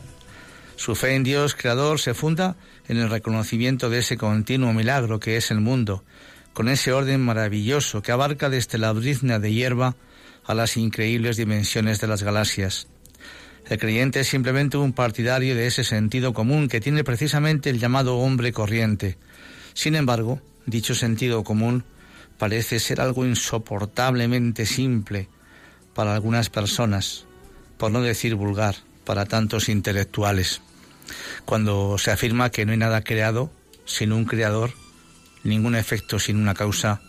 Su 0.74 0.96
fe 0.96 1.14
en 1.14 1.22
Dios 1.22 1.54
creador 1.54 2.00
se 2.00 2.14
funda 2.14 2.56
en 2.88 2.96
el 2.96 3.10
reconocimiento 3.10 3.90
de 3.90 4.00
ese 4.00 4.16
continuo 4.16 4.72
milagro 4.72 5.20
que 5.20 5.36
es 5.36 5.52
el 5.52 5.60
mundo, 5.60 6.02
con 6.52 6.68
ese 6.68 6.92
orden 6.92 7.20
maravilloso 7.20 8.02
que 8.02 8.12
abarca 8.12 8.48
desde 8.48 8.78
la 8.78 8.92
brizna 8.92 9.38
de 9.38 9.52
hierba 9.52 9.96
a 10.44 10.54
las 10.54 10.76
increíbles 10.76 11.36
dimensiones 11.36 12.00
de 12.00 12.06
las 12.06 12.22
galaxias. 12.22 12.88
El 13.68 13.78
creyente 13.78 14.20
es 14.20 14.28
simplemente 14.28 14.76
un 14.76 14.92
partidario 14.92 15.54
de 15.54 15.66
ese 15.66 15.84
sentido 15.84 16.32
común 16.32 16.68
que 16.68 16.80
tiene 16.80 17.04
precisamente 17.04 17.70
el 17.70 17.78
llamado 17.78 18.16
hombre 18.18 18.52
corriente. 18.52 19.16
Sin 19.74 19.94
embargo, 19.94 20.40
dicho 20.66 20.94
sentido 20.94 21.44
común 21.44 21.84
parece 22.36 22.80
ser 22.80 23.00
algo 23.00 23.24
insoportablemente 23.24 24.66
simple 24.66 25.28
para 25.94 26.14
algunas 26.14 26.50
personas, 26.50 27.26
por 27.76 27.90
no 27.90 28.00
decir 28.00 28.34
vulgar, 28.34 28.76
para 29.04 29.26
tantos 29.26 29.68
intelectuales. 29.68 30.62
Cuando 31.44 31.98
se 31.98 32.10
afirma 32.10 32.50
que 32.50 32.64
no 32.64 32.72
hay 32.72 32.78
nada 32.78 33.02
creado 33.02 33.52
sin 33.84 34.12
un 34.12 34.24
creador, 34.24 34.72
ningún 35.44 35.74
efecto 35.74 36.18
sin 36.18 36.36
una 36.36 36.54
causa 36.54 37.00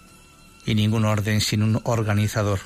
y 0.66 0.76
ningún 0.76 1.06
orden 1.06 1.42
sin 1.42 1.64
un 1.64 1.82
organizador. 1.84 2.60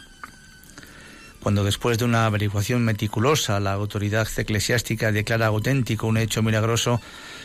Cuando 1.46 1.64
después 1.64 2.00
de 2.00 2.06
una 2.06 2.26
averiguación 2.26 2.84
meticulosa 2.84 3.60
la 3.60 3.74
autoridad 3.74 4.28
eclesiástica 4.36 5.12
declara 5.12 5.46
auténtico 5.46 6.08
un 6.08 6.18
hecho 6.18 6.42
milagroso, 6.42 7.00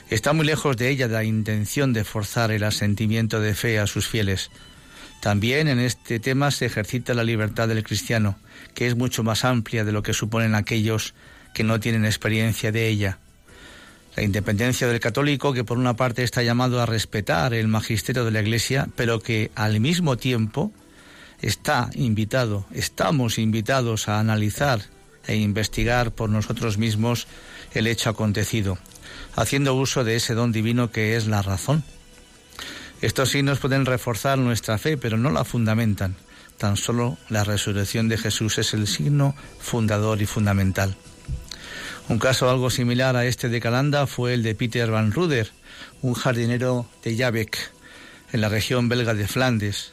está 0.08 0.32
muy 0.32 0.46
lejos 0.46 0.76
de 0.78 0.88
ella 0.88 1.06
la 1.06 1.22
intención 1.22 1.92
de 1.92 2.04
forzar 2.04 2.50
el 2.50 2.64
asentimiento 2.64 3.40
de 3.40 3.54
fe 3.54 3.78
a 3.78 3.86
sus 3.86 4.08
fieles. 4.08 4.50
También 5.20 5.68
en 5.68 5.78
este 5.78 6.18
tema 6.18 6.50
se 6.50 6.64
ejercita 6.64 7.12
la 7.12 7.24
libertad 7.24 7.68
del 7.68 7.84
cristiano, 7.84 8.38
que 8.74 8.86
es 8.86 8.96
mucho 8.96 9.22
más 9.22 9.44
amplia 9.44 9.84
de 9.84 9.92
lo 9.92 10.02
que 10.02 10.14
suponen 10.14 10.54
aquellos 10.54 11.12
que 11.52 11.62
no 11.62 11.78
tienen 11.78 12.06
experiencia 12.06 12.72
de 12.72 12.88
ella. 12.88 13.18
La 14.16 14.22
independencia 14.22 14.88
del 14.88 15.00
católico, 15.00 15.52
que 15.52 15.64
por 15.64 15.78
una 15.78 15.94
parte 15.94 16.22
está 16.22 16.42
llamado 16.42 16.80
a 16.80 16.86
respetar 16.86 17.54
el 17.54 17.68
magisterio 17.68 18.24
de 18.24 18.32
la 18.32 18.40
Iglesia, 18.40 18.88
pero 18.96 19.20
que 19.20 19.50
al 19.54 19.80
mismo 19.80 20.16
tiempo 20.16 20.72
está 21.40 21.90
invitado, 21.94 22.66
estamos 22.72 23.38
invitados 23.38 24.08
a 24.08 24.18
analizar 24.18 24.80
e 25.26 25.36
investigar 25.36 26.12
por 26.12 26.28
nosotros 26.28 26.76
mismos 26.76 27.26
el 27.72 27.86
hecho 27.86 28.10
acontecido, 28.10 28.78
haciendo 29.36 29.74
uso 29.74 30.04
de 30.04 30.16
ese 30.16 30.34
don 30.34 30.52
divino 30.52 30.90
que 30.90 31.16
es 31.16 31.26
la 31.26 31.42
razón. 31.42 31.84
Estos 33.00 33.30
signos 33.30 33.60
pueden 33.60 33.86
reforzar 33.86 34.38
nuestra 34.38 34.76
fe, 34.76 34.96
pero 34.96 35.16
no 35.16 35.30
la 35.30 35.44
fundamentan. 35.44 36.16
Tan 36.58 36.76
solo 36.76 37.16
la 37.30 37.44
resurrección 37.44 38.08
de 38.08 38.18
Jesús 38.18 38.58
es 38.58 38.74
el 38.74 38.86
signo 38.86 39.34
fundador 39.58 40.20
y 40.20 40.26
fundamental. 40.26 40.94
Un 42.10 42.18
caso 42.18 42.50
algo 42.50 42.70
similar 42.70 43.14
a 43.14 43.24
este 43.24 43.48
de 43.48 43.60
Calanda 43.60 44.04
fue 44.04 44.34
el 44.34 44.42
de 44.42 44.56
Peter 44.56 44.90
van 44.90 45.12
Ruder, 45.12 45.52
un 46.02 46.14
jardinero 46.14 46.84
de 47.04 47.16
Jabeck, 47.16 47.56
en 48.32 48.40
la 48.40 48.48
región 48.48 48.88
belga 48.88 49.14
de 49.14 49.28
Flandes. 49.28 49.92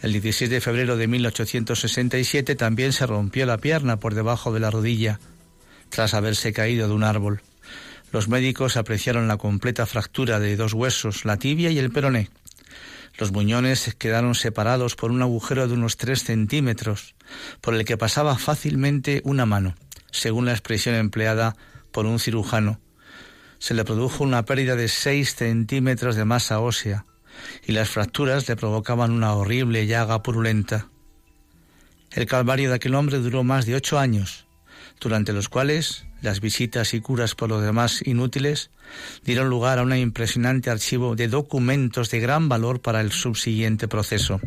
El 0.00 0.12
16 0.12 0.48
de 0.48 0.60
febrero 0.60 0.96
de 0.96 1.08
1867 1.08 2.54
también 2.54 2.92
se 2.92 3.04
rompió 3.04 3.46
la 3.46 3.58
pierna 3.58 3.98
por 3.98 4.14
debajo 4.14 4.52
de 4.52 4.60
la 4.60 4.70
rodilla, 4.70 5.18
tras 5.88 6.14
haberse 6.14 6.52
caído 6.52 6.86
de 6.86 6.94
un 6.94 7.02
árbol. 7.02 7.42
Los 8.12 8.28
médicos 8.28 8.76
apreciaron 8.76 9.26
la 9.26 9.36
completa 9.36 9.86
fractura 9.86 10.38
de 10.38 10.54
dos 10.54 10.72
huesos, 10.72 11.24
la 11.24 11.36
tibia 11.36 11.72
y 11.72 11.80
el 11.80 11.90
peroné. 11.90 12.30
Los 13.18 13.32
muñones 13.32 13.92
quedaron 13.98 14.36
separados 14.36 14.94
por 14.94 15.10
un 15.10 15.20
agujero 15.20 15.66
de 15.66 15.74
unos 15.74 15.96
tres 15.96 16.22
centímetros, 16.22 17.16
por 17.60 17.74
el 17.74 17.84
que 17.84 17.96
pasaba 17.96 18.38
fácilmente 18.38 19.20
una 19.24 19.46
mano 19.46 19.74
según 20.16 20.46
la 20.46 20.52
expresión 20.52 20.94
empleada 20.94 21.56
por 21.92 22.06
un 22.06 22.18
cirujano. 22.18 22.80
Se 23.58 23.74
le 23.74 23.84
produjo 23.84 24.24
una 24.24 24.44
pérdida 24.44 24.76
de 24.76 24.88
seis 24.88 25.34
centímetros 25.34 26.16
de 26.16 26.24
masa 26.24 26.60
ósea 26.60 27.06
y 27.66 27.72
las 27.72 27.90
fracturas 27.90 28.48
le 28.48 28.56
provocaban 28.56 29.12
una 29.12 29.34
horrible 29.34 29.86
llaga 29.86 30.22
purulenta. 30.22 30.88
El 32.12 32.26
calvario 32.26 32.70
de 32.70 32.76
aquel 32.76 32.94
hombre 32.94 33.18
duró 33.18 33.44
más 33.44 33.66
de 33.66 33.74
ocho 33.74 33.98
años, 33.98 34.46
durante 35.00 35.32
los 35.32 35.48
cuales 35.48 36.06
las 36.22 36.40
visitas 36.40 36.94
y 36.94 37.00
curas 37.00 37.34
por 37.34 37.50
los 37.50 37.62
demás 37.62 38.00
inútiles 38.06 38.70
dieron 39.24 39.50
lugar 39.50 39.78
a 39.78 39.82
un 39.82 39.94
impresionante 39.94 40.70
archivo 40.70 41.14
de 41.14 41.28
documentos 41.28 42.10
de 42.10 42.20
gran 42.20 42.48
valor 42.48 42.80
para 42.80 43.00
el 43.00 43.12
subsiguiente 43.12 43.88
proceso. 43.88 44.40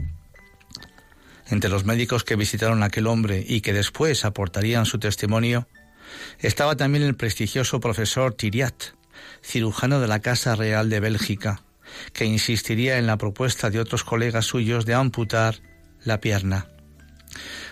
Entre 1.49 1.69
los 1.69 1.85
médicos 1.85 2.23
que 2.23 2.35
visitaron 2.35 2.83
a 2.83 2.87
aquel 2.87 3.07
hombre 3.07 3.43
y 3.47 3.61
que 3.61 3.73
después 3.73 4.25
aportarían 4.25 4.85
su 4.85 4.99
testimonio, 4.99 5.67
estaba 6.39 6.75
también 6.75 7.03
el 7.03 7.15
prestigioso 7.15 7.79
profesor 7.79 8.33
Tiriat, 8.33 8.93
cirujano 9.41 9.99
de 9.99 10.07
la 10.07 10.19
Casa 10.19 10.55
Real 10.55 10.89
de 10.89 10.99
Bélgica, 10.99 11.63
que 12.13 12.25
insistiría 12.25 12.97
en 12.97 13.07
la 13.07 13.17
propuesta 13.17 13.69
de 13.69 13.79
otros 13.79 14.03
colegas 14.03 14.45
suyos 14.45 14.85
de 14.85 14.93
amputar 14.93 15.55
la 16.03 16.19
pierna. 16.19 16.67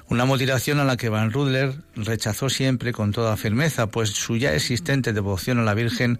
Una 0.09 0.25
mutilación 0.25 0.79
a 0.79 0.85
la 0.85 0.95
que 0.95 1.09
Van 1.09 1.31
Rudler 1.31 1.75
rechazó 1.95 2.49
siempre 2.49 2.93
con 2.93 3.11
toda 3.11 3.35
firmeza, 3.35 3.87
pues 3.87 4.11
su 4.11 4.37
ya 4.37 4.53
existente 4.53 5.11
devoción 5.11 5.59
a 5.59 5.63
la 5.63 5.73
Virgen 5.73 6.19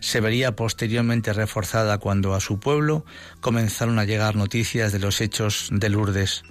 se 0.00 0.20
vería 0.20 0.56
posteriormente 0.56 1.32
reforzada 1.32 1.98
cuando 1.98 2.34
a 2.34 2.40
su 2.40 2.58
pueblo 2.58 3.04
comenzaron 3.40 3.98
a 3.98 4.04
llegar 4.04 4.34
noticias 4.34 4.92
de 4.92 4.98
los 4.98 5.20
hechos 5.20 5.68
de 5.70 5.88
Lourdes. 5.88 6.42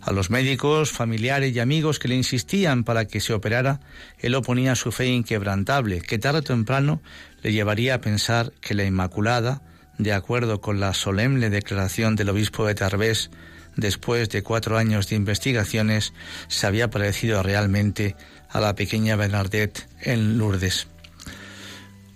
A 0.00 0.12
los 0.12 0.30
médicos, 0.30 0.92
familiares 0.92 1.54
y 1.54 1.60
amigos 1.60 1.98
que 1.98 2.08
le 2.08 2.14
insistían 2.14 2.84
para 2.84 3.06
que 3.06 3.20
se 3.20 3.32
operara, 3.32 3.80
él 4.18 4.34
oponía 4.34 4.74
su 4.76 4.92
fe 4.92 5.06
inquebrantable, 5.06 6.00
que 6.00 6.18
tarde 6.18 6.38
o 6.38 6.42
temprano 6.42 7.02
le 7.42 7.52
llevaría 7.52 7.94
a 7.94 8.00
pensar 8.00 8.52
que 8.60 8.74
la 8.74 8.84
Inmaculada, 8.84 9.62
de 9.98 10.12
acuerdo 10.12 10.60
con 10.60 10.78
la 10.80 10.94
solemne 10.94 11.50
declaración 11.50 12.14
del 12.14 12.30
obispo 12.30 12.66
de 12.66 12.74
Tarbés, 12.74 13.30
después 13.76 14.28
de 14.28 14.42
cuatro 14.42 14.78
años 14.78 15.08
de 15.08 15.16
investigaciones, 15.16 16.12
se 16.46 16.66
había 16.66 16.90
parecido 16.90 17.42
realmente 17.42 18.16
a 18.48 18.60
la 18.60 18.74
pequeña 18.74 19.16
Bernadette 19.16 19.88
en 20.00 20.38
Lourdes. 20.38 20.86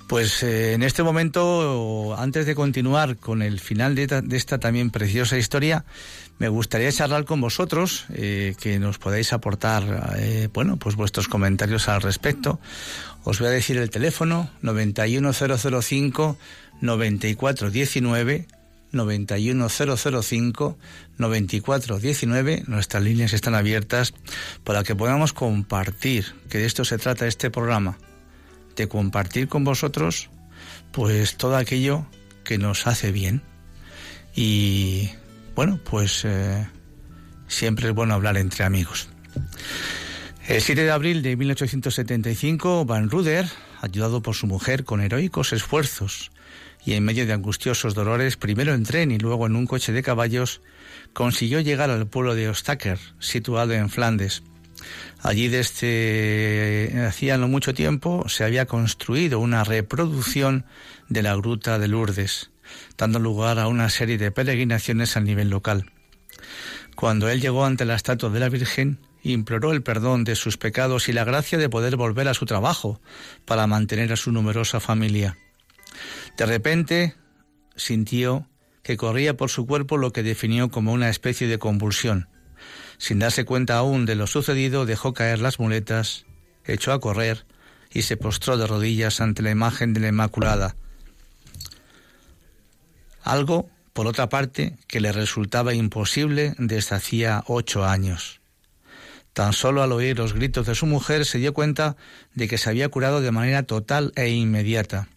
Pues 0.08 0.42
eh, 0.42 0.74
en 0.74 0.82
este 0.82 1.02
momento, 1.02 2.14
antes 2.18 2.44
de 2.44 2.54
continuar 2.54 3.16
con 3.16 3.40
el 3.40 3.60
final 3.60 3.94
de 3.94 4.36
esta 4.36 4.58
también 4.58 4.90
preciosa 4.90 5.38
historia, 5.38 5.86
me 6.43 6.49
gustaría 6.49 6.90
charlar 6.90 7.24
con 7.24 7.40
vosotros, 7.40 8.07
eh, 8.14 8.57
que 8.61 8.80
nos 8.80 8.99
podáis 8.99 9.32
aportar, 9.32 10.16
eh, 10.18 10.49
bueno, 10.53 10.76
pues 10.76 10.97
vuestros 10.97 11.28
comentarios 11.28 11.88
al 11.88 12.03
respecto. 12.03 12.59
Os 13.22 13.38
voy 13.38 13.47
a 13.47 13.53
decir 13.53 13.76
el 13.76 13.90
teléfono 13.90 14.51
91005 14.61 16.36
9419 16.80 18.49
91005 18.90 20.78
9419. 21.16 22.64
Nuestras 22.66 23.05
líneas 23.05 23.34
están 23.34 23.55
abiertas 23.55 24.12
para 24.64 24.82
que 24.82 24.97
podamos 24.97 25.32
compartir, 25.32 26.34
que 26.49 26.59
de 26.59 26.66
esto 26.66 26.84
se 26.84 26.99
trata 26.99 27.28
este 27.28 27.53
programa, 27.53 27.99
de 28.74 28.88
compartir 28.88 29.47
con 29.47 29.62
vosotros 29.62 30.28
pues 30.90 31.36
todo 31.36 31.57
aquello 31.57 32.05
que 32.43 32.59
nos 32.59 32.88
hace 32.88 33.12
bien. 33.12 33.43
Y 34.34 35.11
bueno, 35.55 35.78
pues 35.82 36.24
eh, 36.24 36.66
siempre 37.48 37.88
es 37.88 37.94
bueno 37.94 38.14
hablar 38.14 38.36
entre 38.36 38.64
amigos. 38.64 39.09
El 40.46 40.61
7 40.61 40.82
de 40.82 40.90
abril 40.90 41.22
de 41.22 41.36
1875, 41.36 42.84
Van 42.84 43.11
Ruder, 43.11 43.46
ayudado 43.80 44.22
por 44.22 44.34
su 44.34 44.46
mujer 44.46 44.84
con 44.84 45.00
heroicos 45.00 45.53
esfuerzos 45.53 46.32
y 46.84 46.94
en 46.94 47.05
medio 47.05 47.26
de 47.26 47.32
angustiosos 47.32 47.94
dolores, 47.94 48.36
primero 48.36 48.74
en 48.74 48.82
tren 48.82 49.11
y 49.12 49.18
luego 49.18 49.46
en 49.46 49.57
un 49.57 49.66
coche 49.66 49.92
de 49.92 50.03
caballos, 50.03 50.61
consiguió 51.12 51.61
llegar 51.61 51.90
al 51.90 52.07
pueblo 52.07 52.34
de 52.34 52.48
Ostaker, 52.48 52.98
situado 53.20 53.72
en 53.72 53.88
Flandes. 53.88 54.42
Allí 55.22 55.48
desde 55.48 57.05
hacía 57.07 57.38
no 57.38 57.46
mucho 57.46 57.72
tiempo 57.72 58.28
se 58.28 58.44
había 58.44 58.66
construido 58.66 59.38
una 59.38 59.62
reproducción 59.62 60.64
de 61.09 61.22
la 61.22 61.36
gruta 61.36 61.78
de 61.78 61.86
Lourdes, 61.88 62.51
dando 62.96 63.18
lugar 63.18 63.58
a 63.58 63.68
una 63.68 63.88
serie 63.90 64.18
de 64.18 64.30
peregrinaciones 64.30 65.16
a 65.16 65.20
nivel 65.20 65.50
local. 65.50 65.90
Cuando 66.94 67.28
él 67.28 67.40
llegó 67.40 67.64
ante 67.64 67.84
la 67.84 67.94
estatua 67.94 68.30
de 68.30 68.40
la 68.40 68.48
Virgen, 68.48 68.98
imploró 69.22 69.72
el 69.72 69.82
perdón 69.82 70.24
de 70.24 70.36
sus 70.36 70.58
pecados 70.58 71.08
y 71.08 71.12
la 71.12 71.24
gracia 71.24 71.58
de 71.58 71.68
poder 71.68 71.96
volver 71.96 72.28
a 72.28 72.34
su 72.34 72.46
trabajo 72.46 73.00
para 73.44 73.66
mantener 73.66 74.12
a 74.12 74.16
su 74.16 74.32
numerosa 74.32 74.80
familia. 74.80 75.36
De 76.36 76.46
repente 76.46 77.14
sintió 77.76 78.48
que 78.82 78.96
corría 78.96 79.36
por 79.36 79.50
su 79.50 79.66
cuerpo 79.66 79.96
lo 79.96 80.12
que 80.12 80.22
definió 80.22 80.70
como 80.70 80.92
una 80.92 81.08
especie 81.08 81.46
de 81.46 81.58
convulsión. 81.58 82.28
Sin 82.98 83.18
darse 83.18 83.44
cuenta 83.44 83.76
aún 83.76 84.06
de 84.06 84.14
lo 84.14 84.26
sucedido, 84.26 84.86
dejó 84.86 85.12
caer 85.12 85.40
las 85.40 85.58
muletas, 85.58 86.24
echó 86.64 86.92
a 86.92 87.00
correr 87.00 87.46
y 87.90 88.02
se 88.02 88.16
postró 88.16 88.56
de 88.56 88.66
rodillas 88.66 89.20
ante 89.20 89.42
la 89.42 89.50
imagen 89.50 89.92
de 89.92 90.00
la 90.00 90.08
Inmaculada. 90.08 90.76
Algo, 93.22 93.68
por 93.92 94.06
otra 94.06 94.28
parte, 94.28 94.76
que 94.86 95.00
le 95.00 95.12
resultaba 95.12 95.74
imposible 95.74 96.54
desde 96.58 96.96
hacía 96.96 97.44
ocho 97.46 97.84
años. 97.84 98.40
Tan 99.32 99.52
solo 99.52 99.82
al 99.82 99.92
oír 99.92 100.18
los 100.18 100.34
gritos 100.34 100.66
de 100.66 100.74
su 100.74 100.86
mujer 100.86 101.24
se 101.24 101.38
dio 101.38 101.54
cuenta 101.54 101.96
de 102.34 102.48
que 102.48 102.58
se 102.58 102.68
había 102.68 102.88
curado 102.88 103.20
de 103.20 103.30
manera 103.30 103.62
total 103.62 104.12
e 104.14 104.28
inmediata. 104.28 105.08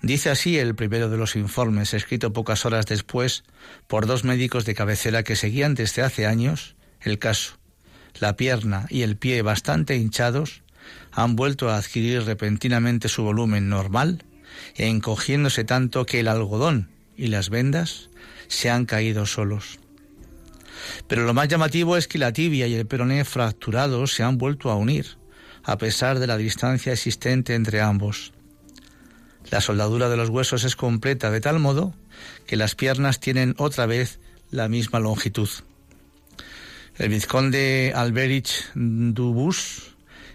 Dice 0.00 0.30
así 0.30 0.58
el 0.58 0.74
primero 0.74 1.08
de 1.08 1.16
los 1.16 1.36
informes, 1.36 1.94
escrito 1.94 2.32
pocas 2.32 2.64
horas 2.66 2.86
después 2.86 3.44
por 3.86 4.06
dos 4.06 4.24
médicos 4.24 4.64
de 4.64 4.74
cabecera 4.74 5.22
que 5.22 5.36
seguían 5.36 5.74
desde 5.74 6.02
hace 6.02 6.26
años 6.26 6.76
el 7.00 7.18
caso. 7.18 7.58
La 8.20 8.36
pierna 8.36 8.86
y 8.90 9.02
el 9.02 9.16
pie 9.16 9.42
bastante 9.42 9.96
hinchados 9.96 10.62
han 11.12 11.36
vuelto 11.36 11.70
a 11.70 11.76
adquirir 11.76 12.24
repentinamente 12.24 13.08
su 13.08 13.22
volumen 13.22 13.68
normal 13.68 14.24
encogiéndose 14.76 15.64
tanto 15.64 16.04
que 16.06 16.20
el 16.20 16.28
algodón 16.28 16.90
y 17.22 17.28
las 17.28 17.50
vendas 17.50 18.10
se 18.48 18.68
han 18.68 18.84
caído 18.84 19.26
solos. 19.26 19.78
Pero 21.06 21.22
lo 21.22 21.34
más 21.34 21.46
llamativo 21.46 21.96
es 21.96 22.08
que 22.08 22.18
la 22.18 22.32
tibia 22.32 22.66
y 22.66 22.74
el 22.74 22.84
peroné 22.84 23.24
fracturados 23.24 24.12
se 24.12 24.24
han 24.24 24.38
vuelto 24.38 24.72
a 24.72 24.74
unir, 24.74 25.06
a 25.62 25.78
pesar 25.78 26.18
de 26.18 26.26
la 26.26 26.36
distancia 26.36 26.92
existente 26.92 27.54
entre 27.54 27.80
ambos. 27.80 28.32
La 29.52 29.60
soldadura 29.60 30.08
de 30.08 30.16
los 30.16 30.30
huesos 30.30 30.64
es 30.64 30.74
completa 30.74 31.30
de 31.30 31.40
tal 31.40 31.60
modo 31.60 31.94
que 32.48 32.56
las 32.56 32.74
piernas 32.74 33.20
tienen 33.20 33.54
otra 33.56 33.86
vez 33.86 34.18
la 34.50 34.68
misma 34.68 34.98
longitud. 34.98 35.48
El 36.98 37.08
vizconde 37.08 37.92
Alberich 37.94 38.68
Dubus, 38.74 39.94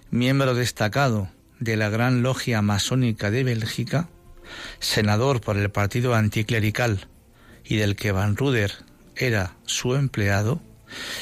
miembro 0.10 0.56
destacado 0.56 1.28
de 1.60 1.76
la 1.76 1.90
Gran 1.90 2.22
Logia 2.24 2.62
Masónica 2.62 3.30
de 3.30 3.44
Bélgica, 3.44 4.08
senador 4.80 5.42
por 5.42 5.58
el 5.58 5.70
partido 5.70 6.16
anticlerical 6.16 7.08
y 7.64 7.78
del 7.78 7.96
que 7.96 8.12
Van 8.12 8.36
Ruder 8.36 8.72
era 9.16 9.56
su 9.66 9.96
empleado, 9.96 10.62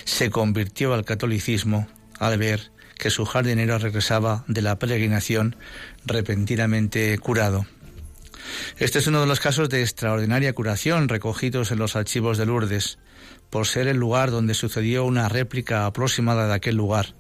se 0.04 0.30
convirtió 0.30 0.94
al 0.94 1.06
catolicismo 1.06 1.88
al 2.20 2.38
ver 2.38 2.72
que 2.98 3.10
su 3.10 3.26
jardinero 3.26 3.78
regresaba 3.78 4.46
de 4.48 4.62
la 4.62 4.80
peregrinación 4.80 5.56
repentinamente 6.06 7.18
curado. 7.18 7.66
Este 8.78 9.00
es 9.00 9.08
uno 9.08 9.22
de 9.22 9.28
los 9.28 9.40
casos 9.40 9.70
de 9.70 9.82
extraordinaria 9.82 10.54
curación 10.54 11.10
recogidos 11.10 11.72
en 11.72 11.80
los 11.80 11.96
archivos 11.96 12.38
de 12.38 12.46
Lourdes, 12.46 13.00
por 13.50 13.68
ser 13.68 13.88
el 13.88 13.98
lugar 13.98 14.32
donde 14.32 14.54
sucedió 14.54 15.06
una 15.06 15.30
réplica 15.30 15.86
aproximada 15.86 16.48
de 16.48 16.54
aquel 16.54 16.76
lugar. 16.76 17.16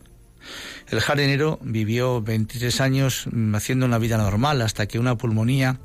El 0.89 1.00
jardinero 1.00 1.60
vivió 1.62 2.22
23 2.22 2.82
años 2.82 3.28
mm, 3.32 3.56
haciendo 3.56 3.86
una 3.86 3.98
vida 3.98 4.18
normal 4.18 4.62
hasta 4.62 4.88
que 4.88 5.00
una 5.00 5.18
pulmonía 5.18 5.80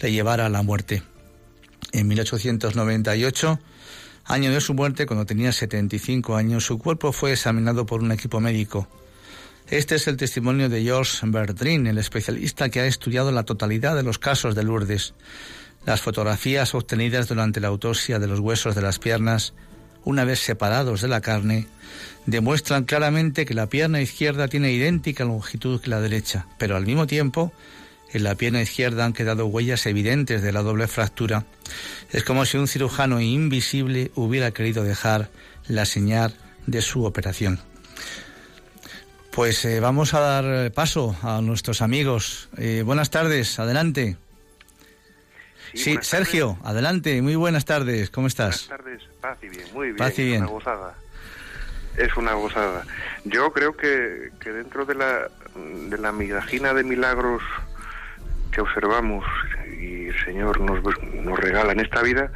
le 0.00 0.12
llevara 0.12 0.46
a 0.46 0.48
la 0.48 0.62
muerte. 0.62 1.02
En 1.92 2.08
1898, 2.08 3.60
año 4.24 4.52
de 4.52 4.60
su 4.60 4.74
muerte, 4.74 5.06
cuando 5.06 5.26
tenía 5.26 5.52
75 5.52 6.36
años, 6.36 6.64
su 6.64 6.78
cuerpo 6.78 7.12
fue 7.12 7.32
examinado 7.32 7.86
por 7.86 8.02
un 8.02 8.12
equipo 8.12 8.40
médico. 8.40 8.88
Este 9.68 9.94
es 9.94 10.06
el 10.08 10.16
testimonio 10.16 10.68
de 10.68 10.82
Georges 10.82 11.20
Verdrin, 11.24 11.86
el 11.86 11.98
especialista 11.98 12.68
que 12.68 12.80
ha 12.80 12.86
estudiado 12.86 13.32
la 13.32 13.44
totalidad 13.44 13.96
de 13.96 14.02
los 14.02 14.18
casos 14.18 14.54
de 14.54 14.62
Lourdes. 14.62 15.14
Las 15.86 16.02
fotografías 16.02 16.74
obtenidas 16.74 17.28
durante 17.28 17.60
la 17.60 17.68
autopsia 17.68 18.18
de 18.18 18.26
los 18.26 18.40
huesos 18.40 18.74
de 18.74 18.82
las 18.82 18.98
piernas, 18.98 19.54
una 20.04 20.24
vez 20.24 20.40
separados 20.40 21.00
de 21.00 21.08
la 21.08 21.20
carne, 21.20 21.66
demuestran 22.26 22.84
claramente 22.84 23.44
que 23.46 23.54
la 23.54 23.68
pierna 23.68 24.00
izquierda 24.00 24.48
tiene 24.48 24.72
idéntica 24.72 25.24
longitud 25.24 25.80
que 25.80 25.90
la 25.90 26.00
derecha, 26.00 26.46
pero 26.58 26.76
al 26.76 26.86
mismo 26.86 27.06
tiempo 27.06 27.52
en 28.12 28.22
la 28.22 28.36
pierna 28.36 28.62
izquierda 28.62 29.04
han 29.04 29.12
quedado 29.12 29.46
huellas 29.46 29.86
evidentes 29.86 30.40
de 30.40 30.52
la 30.52 30.62
doble 30.62 30.86
fractura. 30.86 31.44
Es 32.10 32.22
como 32.22 32.46
si 32.46 32.56
un 32.56 32.68
cirujano 32.68 33.20
invisible 33.20 34.12
hubiera 34.14 34.52
querido 34.52 34.84
dejar 34.84 35.30
la 35.66 35.84
señal 35.84 36.34
de 36.66 36.80
su 36.80 37.04
operación. 37.04 37.60
Pues 39.32 39.64
eh, 39.64 39.80
vamos 39.80 40.14
a 40.14 40.20
dar 40.20 40.72
paso 40.72 41.16
a 41.22 41.40
nuestros 41.40 41.82
amigos. 41.82 42.48
Eh, 42.56 42.82
buenas 42.86 43.10
tardes, 43.10 43.58
adelante. 43.58 44.16
Sí, 45.74 45.98
Sergio, 46.02 46.56
adelante, 46.62 47.20
muy 47.20 47.34
buenas 47.34 47.64
tardes, 47.64 48.10
¿cómo 48.10 48.26
estás? 48.26 48.68
Buenas 48.68 48.84
tardes, 48.84 49.02
paz 49.20 49.38
y 49.42 49.48
bien, 49.48 49.66
muy 49.72 49.86
bien. 49.86 49.96
Paz 49.96 50.18
y 50.18 50.24
bien. 50.24 50.44
Es 50.44 50.50
una 50.50 50.50
gozada. 50.50 50.94
Es 51.96 52.16
una 52.16 52.32
gozada. 52.34 52.84
Yo 53.24 53.52
creo 53.52 53.76
que, 53.76 54.30
que 54.40 54.50
dentro 54.52 54.84
de 54.84 54.94
la, 54.94 55.28
de 55.54 55.98
la 55.98 56.12
migajina 56.12 56.74
de 56.74 56.84
milagros 56.84 57.42
que 58.50 58.60
observamos 58.60 59.24
y 59.80 60.06
el 60.06 60.24
Señor 60.24 60.60
nos, 60.60 60.80
nos 61.12 61.38
regala 61.38 61.72
en 61.72 61.80
esta 61.80 62.02
vida, 62.02 62.30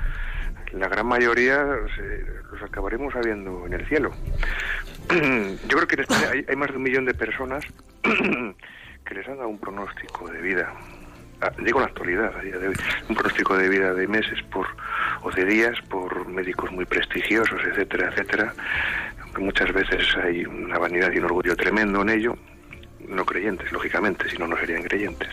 la 0.73 0.89
gran 0.89 1.07
mayoría 1.07 1.65
los 1.65 2.63
acabaremos 2.63 3.13
sabiendo 3.13 3.67
en 3.67 3.73
el 3.73 3.87
cielo. 3.87 4.11
Yo 5.11 5.77
creo 5.77 5.87
que 5.87 5.95
en 5.95 6.01
España 6.03 6.31
hay, 6.33 6.45
hay 6.49 6.57
más 6.57 6.71
de 6.71 6.77
un 6.77 6.83
millón 6.83 7.05
de 7.05 7.15
personas 7.15 7.65
que 8.03 9.15
les 9.15 9.27
han 9.29 9.37
dado 9.37 9.49
un 9.49 9.59
pronóstico 9.59 10.29
de 10.29 10.43
vida. 10.43 10.75
Digo 11.59 11.79
en 11.79 11.83
la 11.85 11.89
actualidad, 11.89 12.37
a 12.37 12.43
día 12.43 12.59
de 12.59 12.69
hoy, 12.69 12.75
un 13.09 13.15
pronóstico 13.15 13.57
de 13.57 13.69
vida 13.69 13.95
de 13.95 14.07
meses 14.09 14.43
por 14.51 14.67
o 15.23 15.31
de 15.31 15.45
días 15.45 15.77
por 15.89 16.27
médicos 16.29 16.71
muy 16.73 16.85
prestigiosos, 16.85 17.61
etcétera, 17.65 18.09
etcétera. 18.11 18.53
Aunque 19.23 19.41
muchas 19.43 19.73
veces 19.73 20.05
hay 20.23 20.45
una 20.45 20.79
vanidad 20.79 21.13
y 21.13 21.19
un 21.19 21.25
orgullo 21.25 21.55
tremendo 21.57 22.03
en 22.03 22.09
ello, 22.11 22.37
no 23.09 23.25
creyentes, 23.25 23.71
lógicamente, 23.73 24.29
si 24.29 24.37
no, 24.37 24.47
no 24.47 24.57
serían 24.57 24.83
creyentes. 24.83 25.29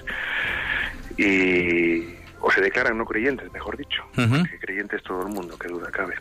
Y 1.18 2.16
o 2.42 2.52
se 2.52 2.62
declaran 2.62 2.98
no 2.98 3.06
creyentes, 3.06 3.52
mejor 3.52 3.76
dicho, 3.76 4.04
Ujú. 4.18 4.44
que 4.44 4.60
creyentes 4.60 5.02
todo 5.02 5.22
el 5.26 5.34
mundo, 5.34 5.58
que 5.58 5.68
duda 5.68 5.90
cabe. 5.92 6.16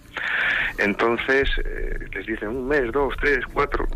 Entonces 0.79 1.49
eh, 1.63 1.99
les 2.13 2.27
dicen 2.27 2.49
un 2.49 2.67
mes, 2.67 2.91
dos, 2.91 3.15
tres, 3.21 3.45
cuatro, 3.53 3.87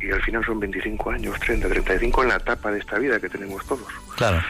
y 0.00 0.10
al 0.10 0.20
final 0.22 0.44
son 0.44 0.58
25 0.58 1.10
años, 1.10 1.38
30, 1.38 1.68
35 1.68 2.22
en 2.24 2.28
la 2.30 2.36
etapa 2.36 2.72
de 2.72 2.80
esta 2.80 2.98
vida 2.98 3.20
que 3.20 3.28
tenemos 3.28 3.64
todos. 3.66 3.86
Claro. 4.16 4.42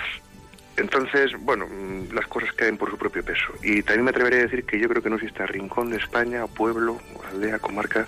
Entonces, 0.77 1.33
bueno, 1.41 1.67
mm, 1.67 2.15
las 2.15 2.27
cosas 2.27 2.53
caen 2.55 2.77
por 2.79 2.91
su 2.91 2.97
propio 2.97 3.23
peso. 3.25 3.53
Y 3.63 3.83
también 3.83 4.05
me 4.05 4.11
atrevería 4.11 4.41
a 4.41 4.43
decir 4.43 4.65
que 4.65 4.79
yo 4.81 4.89
creo 4.89 5.03
que 5.03 5.11
no 5.11 5.17
existe 5.17 5.47
rincón 5.47 5.91
de 5.91 5.99
España, 5.99 6.47
pueblo, 6.47 7.01
aldea, 7.31 7.59
comarca, 7.59 8.07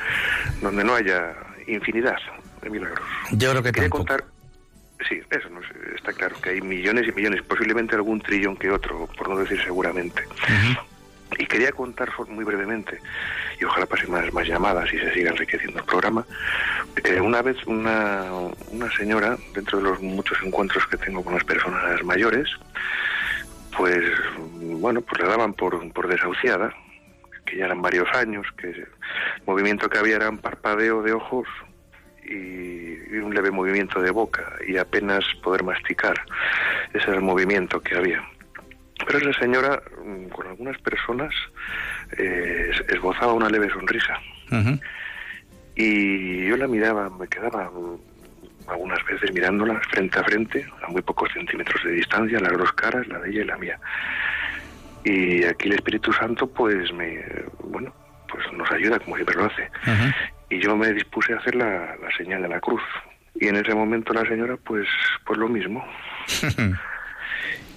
donde 0.62 0.82
no 0.84 0.94
haya 0.94 1.34
infinidad 1.66 2.16
de 2.62 2.70
milagros. 2.70 3.00
Yo 3.32 3.50
creo 3.50 3.62
que 3.62 3.72
Quería 3.72 3.90
tampoco. 3.90 4.06
contar, 4.06 4.24
sí, 5.08 5.20
eso 5.30 5.48
no 5.50 5.60
sé, 5.60 5.74
está 5.94 6.12
claro, 6.12 6.40
que 6.40 6.50
hay 6.50 6.60
millones 6.62 7.06
y 7.08 7.12
millones, 7.12 7.42
posiblemente 7.42 7.94
algún 7.94 8.20
trillón 8.20 8.56
que 8.56 8.70
otro, 8.70 9.08
por 9.16 9.28
no 9.28 9.36
decir 9.38 9.60
seguramente. 9.62 10.22
Y 11.38 11.46
quería 11.46 11.72
contar 11.72 12.10
muy 12.28 12.44
brevemente, 12.44 12.98
ojalá 13.64 13.86
pasen 13.86 14.10
más, 14.10 14.32
más 14.32 14.46
llamadas 14.46 14.92
y 14.92 14.98
se 14.98 15.12
siga 15.12 15.30
enriqueciendo 15.30 15.80
el 15.80 15.84
programa. 15.84 16.24
eh, 17.04 17.20
una 17.20 17.42
vez 17.42 17.56
una, 17.66 18.24
una 18.70 18.90
señora, 18.96 19.36
dentro 19.54 19.78
de 19.78 19.84
los 19.84 20.00
muchos 20.00 20.38
encuentros 20.42 20.86
que 20.86 20.96
tengo 20.96 21.22
con 21.24 21.34
las 21.34 21.44
personas 21.44 22.02
mayores, 22.04 22.48
pues 23.76 24.02
bueno, 24.52 25.00
pues 25.00 25.22
la 25.22 25.28
daban 25.28 25.54
por, 25.54 25.92
por 25.92 26.08
desahuciada, 26.08 26.72
que 27.44 27.56
ya 27.58 27.66
eran 27.66 27.82
varios 27.82 28.08
años, 28.14 28.46
que 28.56 28.68
el 28.68 28.88
movimiento 29.46 29.88
que 29.88 29.98
había 29.98 30.16
era 30.16 30.30
un 30.30 30.38
parpadeo 30.38 31.02
de 31.02 31.12
ojos 31.12 31.46
y, 32.24 32.34
y 32.34 33.18
un 33.18 33.34
leve 33.34 33.50
movimiento 33.50 34.00
de 34.00 34.10
boca 34.10 34.52
y 34.66 34.76
apenas 34.78 35.24
poder 35.42 35.62
masticar. 35.62 36.14
Ese 36.92 37.04
era 37.04 37.16
el 37.16 37.22
movimiento 37.22 37.80
que 37.80 37.96
había. 37.96 38.22
Pero 39.06 39.18
esa 39.18 39.38
señora, 39.40 39.82
mm, 40.04 40.28
con 40.28 40.46
algunas 40.46 40.78
personas, 40.80 41.34
eh, 42.18 42.70
es- 42.72 42.84
esbozaba 42.94 43.32
una 43.32 43.48
leve 43.48 43.70
sonrisa. 43.70 44.18
Y 45.76 46.46
yo 46.46 46.56
la 46.56 46.68
miraba, 46.68 47.10
me 47.10 47.26
quedaba 47.28 47.70
algunas 48.68 49.04
veces 49.04 49.32
mirándola 49.32 49.80
frente 49.90 50.18
a 50.18 50.24
frente, 50.24 50.66
a 50.86 50.88
muy 50.90 51.02
pocos 51.02 51.30
centímetros 51.32 51.82
de 51.84 51.92
distancia, 51.92 52.38
las 52.40 52.52
dos 52.56 52.72
caras, 52.72 53.06
la 53.08 53.18
de 53.18 53.30
ella 53.30 53.42
y 53.42 53.44
la 53.46 53.56
mía. 53.58 53.80
Y 55.04 55.44
aquí 55.44 55.68
el 55.68 55.74
Espíritu 55.74 56.12
Santo, 56.12 56.46
pues 56.46 56.92
me, 56.92 57.20
bueno, 57.64 57.92
pues 58.28 58.44
nos 58.52 58.70
ayuda 58.70 58.98
como 59.00 59.16
siempre 59.16 59.36
lo 59.36 59.46
hace. 59.46 59.68
Y 60.50 60.60
yo 60.60 60.76
me 60.76 60.92
dispuse 60.92 61.34
a 61.34 61.38
hacer 61.38 61.56
la, 61.56 61.96
la 61.96 62.10
señal 62.16 62.42
de 62.42 62.48
la 62.48 62.60
cruz. 62.60 62.82
Y 63.34 63.48
en 63.48 63.56
ese 63.56 63.74
momento 63.74 64.12
la 64.14 64.24
señora, 64.26 64.56
pues, 64.64 64.86
pues 65.26 65.38
lo 65.38 65.48
mismo. 65.48 65.84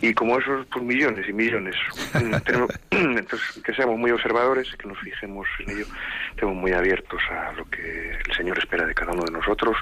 Y 0.01 0.13
como 0.13 0.37
esos, 0.37 0.65
pues 0.67 0.83
millones 0.85 1.25
y 1.27 1.33
millones. 1.33 1.75
Mm, 2.13 2.35
tenemos- 2.45 2.69
entonces, 2.91 3.61
que 3.63 3.73
seamos 3.73 3.97
muy 3.97 4.11
observadores, 4.11 4.67
que 4.77 4.87
nos 4.87 4.99
fijemos 4.99 5.47
en 5.65 5.71
ello, 5.77 5.85
estemos 6.31 6.55
muy 6.55 6.71
abiertos 6.71 7.19
a 7.31 7.51
lo 7.53 7.65
que 7.69 8.11
el 8.11 8.35
Señor 8.35 8.57
espera 8.59 8.85
de 8.85 8.93
cada 8.93 9.13
uno 9.13 9.23
de 9.25 9.31
nosotros, 9.31 9.75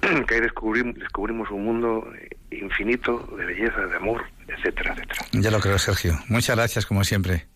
que 0.26 0.34
ahí 0.34 0.40
descubrimos, 0.40 0.94
descubrimos 0.96 1.48
un 1.50 1.64
mundo 1.64 2.12
infinito 2.50 3.18
de 3.38 3.46
belleza, 3.46 3.80
de 3.86 3.96
amor, 3.96 4.24
etcétera, 4.48 4.94
etcétera. 4.94 5.20
Ya 5.32 5.50
lo 5.50 5.60
creo, 5.60 5.78
Sergio. 5.78 6.14
Muchas 6.28 6.56
gracias, 6.56 6.84
como 6.86 7.04
siempre. 7.04 7.46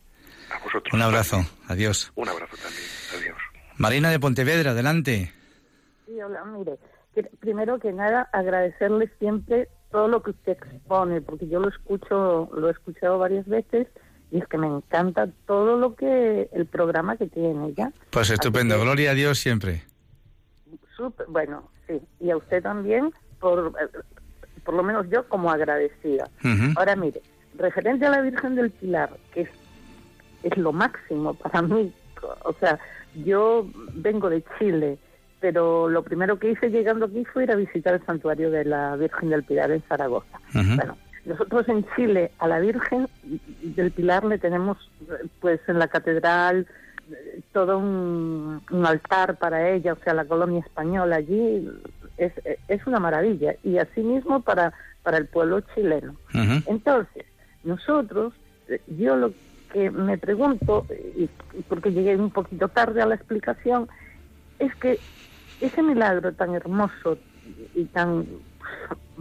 A 0.50 0.58
vosotros. 0.62 0.92
Un 0.94 1.02
abrazo. 1.02 1.44
Adiós. 1.68 2.12
Un 2.14 2.28
abrazo 2.28 2.56
también. 2.56 2.82
Adiós. 3.18 3.36
Marina 3.78 4.10
de 4.10 4.20
Pontevedra, 4.20 4.70
adelante. 4.70 5.32
Sí, 6.06 6.12
hola, 6.22 6.44
mire, 6.44 6.76
que- 7.14 7.24
primero 7.40 7.78
que 7.80 7.92
nada 7.92 8.28
agradecerle 8.32 9.10
siempre 9.18 9.68
todo 9.90 10.08
lo 10.08 10.22
que 10.22 10.30
usted 10.30 10.52
expone, 10.52 11.20
porque 11.20 11.46
yo 11.48 11.60
lo 11.60 11.68
escucho, 11.68 12.48
lo 12.54 12.68
he 12.68 12.72
escuchado 12.72 13.18
varias 13.18 13.46
veces 13.46 13.88
y 14.30 14.38
es 14.38 14.46
que 14.48 14.58
me 14.58 14.66
encanta 14.66 15.28
todo 15.46 15.76
lo 15.78 15.94
que 15.94 16.48
el 16.52 16.66
programa 16.66 17.16
que 17.16 17.26
tiene 17.28 17.72
ya. 17.74 17.92
Pues 18.10 18.30
estupendo. 18.30 18.74
Que- 18.76 18.82
Gloria 18.82 19.10
a 19.12 19.14
Dios 19.14 19.38
siempre. 19.38 19.84
Bueno, 21.28 21.70
sí, 21.86 22.00
y 22.20 22.30
a 22.30 22.36
usted 22.36 22.62
también 22.62 23.12
por 23.38 23.72
eh, 23.80 23.98
por 24.64 24.74
lo 24.74 24.82
menos 24.82 25.06
yo 25.10 25.28
como 25.28 25.50
agradecida. 25.50 26.28
Ahora 26.76 26.96
mire, 26.96 27.20
referente 27.56 28.06
a 28.06 28.10
la 28.10 28.22
Virgen 28.22 28.54
del 28.54 28.70
Pilar, 28.70 29.10
que 29.32 29.42
es 29.42 29.50
es 30.42 30.56
lo 30.56 30.72
máximo 30.72 31.34
para 31.34 31.60
mí. 31.62 31.92
O 32.44 32.52
sea, 32.54 32.78
yo 33.24 33.66
vengo 33.94 34.30
de 34.30 34.42
Chile, 34.58 34.98
pero 35.40 35.88
lo 35.88 36.02
primero 36.02 36.38
que 36.38 36.50
hice 36.50 36.70
llegando 36.70 37.06
aquí 37.06 37.24
fue 37.24 37.44
ir 37.44 37.52
a 37.52 37.56
visitar 37.56 37.94
el 37.94 38.04
santuario 38.06 38.50
de 38.50 38.64
la 38.64 38.96
Virgen 38.96 39.30
del 39.30 39.44
Pilar 39.44 39.70
en 39.70 39.82
Zaragoza. 39.82 40.40
Bueno, 40.52 40.96
nosotros 41.24 41.68
en 41.68 41.84
Chile 41.94 42.30
a 42.38 42.48
la 42.48 42.58
Virgen 42.58 43.08
del 43.62 43.90
Pilar 43.90 44.24
le 44.24 44.38
tenemos, 44.38 44.78
eh, 45.02 45.26
pues 45.40 45.60
en 45.68 45.78
la 45.78 45.88
catedral, 45.88 46.66
eh, 47.10 47.40
todo 47.52 47.78
un, 47.78 48.62
un 48.70 48.86
altar 48.86 49.36
para 49.36 49.70
ella, 49.70 49.92
o 49.92 49.98
sea, 50.02 50.14
la 50.14 50.24
colonia 50.24 50.60
española 50.60 51.16
allí 51.16 51.68
es, 52.16 52.32
es 52.68 52.86
una 52.86 52.98
maravilla. 52.98 53.56
Y 53.62 53.78
asimismo 53.78 54.40
para, 54.40 54.72
para 55.02 55.18
el 55.18 55.26
pueblo 55.26 55.60
chileno. 55.74 56.16
Entonces, 56.66 57.24
nosotros, 57.64 58.32
eh, 58.68 58.80
yo 58.86 59.16
lo 59.16 59.32
que 59.72 59.90
me 59.90 60.16
pregunto, 60.16 60.86
y, 61.16 61.24
y 61.24 61.62
porque 61.68 61.92
llegué 61.92 62.16
un 62.16 62.30
poquito 62.30 62.68
tarde 62.68 63.02
a 63.02 63.06
la 63.06 63.16
explicación, 63.16 63.88
es 64.58 64.74
que 64.76 64.98
ese 65.60 65.82
milagro 65.82 66.32
tan 66.32 66.54
hermoso 66.54 67.18
y 67.74 67.84
tan 67.86 68.26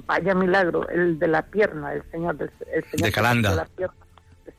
vaya 0.08 0.34
milagro, 0.36 0.88
el 0.90 1.18
de 1.20 1.28
la 1.28 1.42
pierna, 1.44 1.94
el 1.94 2.04
señor 2.12 2.38
del 2.38 2.52
el 2.74 2.84
señor 2.86 3.06
De 3.06 3.12
Calanda. 3.12 3.50
de 3.52 3.56
la 3.56 3.66
pierna, 3.66 3.96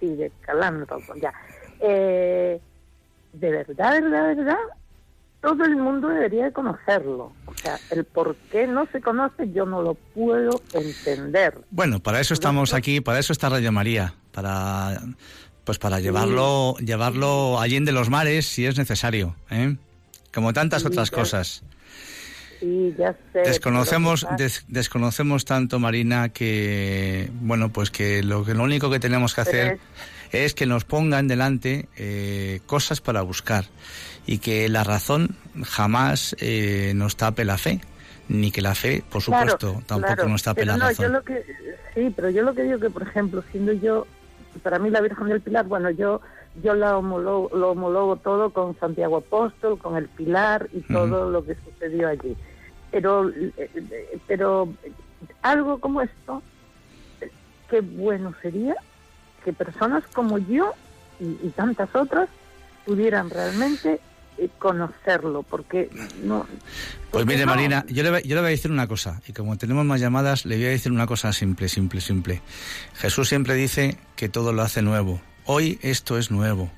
sí, 0.00 0.14
de 0.16 0.32
Calanda, 0.40 0.96
ya. 1.20 1.32
Eh, 1.80 2.60
de 3.32 3.50
verdad, 3.50 3.94
de 3.94 4.00
verdad, 4.00 4.28
de 4.28 4.34
verdad, 4.36 4.58
todo 5.42 5.64
el 5.64 5.76
mundo 5.76 6.08
debería 6.08 6.46
de 6.46 6.52
conocerlo. 6.52 7.32
O 7.44 7.54
sea, 7.54 7.78
el 7.90 8.04
por 8.04 8.34
qué 8.50 8.66
no 8.66 8.86
se 8.90 9.00
conoce 9.00 9.50
yo 9.52 9.66
no 9.66 9.82
lo 9.82 9.94
puedo 9.94 10.62
entender. 10.72 11.58
Bueno, 11.70 12.00
para 12.00 12.20
eso 12.20 12.34
estamos 12.34 12.72
aquí, 12.72 13.00
para 13.00 13.18
eso 13.18 13.32
está 13.32 13.48
Radio 13.48 13.72
María, 13.72 14.14
para 14.32 15.00
pues 15.64 15.78
para 15.78 15.98
llevarlo 15.98 16.76
llevarlo 16.78 17.58
allende 17.60 17.90
los 17.90 18.08
mares 18.08 18.46
si 18.46 18.66
es 18.66 18.78
necesario, 18.78 19.34
¿eh? 19.50 19.76
Como 20.36 20.52
tantas 20.52 20.82
Sí, 20.82 20.88
otras 20.88 21.10
ya- 21.10 21.16
cosas. 21.16 21.62
Sí, 22.60 22.94
ya 22.98 23.14
sé. 23.32 23.38
Desconocemos 23.40 24.26
des- 24.36 24.64
desconocemos 24.68 25.46
tanto 25.46 25.78
Marina 25.78 26.28
que 26.28 27.30
bueno, 27.40 27.70
pues 27.72 27.90
que 27.90 28.22
lo 28.22 28.44
que 28.44 28.52
lo 28.52 28.62
único 28.64 28.90
que 28.90 29.00
tenemos 29.00 29.34
que 29.34 29.40
hacer 29.40 29.78
es 30.32 30.52
que 30.52 30.66
nos 30.66 30.84
pongan 30.84 31.26
delante 31.26 31.88
eh, 31.96 32.60
cosas 32.66 33.00
para 33.00 33.22
buscar 33.22 33.64
y 34.26 34.38
que 34.38 34.68
la 34.68 34.84
razón 34.84 35.36
jamás 35.64 36.36
eh, 36.38 36.92
nos 36.94 37.16
tape 37.16 37.46
la 37.46 37.56
fe, 37.56 37.80
ni 38.28 38.50
que 38.50 38.60
la 38.60 38.74
fe, 38.74 39.02
por 39.10 39.22
Claro, 39.24 39.52
supuesto, 39.52 39.82
tampoco 39.86 40.14
claro, 40.16 40.28
nos 40.28 40.42
tape 40.42 40.66
la 40.66 40.76
no, 40.76 40.88
razón. 40.88 41.06
Yo 41.06 41.12
lo 41.12 41.22
que, 41.24 41.42
sí, 41.94 42.12
pero 42.14 42.28
yo 42.28 42.42
lo 42.42 42.54
que 42.54 42.62
digo 42.64 42.78
que, 42.78 42.90
por 42.90 43.02
ejemplo, 43.04 43.42
siendo 43.52 43.72
yo, 43.72 44.06
para 44.62 44.78
mí 44.78 44.90
la 44.90 45.00
Virgen 45.00 45.28
del 45.28 45.40
Pilar, 45.40 45.64
bueno, 45.64 45.88
yo 45.90 46.20
yo 46.62 46.74
la 46.74 46.96
homologo, 46.96 47.56
lo 47.56 47.70
homologo 47.72 48.16
todo 48.16 48.50
con 48.50 48.78
Santiago 48.78 49.18
Apóstol, 49.18 49.78
con 49.78 49.96
el 49.96 50.08
Pilar 50.08 50.68
y 50.72 50.80
todo 50.80 51.30
lo 51.30 51.44
que 51.44 51.56
sucedió 51.56 52.08
allí. 52.08 52.36
Pero, 52.90 53.30
eh, 53.30 54.18
pero 54.26 54.68
algo 55.42 55.78
como 55.78 56.02
esto, 56.02 56.42
qué 57.68 57.80
bueno 57.80 58.34
sería 58.42 58.74
que 59.44 59.52
personas 59.52 60.04
como 60.12 60.38
yo 60.38 60.72
y, 61.20 61.46
y 61.46 61.52
tantas 61.54 61.94
otras 61.94 62.28
pudieran 62.84 63.30
realmente 63.30 64.00
eh, 64.38 64.48
conocerlo, 64.58 65.42
porque 65.42 65.90
no... 66.22 66.46
Pues 67.10 67.24
mire, 67.24 67.46
no. 67.46 67.46
Marina, 67.46 67.84
yo 67.88 68.02
le, 68.02 68.22
yo 68.22 68.34
le 68.34 68.40
voy 68.40 68.48
a 68.48 68.50
decir 68.50 68.70
una 68.70 68.86
cosa, 68.86 69.20
y 69.26 69.32
como 69.32 69.56
tenemos 69.56 69.84
más 69.84 70.00
llamadas, 70.00 70.44
le 70.44 70.56
voy 70.56 70.66
a 70.66 70.70
decir 70.70 70.92
una 70.92 71.06
cosa 71.06 71.32
simple, 71.32 71.68
simple, 71.68 72.00
simple. 72.00 72.42
Jesús 72.94 73.28
siempre 73.28 73.54
dice 73.54 73.96
que 74.14 74.28
todo 74.28 74.52
lo 74.52 74.62
hace 74.62 74.82
nuevo. 74.82 75.20
Hoy 75.46 75.78
esto 75.82 76.18
es 76.18 76.30
nuevo. 76.30 76.70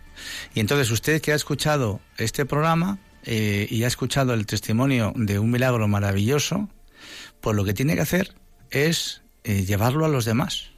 Y 0.55 0.61
entonces 0.61 0.91
usted 0.91 1.21
que 1.21 1.33
ha 1.33 1.35
escuchado 1.35 2.01
este 2.19 2.45
programa 2.45 2.99
eh, 3.25 3.67
y 3.71 3.85
ha 3.85 3.87
escuchado 3.87 4.35
el 4.35 4.47
testimonio 4.47 5.13
de 5.17 5.39
un 5.39 5.51
milagro 5.51 5.89
maravilloso, 5.89 6.69
pues 7.41 7.57
lo 7.57 7.65
que 7.65 7.75
tiene 7.75 7.95
que 7.95 8.03
hacer 8.03 8.35
es 8.71 9.23
eh, 9.45 9.65
llevarlo 9.65 10.05
a 10.05 10.09
los 10.09 10.25
demás 10.25 10.71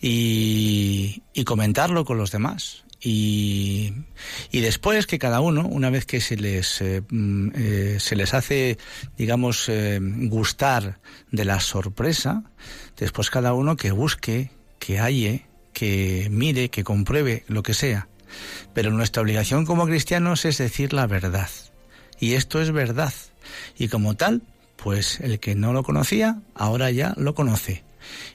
y, 0.00 1.22
comentarlo 1.44 2.04
con 2.04 2.18
los 2.18 2.32
demás. 2.32 2.84
Y, 3.00 3.92
y 4.50 4.60
después 4.60 5.06
que 5.06 5.18
cada 5.18 5.40
uno, 5.40 5.66
una 5.68 5.90
vez 5.90 6.06
que 6.06 6.20
se 6.20 6.36
les, 6.36 6.80
eh, 6.80 7.02
mm, 7.08 7.50
se 7.98 8.16
les 8.16 8.34
hace, 8.34 8.78
digamos, 9.16 9.68
eh, 9.68 10.00
gustar 10.02 10.98
de 11.30 11.44
la 11.44 11.60
sorpresa, 11.60 12.42
después 12.96 13.30
cada 13.30 13.52
uno 13.52 13.76
que 13.76 13.92
busque, 13.92 14.50
que 14.78 14.98
halle, 14.98 15.46
que 15.76 16.28
mire, 16.30 16.70
que 16.70 16.84
compruebe, 16.84 17.44
lo 17.48 17.62
que 17.62 17.74
sea. 17.74 18.08
Pero 18.72 18.92
nuestra 18.92 19.20
obligación 19.20 19.66
como 19.66 19.84
cristianos 19.84 20.46
es 20.46 20.56
decir 20.56 20.94
la 20.94 21.06
verdad. 21.06 21.50
Y 22.18 22.32
esto 22.32 22.62
es 22.62 22.72
verdad. 22.72 23.12
Y 23.76 23.88
como 23.88 24.14
tal, 24.14 24.40
pues 24.76 25.20
el 25.20 25.38
que 25.38 25.54
no 25.54 25.74
lo 25.74 25.82
conocía, 25.82 26.40
ahora 26.54 26.90
ya 26.90 27.12
lo 27.18 27.34
conoce. 27.34 27.84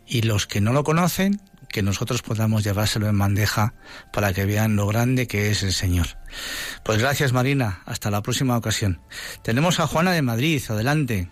Y 0.06 0.22
los 0.22 0.46
que 0.46 0.62
no 0.62 0.72
lo 0.72 0.84
conocen, 0.84 1.42
que 1.68 1.82
nosotros 1.82 2.22
podamos 2.22 2.64
llevárselo 2.64 3.08
en 3.08 3.18
bandeja 3.18 3.74
para 4.14 4.34
que 4.34 4.46
vean 4.46 4.76
lo 4.76 4.86
grande 4.86 5.26
que 5.26 5.50
es 5.50 5.64
el 5.64 5.74
Señor. 5.74 6.06
Pues 6.84 7.00
gracias 7.00 7.34
Marina, 7.34 7.82
hasta 7.88 8.12
la 8.12 8.22
próxima 8.22 8.56
ocasión. 8.56 9.02
Tenemos 9.42 9.80
a 9.80 9.88
Juana 9.88 10.12
de 10.12 10.22
Madrid, 10.22 10.62
adelante. 10.70 11.28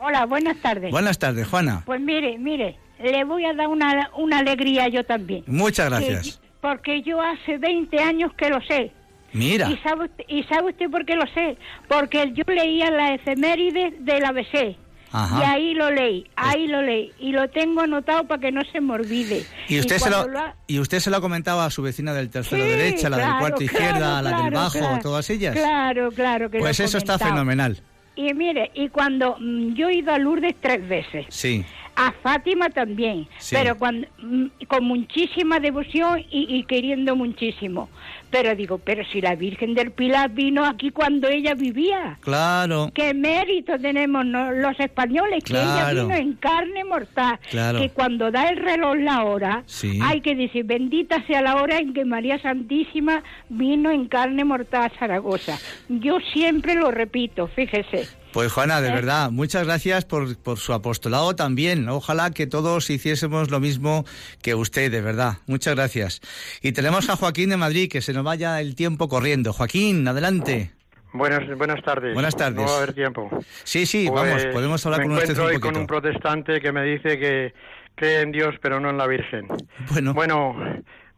Hola, 0.00 0.26
buenas 0.26 0.56
tardes. 0.56 0.90
Buenas 0.90 1.20
tardes, 1.20 1.46
Juana. 1.46 1.84
Pues 1.86 2.00
mire, 2.00 2.38
mire, 2.38 2.76
le 3.10 3.24
voy 3.24 3.44
a 3.44 3.52
dar 3.54 3.68
una, 3.68 4.10
una 4.16 4.38
alegría 4.38 4.88
yo 4.88 5.04
también. 5.04 5.44
Muchas 5.46 5.88
Que- 5.88 5.90
gracias. 6.06 6.40
porque 6.60 7.02
yo 7.02 7.20
hace 7.20 7.58
20 7.58 7.98
años 8.00 8.32
que 8.34 8.48
lo 8.48 8.60
sé. 8.62 8.90
Mira, 9.32 9.68
¿Y 9.70 9.76
sabe, 9.78 10.04
usted, 10.04 10.24
¿Y 10.28 10.44
sabe 10.44 10.70
usted 10.70 10.88
por 10.90 11.04
qué 11.04 11.16
lo 11.16 11.26
sé? 11.34 11.56
Porque 11.88 12.32
yo 12.34 12.44
leía 12.46 12.90
la 12.90 13.14
efeméride 13.14 13.92
del 13.98 14.24
ABC. 14.24 14.76
Ajá. 15.10 15.40
Y 15.40 15.44
ahí 15.44 15.74
lo 15.74 15.90
leí, 15.90 16.26
ahí 16.36 16.66
lo 16.66 16.82
leí. 16.82 17.12
Y 17.20 17.32
lo 17.32 17.48
tengo 17.50 17.80
anotado 17.82 18.24
para 18.26 18.40
que 18.40 18.50
no 18.52 18.62
se 18.72 18.80
me 18.80 18.94
olvide. 18.94 19.44
y 19.68 19.78
usted, 19.78 19.98
se 19.98 20.10
lo, 20.10 20.16
ha- 20.18 20.54
y 20.66 20.78
usted 20.80 20.98
se 21.00 21.10
lo 21.10 21.20
comentaba 21.20 21.64
a 21.64 21.70
su 21.70 21.82
vecina 21.82 22.12
del 22.14 22.30
tercero 22.30 22.62
Sí, 22.64 22.68
derecha, 22.68 23.08
la 23.10 23.16
del 23.18 23.26
claro, 23.26 23.38
cuarto 23.40 23.56
claro, 23.58 23.72
izquierda, 23.72 24.22
la 24.22 24.30
del 24.30 24.38
claro, 24.38 24.56
bajo, 24.56 24.78
claro. 24.78 25.02
todas 25.02 25.30
ellas. 25.30 25.54
Claro, 25.54 26.10
claro 26.12 26.50
que 26.50 26.58
pues 26.58 26.78
eso 26.80 26.98
está 26.98 27.18
fenomenal. 27.18 27.80
Y 28.16 28.32
mire, 28.34 28.70
y 28.74 28.88
cuando 28.88 29.36
mm, 29.40 29.74
yo 29.74 29.88
he 29.88 29.96
ido 29.96 30.12
a 30.12 30.18
Lourdes 30.18 30.54
tres 30.60 30.88
veces, 30.88 31.26
Sí. 31.28 31.64
A 31.96 32.12
Fátima 32.22 32.70
también, 32.70 33.28
Sí. 33.38 33.54
pero 33.56 33.76
cuando, 33.76 34.06
mm, 34.22 34.46
con 34.68 34.84
muchísima 34.84 35.60
devoción 35.60 36.20
y, 36.30 36.56
y 36.56 36.64
queriendo 36.64 37.14
muchísimo. 37.16 37.88
Pero 38.30 38.56
digo, 38.56 38.78
pero 38.78 39.04
si 39.12 39.20
la 39.20 39.36
Virgen 39.36 39.74
del 39.74 39.92
Pilar 39.92 40.30
vino 40.30 40.64
aquí 40.64 40.90
cuando 40.90 41.28
ella 41.28 41.54
vivía. 41.54 42.18
Claro. 42.20 42.90
¿Qué 42.92 43.14
mérito 43.14 43.78
tenemos 43.78 44.24
los 44.26 44.80
españoles? 44.80 45.44
Que 45.44 45.52
ella 45.52 45.90
vino 45.92 46.12
en 46.14 46.32
carne 46.34 46.82
mortal. 46.84 47.38
Claro. 47.50 47.78
Que 47.80 47.90
cuando 47.90 48.32
da 48.32 48.48
el 48.48 48.56
reloj 48.56 48.96
la 48.96 49.22
hora, 49.24 49.62
Sí. 49.66 50.00
hay 50.02 50.20
que 50.20 50.34
decir, 50.34 50.64
bendita 50.64 51.24
sea 51.26 51.42
la 51.42 51.56
hora 51.62 51.78
en 51.78 51.94
que 51.94 52.04
María 52.04 52.40
Santísima 52.42 53.22
vino 53.48 53.90
en 53.92 54.08
carne 54.08 54.42
mortal 54.44 54.90
a 54.92 54.98
Zaragoza. 54.98 55.56
Yo 55.88 56.18
siempre 56.32 56.74
lo 56.74 56.90
repito, 56.90 57.46
fíjese. 57.46 58.08
Pues 58.34 58.52
Juana, 58.52 58.80
de 58.80 58.90
verdad, 58.90 59.30
muchas 59.30 59.64
gracias 59.64 60.04
por, 60.04 60.36
por 60.36 60.58
su 60.58 60.72
apostolado 60.72 61.36
también. 61.36 61.88
Ojalá 61.88 62.32
que 62.32 62.48
todos 62.48 62.90
hiciésemos 62.90 63.48
lo 63.52 63.60
mismo 63.60 64.04
que 64.42 64.56
usted, 64.56 64.90
de 64.90 65.00
verdad. 65.00 65.34
Muchas 65.46 65.76
gracias. 65.76 66.20
Y 66.60 66.72
tenemos 66.72 67.08
a 67.08 67.14
Joaquín 67.14 67.50
de 67.50 67.56
Madrid, 67.56 67.88
que 67.88 68.02
se 68.02 68.12
nos 68.12 68.24
vaya 68.24 68.60
el 68.60 68.74
tiempo 68.74 69.08
corriendo. 69.08 69.52
Joaquín, 69.52 70.08
adelante. 70.08 70.72
Buenas, 71.12 71.46
buenas 71.56 71.80
tardes. 71.84 72.12
Buenas 72.12 72.34
tardes. 72.34 72.56
No 72.56 72.64
va 72.64 72.74
a 72.74 72.76
haber 72.78 72.92
tiempo. 72.92 73.30
Sí, 73.62 73.86
sí, 73.86 74.08
Pues, 74.10 74.28
vamos, 74.28 74.46
podemos 74.46 74.84
hablar 74.84 75.02
me 75.02 75.06
con 75.06 75.12
usted 75.14 75.30
encuentro 75.30 75.44
un 75.44 75.50
hoy 75.50 75.60
con 75.60 75.76
un 75.76 75.86
protestante 75.86 76.60
que 76.60 76.72
me 76.72 76.82
dice 76.82 77.20
que 77.20 77.54
cree 77.94 78.22
en 78.22 78.32
Dios 78.32 78.56
pero 78.60 78.80
no 78.80 78.90
en 78.90 78.98
la 78.98 79.06
Virgen. 79.06 79.46
Bueno. 79.92 80.12
Bueno, 80.12 80.56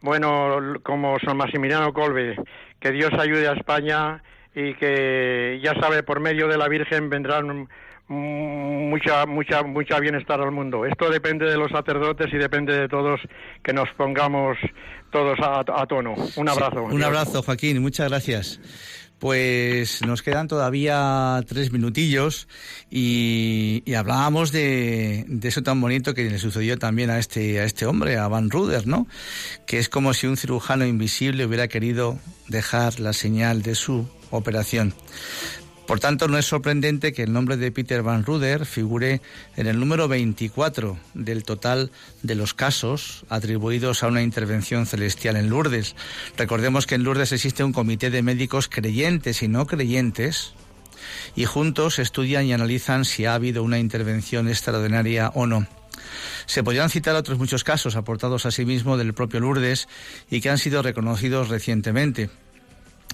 bueno, 0.02 0.74
como 0.82 1.18
San 1.20 1.38
Maximiliano 1.38 1.94
Colbe, 1.94 2.36
que 2.78 2.92
Dios 2.92 3.10
ayude 3.18 3.48
a 3.48 3.52
España 3.54 4.22
y 4.56 4.72
que 4.74 5.60
ya 5.62 5.74
sabe 5.78 6.02
por 6.02 6.18
medio 6.18 6.48
de 6.48 6.56
la 6.56 6.66
Virgen 6.66 7.10
vendrán 7.10 7.68
mucha 8.08 9.26
mucha 9.26 9.62
mucha 9.62 10.00
bienestar 10.00 10.40
al 10.40 10.50
mundo. 10.50 10.86
Esto 10.86 11.10
depende 11.10 11.44
de 11.44 11.58
los 11.58 11.70
sacerdotes 11.70 12.32
y 12.32 12.38
depende 12.38 12.72
de 12.72 12.88
todos 12.88 13.20
que 13.62 13.74
nos 13.74 13.88
pongamos 13.98 14.56
todos 15.12 15.38
a, 15.40 15.60
a 15.60 15.86
tono. 15.86 16.14
Un 16.36 16.48
abrazo. 16.48 16.84
Un 16.84 17.04
abrazo, 17.04 17.42
Joaquín, 17.42 17.82
muchas 17.82 18.08
gracias. 18.08 18.60
Pues 19.18 20.04
nos 20.06 20.22
quedan 20.22 20.46
todavía 20.46 21.40
tres 21.48 21.72
minutillos 21.72 22.48
y, 22.90 23.82
y 23.86 23.94
hablábamos 23.94 24.52
de, 24.52 25.24
de 25.26 25.48
eso 25.48 25.62
tan 25.62 25.80
bonito 25.80 26.12
que 26.12 26.24
le 26.24 26.38
sucedió 26.38 26.78
también 26.78 27.08
a 27.08 27.18
este, 27.18 27.60
a 27.60 27.64
este 27.64 27.86
hombre, 27.86 28.18
a 28.18 28.28
Van 28.28 28.50
Ruder, 28.50 28.86
¿no? 28.86 29.06
Que 29.66 29.78
es 29.78 29.88
como 29.88 30.12
si 30.12 30.26
un 30.26 30.36
cirujano 30.36 30.84
invisible 30.84 31.46
hubiera 31.46 31.66
querido 31.66 32.18
dejar 32.48 33.00
la 33.00 33.14
señal 33.14 33.62
de 33.62 33.74
su 33.74 34.06
operación. 34.30 34.94
Por 35.86 36.00
tanto, 36.00 36.26
no 36.26 36.36
es 36.36 36.46
sorprendente 36.46 37.12
que 37.12 37.22
el 37.22 37.32
nombre 37.32 37.56
de 37.56 37.70
Peter 37.70 38.02
Van 38.02 38.24
Ruder 38.24 38.66
figure 38.66 39.20
en 39.56 39.66
el 39.68 39.78
número 39.78 40.08
24 40.08 40.98
del 41.14 41.44
total 41.44 41.92
de 42.24 42.34
los 42.34 42.54
casos 42.54 43.24
atribuidos 43.28 44.02
a 44.02 44.08
una 44.08 44.22
intervención 44.22 44.86
celestial 44.86 45.36
en 45.36 45.48
Lourdes. 45.48 45.94
Recordemos 46.36 46.86
que 46.88 46.96
en 46.96 47.04
Lourdes 47.04 47.30
existe 47.30 47.62
un 47.62 47.72
comité 47.72 48.10
de 48.10 48.22
médicos 48.22 48.68
creyentes 48.68 49.44
y 49.44 49.48
no 49.48 49.66
creyentes 49.66 50.54
y 51.36 51.44
juntos 51.44 52.00
estudian 52.00 52.46
y 52.46 52.52
analizan 52.52 53.04
si 53.04 53.24
ha 53.24 53.34
habido 53.34 53.62
una 53.62 53.78
intervención 53.78 54.48
extraordinaria 54.48 55.30
o 55.34 55.46
no. 55.46 55.68
Se 56.46 56.64
podrían 56.64 56.90
citar 56.90 57.14
otros 57.14 57.38
muchos 57.38 57.62
casos 57.62 57.94
aportados 57.94 58.44
asimismo 58.44 58.96
del 58.96 59.14
propio 59.14 59.38
Lourdes 59.38 59.88
y 60.30 60.40
que 60.40 60.50
han 60.50 60.58
sido 60.58 60.82
reconocidos 60.82 61.48
recientemente. 61.48 62.28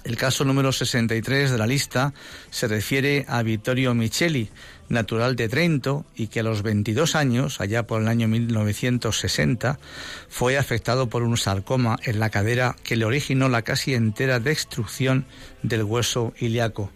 El 0.03 0.17
caso 0.17 0.43
número 0.43 0.71
63 0.71 1.51
de 1.51 1.57
la 1.57 1.65
lista 1.65 2.13
se 2.49 2.67
refiere 2.67 3.25
a 3.29 3.41
Vittorio 3.41 3.93
Micheli, 3.93 4.49
natural 4.89 5.37
de 5.37 5.47
Trento 5.47 6.05
y 6.15 6.27
que 6.27 6.41
a 6.41 6.43
los 6.43 6.61
22 6.61 7.15
años, 7.15 7.61
allá 7.61 7.87
por 7.87 8.01
el 8.01 8.09
año 8.09 8.27
1960, 8.27 9.79
fue 10.27 10.57
afectado 10.57 11.07
por 11.07 11.23
un 11.23 11.37
sarcoma 11.37 11.97
en 12.03 12.19
la 12.19 12.29
cadera 12.29 12.75
que 12.83 12.97
le 12.97 13.05
originó 13.05 13.47
la 13.47 13.61
casi 13.61 13.93
entera 13.93 14.39
destrucción 14.39 15.25
del 15.61 15.83
hueso 15.83 16.33
ilíaco. 16.37 16.91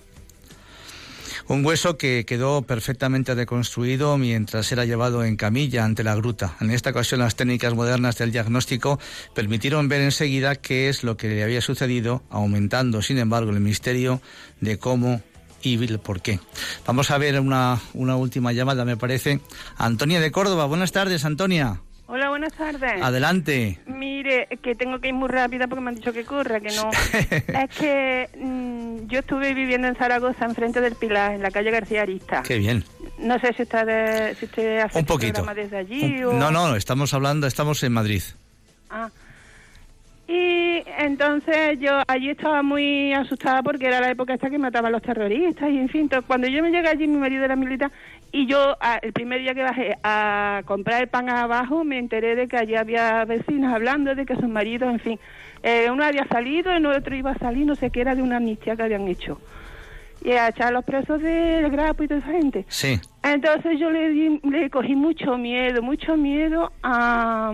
Un 1.49 1.65
hueso 1.65 1.97
que 1.97 2.25
quedó 2.25 2.61
perfectamente 2.63 3.33
reconstruido 3.33 4.17
mientras 4.17 4.69
era 4.73 4.83
llevado 4.83 5.23
en 5.23 5.37
camilla 5.37 5.85
ante 5.85 6.03
la 6.03 6.13
gruta. 6.15 6.57
En 6.59 6.71
esta 6.71 6.89
ocasión 6.89 7.21
las 7.21 7.35
técnicas 7.35 7.73
modernas 7.73 8.17
del 8.17 8.33
diagnóstico 8.33 8.99
permitieron 9.33 9.87
ver 9.87 10.01
enseguida 10.01 10.55
qué 10.55 10.89
es 10.89 11.03
lo 11.03 11.15
que 11.15 11.29
le 11.29 11.43
había 11.43 11.61
sucedido, 11.61 12.21
aumentando 12.29 13.01
sin 13.01 13.17
embargo 13.17 13.51
el 13.51 13.61
misterio 13.61 14.21
de 14.59 14.77
cómo 14.77 15.21
y 15.61 15.81
el 15.83 15.99
por 15.99 16.21
qué. 16.21 16.39
Vamos 16.85 17.11
a 17.11 17.17
ver 17.17 17.39
una, 17.39 17.79
una 17.93 18.15
última 18.15 18.51
llamada, 18.51 18.85
me 18.85 18.97
parece. 18.97 19.39
Antonia 19.77 20.19
de 20.19 20.31
Córdoba, 20.31 20.65
buenas 20.65 20.91
tardes, 20.91 21.25
Antonia. 21.25 21.81
Hola, 22.09 22.29
buenas 22.29 22.53
tardes. 22.53 23.01
Adelante. 23.01 23.79
Mire, 23.85 24.47
que 24.61 24.75
tengo 24.75 24.99
que 24.99 25.09
ir 25.09 25.13
muy 25.13 25.27
rápida 25.27 25.67
porque 25.67 25.81
me 25.81 25.89
han 25.89 25.95
dicho 25.95 26.13
que 26.13 26.23
corra, 26.23 26.61
que 26.61 26.73
no. 26.73 26.89
es 27.21 27.69
que 27.77 28.29
mm, 28.37 29.07
yo 29.07 29.19
estuve 29.19 29.53
viviendo 29.53 29.89
en 29.89 29.95
Zaragoza, 29.95 30.45
enfrente 30.45 30.79
del 30.79 30.95
Pilar, 30.95 31.33
en 31.33 31.41
la 31.41 31.51
calle 31.51 31.69
García 31.69 32.03
Arista. 32.03 32.43
Qué 32.43 32.57
bien. 32.57 32.85
No 33.19 33.37
sé 33.39 33.51
si 33.53 33.63
usted, 33.63 34.37
si 34.37 34.45
usted 34.45 34.77
hace 34.79 34.97
Un 34.99 35.01
este 35.01 35.13
poquito. 35.13 35.33
programa 35.33 35.53
desde 35.53 35.77
allí 35.77 36.23
o... 36.23 36.31
No, 36.31 36.49
no, 36.49 36.75
estamos 36.77 37.13
hablando, 37.13 37.45
estamos 37.45 37.83
en 37.83 37.91
Madrid. 37.91 38.23
Ah. 38.89 39.09
Y 40.27 40.83
entonces 40.99 41.79
yo 41.79 42.01
allí 42.07 42.29
estaba 42.31 42.61
muy 42.61 43.13
asustada 43.13 43.63
porque 43.63 43.85
era 43.87 44.01
la 44.01 44.09
época 44.11 44.33
esta 44.33 44.49
que 44.49 44.57
mataban 44.57 44.89
a 44.89 44.91
los 44.97 45.01
terroristas 45.01 45.69
y 45.69 45.77
en 45.77 45.87
fin, 45.87 46.09
to- 46.09 46.21
cuando 46.23 46.47
yo 46.49 46.61
me 46.61 46.69
llegué 46.69 46.89
allí 46.89 47.07
mi 47.07 47.15
marido 47.17 47.45
era 47.45 47.55
militar 47.55 47.91
y 48.33 48.45
yo 48.45 48.75
a- 48.81 48.97
el 49.01 49.13
primer 49.13 49.39
día 49.39 49.53
que 49.55 49.63
bajé 49.63 49.95
a 50.03 50.63
comprar 50.65 51.01
el 51.03 51.07
pan 51.07 51.29
abajo 51.29 51.85
me 51.85 51.97
enteré 51.97 52.35
de 52.35 52.49
que 52.49 52.57
allí 52.57 52.75
había 52.75 53.23
vecinos 53.23 53.73
hablando 53.73 54.15
de 54.15 54.25
que 54.25 54.35
sus 54.35 54.49
maridos, 54.49 54.89
en 54.91 54.99
fin, 54.99 55.19
eh, 55.63 55.87
uno 55.89 56.03
había 56.03 56.27
salido, 56.27 56.73
el 56.73 56.85
otro 56.87 57.15
iba 57.15 57.31
a 57.31 57.37
salir, 57.37 57.65
no 57.65 57.75
sé 57.75 57.89
qué 57.89 58.01
era 58.01 58.13
de 58.13 58.21
una 58.21 58.35
amnistía 58.37 58.75
que 58.75 58.83
habían 58.83 59.07
hecho. 59.07 59.39
Y 60.25 60.31
a 60.31 60.49
echar 60.49 60.67
a 60.67 60.71
los 60.71 60.83
presos 60.83 61.21
del 61.21 61.69
grapo 61.71 62.03
y 62.03 62.07
toda 62.09 62.19
esa 62.19 62.31
gente. 62.31 62.65
Sí. 62.67 62.99
Entonces 63.23 63.79
yo 63.79 63.91
le, 63.91 64.09
di- 64.09 64.41
le 64.43 64.69
cogí 64.69 64.93
mucho 64.95 65.37
miedo, 65.37 65.81
mucho 65.81 66.17
miedo 66.17 66.71
a, 66.83 67.53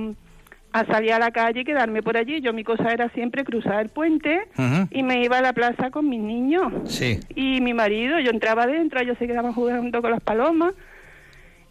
a 0.74 0.86
salir 0.86 1.14
a 1.14 1.20
la 1.20 1.32
calle 1.32 1.62
y 1.62 1.64
quedarme 1.64 2.02
por 2.04 2.18
allí. 2.18 2.42
Yo 2.42 2.52
mi 2.52 2.64
cosa 2.64 2.92
era 2.92 3.08
siempre 3.10 3.44
cruzar 3.44 3.82
el 3.82 3.90
puente 3.90 4.48
y 4.90 5.04
me 5.04 5.24
iba 5.24 5.38
a 5.38 5.42
la 5.42 5.54
plaza 5.54 5.92
con 5.92 6.10
mis 6.10 6.20
niños. 6.20 6.74
Sí. 6.86 7.20
Y 7.36 7.62
mi 7.62 7.74
marido, 7.74 8.20
yo 8.20 8.32
entraba 8.32 8.64
adentro, 8.64 9.00
ellos 9.00 9.18
se 9.20 9.28
quedaban 9.28 9.54
jugando 9.54 10.02
con 10.02 10.12
las 10.12 10.22
palomas. 10.22 10.74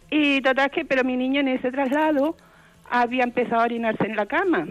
Y 0.09 0.41
total 0.41 0.71
que, 0.71 0.85
pero 0.85 1.03
mi 1.03 1.17
niño 1.17 1.41
en 1.41 1.49
ese 1.49 1.71
traslado 1.71 2.37
había 2.89 3.23
empezado 3.23 3.61
a 3.61 3.65
orinarse 3.65 4.05
en 4.05 4.15
la 4.15 4.25
cama. 4.25 4.67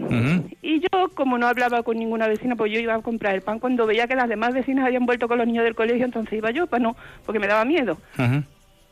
Y 0.61 0.79
yo, 0.79 1.09
como 1.13 1.37
no 1.37 1.45
hablaba 1.45 1.83
con 1.83 1.97
ninguna 1.97 2.27
vecina, 2.27 2.55
pues 2.55 2.71
yo 2.71 2.79
iba 2.79 2.95
a 2.95 3.01
comprar 3.01 3.35
el 3.35 3.41
pan 3.41 3.59
cuando 3.59 3.85
veía 3.85 4.07
que 4.07 4.15
las 4.15 4.29
demás 4.29 4.53
vecinas 4.53 4.85
habían 4.85 5.05
vuelto 5.05 5.27
con 5.27 5.37
los 5.37 5.45
niños 5.45 5.65
del 5.65 5.75
colegio, 5.75 6.05
entonces 6.05 6.33
iba 6.33 6.49
yo, 6.51 6.67
pues 6.67 6.81
no, 6.81 6.95
porque 7.25 7.39
me 7.39 7.47
daba 7.47 7.65
miedo. 7.65 7.97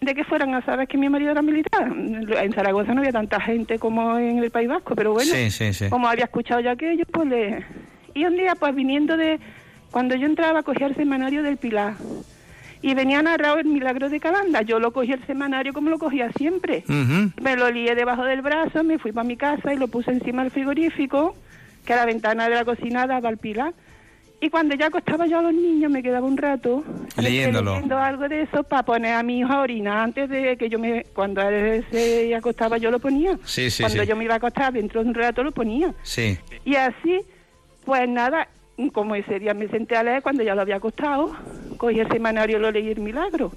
De 0.01 0.15
que 0.15 0.23
fueran 0.23 0.55
a 0.55 0.65
saber 0.65 0.87
que 0.87 0.97
mi 0.97 1.09
marido 1.09 1.29
era 1.31 1.43
militar. 1.43 1.83
En 1.95 2.53
Zaragoza 2.53 2.91
no 2.95 3.01
había 3.01 3.11
tanta 3.11 3.39
gente 3.39 3.77
como 3.77 4.17
en 4.17 4.39
el 4.39 4.49
País 4.49 4.67
Vasco, 4.67 4.95
pero 4.95 5.13
bueno, 5.13 5.31
Sí, 5.31 5.51
sí, 5.51 5.73
sí. 5.73 5.89
como 5.89 6.07
había 6.07 6.23
escuchado 6.25 6.59
ya 6.59 6.71
aquello, 6.71 7.03
pues 7.11 7.27
le... 7.29 7.63
Y 8.15 8.25
un 8.25 8.35
día, 8.35 8.55
pues 8.55 8.73
viniendo 8.73 9.15
de... 9.15 9.39
Cuando 9.91 10.15
yo 10.15 10.25
entraba, 10.25 10.63
cogía 10.63 10.87
el 10.87 10.95
semanario 10.95 11.43
del 11.43 11.57
Pilar. 11.57 11.93
Y 12.81 12.95
venía 12.95 13.21
narrado 13.21 13.59
el 13.59 13.67
milagro 13.67 14.09
de 14.09 14.19
Calanda. 14.19 14.63
Yo 14.63 14.79
lo 14.79 14.91
cogí 14.91 15.11
el 15.11 15.23
semanario 15.27 15.71
como 15.71 15.91
lo 15.91 15.99
cogía 15.99 16.31
siempre. 16.31 16.83
Me 17.39 17.55
lo 17.55 17.69
lié 17.69 17.93
debajo 17.93 18.23
del 18.23 18.41
brazo, 18.41 18.83
me 18.83 18.97
fui 18.97 19.11
para 19.11 19.27
mi 19.27 19.37
casa 19.37 19.71
y 19.71 19.77
lo 19.77 19.87
puse 19.87 20.09
encima 20.09 20.41
del 20.41 20.51
frigorífico, 20.51 21.35
que 21.85 21.93
a 21.93 21.97
la 21.97 22.05
ventana 22.05 22.49
de 22.49 22.55
la 22.55 22.65
cocina 22.65 23.05
daba 23.05 23.29
al 23.29 23.37
Pilar. 23.37 23.73
Y 24.43 24.49
cuando 24.49 24.75
ya 24.75 24.87
acostaba 24.87 25.27
yo 25.27 25.37
a 25.37 25.43
los 25.43 25.53
niños, 25.53 25.91
me 25.91 26.01
quedaba 26.01 26.25
un 26.25 26.35
rato 26.35 26.83
Leyéndolo. 27.15 27.75
leyendo 27.75 27.97
algo 27.99 28.27
de 28.27 28.41
eso 28.41 28.63
para 28.63 28.81
poner 28.83 29.13
a 29.13 29.21
mi 29.21 29.39
hijo 29.39 29.53
a 29.53 29.61
orinar 29.61 29.99
antes 29.99 30.27
de 30.29 30.57
que 30.57 30.67
yo 30.67 30.79
me... 30.79 31.03
Cuando 31.13 31.41
él 31.43 31.85
se 31.91 32.33
acostaba 32.33 32.79
yo 32.79 32.89
lo 32.89 32.97
ponía. 32.97 33.37
Sí, 33.45 33.69
sí, 33.69 33.83
cuando 33.83 34.01
sí. 34.01 34.09
yo 34.09 34.15
me 34.15 34.23
iba 34.23 34.33
a 34.33 34.37
acostar 34.37 34.73
dentro 34.73 35.03
de 35.03 35.09
un 35.09 35.13
rato 35.13 35.43
lo 35.43 35.51
ponía. 35.51 35.93
Sí. 36.01 36.39
Y 36.65 36.75
así, 36.75 37.21
pues 37.85 38.09
nada, 38.09 38.47
como 38.93 39.13
ese 39.13 39.39
día 39.39 39.53
me 39.53 39.67
senté 39.67 39.95
a 39.95 40.01
leer, 40.01 40.23
cuando 40.23 40.41
ya 40.41 40.55
lo 40.55 40.61
había 40.61 40.77
acostado, 40.77 41.35
cogí 41.77 41.99
el 41.99 42.09
semanario 42.09 42.57
y 42.57 42.61
lo 42.61 42.71
leí 42.71 42.89
el 42.89 42.99
milagro. 42.99 43.51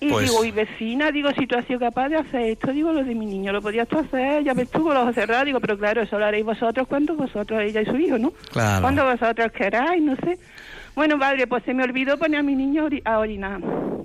Y 0.00 0.08
Pues- 0.10 0.28
digo, 0.30 0.44
y 0.44 0.50
vecina, 0.50 1.10
digo, 1.10 1.30
si 1.38 1.46
tú 1.46 1.56
has 1.56 1.64
sido 1.66 1.78
capaz 1.80 2.08
de 2.10 2.16
hacer 2.16 2.42
esto, 2.42 2.72
digo, 2.72 2.92
lo 2.92 3.02
de 3.04 3.14
mi 3.14 3.24
niño 3.26 3.52
lo 3.52 3.62
podías 3.62 3.88
tú 3.88 3.98
hacer, 3.98 4.44
ya 4.44 4.52
ves 4.52 4.70
tú 4.70 4.82
con 4.84 4.94
los 4.94 5.02
ojos 5.04 5.14
cerrados, 5.14 5.46
digo, 5.46 5.60
pero 5.60 5.78
claro, 5.78 6.02
eso 6.02 6.18
lo 6.18 6.26
haréis 6.26 6.44
vosotros 6.44 6.86
cuando 6.88 7.14
vosotros, 7.16 7.60
ella 7.62 7.80
y 7.80 7.86
su 7.86 7.96
hijo, 7.96 8.18
¿no? 8.18 8.32
Claro. 8.52 8.82
Cuando 8.82 9.04
vosotros 9.04 9.50
queráis, 9.52 10.02
no 10.02 10.14
sé. 10.16 10.38
Bueno, 10.94 11.18
padre, 11.18 11.46
pues 11.46 11.64
se 11.64 11.74
me 11.74 11.82
olvidó 11.82 12.16
poner 12.18 12.40
a 12.40 12.42
mi 12.42 12.54
niño 12.54 12.84
a 12.84 12.88
ori- 12.88 13.02
a 13.04 13.18
orinar. 13.18 13.60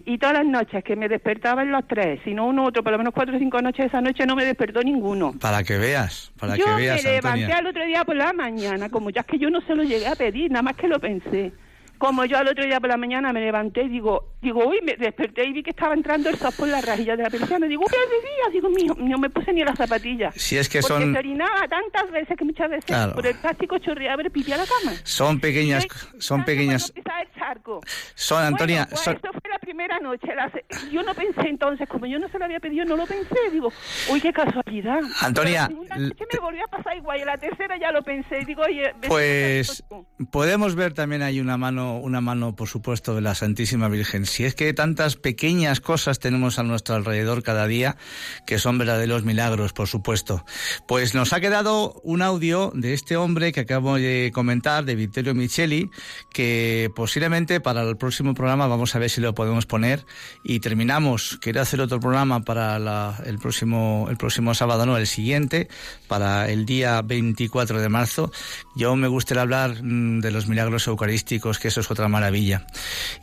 Y 0.05 0.17
todas 0.17 0.37
las 0.37 0.45
noches 0.45 0.83
que 0.83 0.95
me 0.95 1.07
despertaban 1.07 1.69
los 1.71 1.85
tres, 1.87 2.19
si 2.23 2.33
no 2.33 2.47
uno 2.47 2.65
otro, 2.65 2.81
por 2.81 2.91
lo 2.93 2.97
menos 2.97 3.13
cuatro 3.13 3.35
o 3.35 3.39
cinco 3.39 3.61
noches, 3.61 3.85
esa 3.87 4.01
noche 4.01 4.25
no 4.25 4.35
me 4.35 4.43
despertó 4.45 4.81
ninguno. 4.81 5.33
Para 5.39 5.63
que 5.63 5.77
veas, 5.77 6.31
para 6.39 6.55
yo 6.55 6.65
que 6.65 6.71
veas, 6.75 7.03
me 7.03 7.11
levanté 7.11 7.43
Antonia. 7.43 7.57
al 7.57 7.67
otro 7.67 7.85
día 7.85 8.03
por 8.05 8.15
la 8.15 8.33
mañana, 8.33 8.89
como 8.89 9.11
ya 9.11 9.21
es 9.21 9.27
que 9.27 9.37
yo 9.37 9.49
no 9.51 9.61
se 9.61 9.75
lo 9.75 9.83
llegué 9.83 10.07
a 10.07 10.15
pedir, 10.15 10.49
nada 10.49 10.63
más 10.63 10.75
que 10.77 10.87
lo 10.87 10.99
pensé. 10.99 11.51
Como 11.99 12.25
yo 12.25 12.37
al 12.39 12.47
otro 12.47 12.65
día 12.65 12.79
por 12.79 12.89
la 12.89 12.97
mañana 12.97 13.31
me 13.31 13.41
levanté 13.41 13.83
y 13.83 13.89
digo, 13.89 14.33
digo, 14.41 14.65
uy, 14.67 14.79
me 14.81 14.95
desperté 14.95 15.45
y 15.45 15.53
vi 15.53 15.61
que 15.61 15.69
estaba 15.69 15.93
entrando 15.93 16.29
el 16.29 16.37
sol 16.37 16.51
por 16.57 16.67
la 16.67 16.81
rajilla 16.81 17.15
de 17.15 17.23
la 17.23 17.29
persiana. 17.29 17.67
Digo, 17.67 17.83
¿qué 17.87 17.97
día? 17.97 18.49
Digo, 18.51 18.69
mío, 18.69 18.95
no 18.97 19.17
me 19.19 19.29
puse 19.29 19.53
ni 19.53 19.63
las 19.63 19.77
zapatillas. 19.77 20.33
Si 20.35 20.57
es 20.57 20.67
que 20.69 20.79
Porque 20.79 20.93
son- 21.03 21.13
se 21.13 21.19
orinaba 21.19 21.67
tantas 21.67 22.09
veces 22.09 22.35
que 22.37 22.45
muchas 22.45 22.69
veces 22.69 22.85
Claro. 22.85 23.13
por 23.13 23.27
el 23.27 23.35
plástico 23.35 23.77
chorreaba 23.77 24.21
el 24.23 24.31
pipí 24.31 24.51
a 24.53 24.57
la 24.57 24.65
cama. 24.65 24.95
Son 25.03 25.39
pequeñas, 25.39 25.85
son 26.17 26.43
pequeñas, 26.45 26.91
Pisaba 26.91 27.21
el 27.21 27.27
charco. 27.37 27.81
son 28.15 28.43
Antonia, 28.43 28.85
Bueno, 28.85 28.89
pues 28.91 29.01
son- 29.01 29.15
eso 29.17 29.27
fue 29.33 29.49
la 29.51 29.59
primera 29.59 29.99
noche. 29.99 30.27
la 30.35 30.49
yo 30.91 31.03
no 31.03 31.13
pensé 31.13 31.41
entonces, 31.49 31.87
como 31.89 32.05
yo 32.05 32.17
no 32.17 32.29
se 32.29 32.39
lo 32.39 32.45
había 32.45 32.59
pedido, 32.59 32.85
no 32.85 32.95
lo 32.95 33.05
pensé. 33.05 33.35
Digo, 33.51 33.71
uy, 34.09 34.21
qué 34.21 34.31
casualidad. 34.33 35.01
Antonia, 35.21 35.67
Pero 35.67 35.83
la 35.89 35.97
noche 35.97 36.25
me 36.33 36.39
volvió 36.39 36.63
a 36.63 36.67
pasar 36.67 36.95
igual 36.97 37.19
y 37.19 37.25
la 37.25 37.37
tercera 37.37 37.77
ya 37.77 37.91
lo 37.91 38.01
pensé. 38.03 38.45
Digo, 38.45 38.63
oye, 38.63 38.93
Pues 39.07 39.83
podemos 40.31 40.75
ver 40.75 40.93
también 40.93 41.21
hay 41.21 41.39
una 41.39 41.57
mano, 41.57 41.88
una 41.97 42.21
mano, 42.21 42.55
por 42.55 42.67
supuesto, 42.67 43.15
de 43.15 43.21
la 43.21 43.35
Santísima 43.35 43.87
Virgen. 43.89 44.25
Si 44.25 44.43
es 44.45 44.55
que 44.55 44.73
tantas 44.73 45.15
pequeñas 45.15 45.81
cosas 45.81 46.19
tenemos 46.19 46.59
a 46.59 46.63
nuestro 46.63 46.95
alrededor 46.95 47.43
cada 47.43 47.67
día, 47.67 47.97
que 48.45 48.59
son 48.59 48.77
verdaderos 48.77 49.23
milagros, 49.23 49.73
por 49.73 49.87
supuesto. 49.87 50.45
Pues 50.87 51.15
nos 51.15 51.33
ha 51.33 51.39
quedado 51.39 51.99
un 52.03 52.21
audio 52.21 52.71
de 52.75 52.93
este 52.93 53.17
hombre 53.17 53.51
que 53.51 53.61
acabo 53.61 53.95
de 53.95 54.31
comentar, 54.33 54.85
de 54.85 54.95
Vittorio 54.95 55.33
Micheli, 55.35 55.89
que 56.31 56.91
posiblemente 56.95 57.59
para 57.59 57.81
el 57.83 57.97
próximo 57.97 58.33
programa 58.33 58.67
vamos 58.67 58.95
a 58.95 58.99
ver 58.99 59.09
si 59.09 59.21
lo 59.21 59.33
podemos 59.33 59.65
poner 59.65 60.05
y 60.43 60.59
terminamos. 60.59 61.37
Quiero 61.41 61.61
hacer 61.61 61.81
otro 61.81 61.99
programa 61.99 62.41
para 62.41 62.79
la- 62.79 63.21
el 63.25 63.39
próximo, 63.39 64.07
el 64.09 64.17
próximo 64.17 64.53
sábado, 64.53 64.85
no, 64.85 64.97
el 64.97 65.07
siguiente, 65.07 65.67
para 66.09 66.49
el 66.49 66.65
día 66.65 67.01
24 67.01 67.79
de 67.79 67.87
marzo. 67.87 68.33
Yo 68.75 68.97
me 68.97 69.07
gustaría 69.07 69.43
hablar 69.43 69.81
mm, 69.81 70.19
de 70.19 70.31
los 70.31 70.47
milagros 70.47 70.85
eucarísticos, 70.87 71.59
que 71.59 71.69
eso 71.69 71.79
es 71.79 71.89
otra 71.89 72.09
maravilla. 72.09 72.67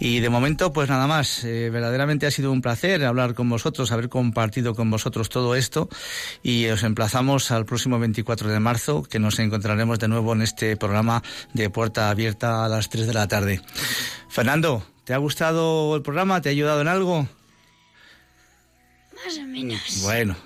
Y 0.00 0.20
de 0.20 0.30
momento, 0.30 0.72
pues 0.72 0.88
nada 0.88 1.06
más. 1.06 1.44
Eh, 1.44 1.68
verdaderamente 1.68 2.26
ha 2.26 2.30
sido 2.30 2.50
un 2.50 2.62
placer 2.62 3.04
hablar 3.04 3.34
con 3.34 3.50
vosotros, 3.50 3.92
haber 3.92 4.08
compartido 4.08 4.74
con 4.74 4.90
vosotros 4.90 5.28
todo 5.28 5.54
esto. 5.54 5.90
Y 6.42 6.66
os 6.68 6.82
emplazamos 6.82 7.50
al 7.50 7.66
próximo 7.66 7.98
24 7.98 8.48
de 8.48 8.60
marzo, 8.60 9.02
que 9.02 9.18
nos 9.18 9.38
encontraremos 9.38 9.98
de 9.98 10.08
nuevo 10.08 10.32
en 10.32 10.40
este 10.40 10.76
programa 10.78 11.22
de 11.52 11.68
Puerta 11.68 12.08
Abierta 12.08 12.64
a 12.64 12.68
las 12.68 12.88
3 12.88 13.06
de 13.06 13.14
la 13.14 13.28
tarde. 13.28 13.60
Fernando, 14.28 14.86
¿te 15.04 15.12
ha 15.12 15.18
gustado 15.18 15.96
el 15.96 16.02
programa? 16.02 16.40
¿Te 16.40 16.48
ha 16.48 16.52
ayudado 16.52 16.80
en 16.80 16.88
algo? 16.88 17.28
Más 19.24 19.38
o 19.38 19.44
menos. 19.44 20.02
Bueno, 20.02 20.36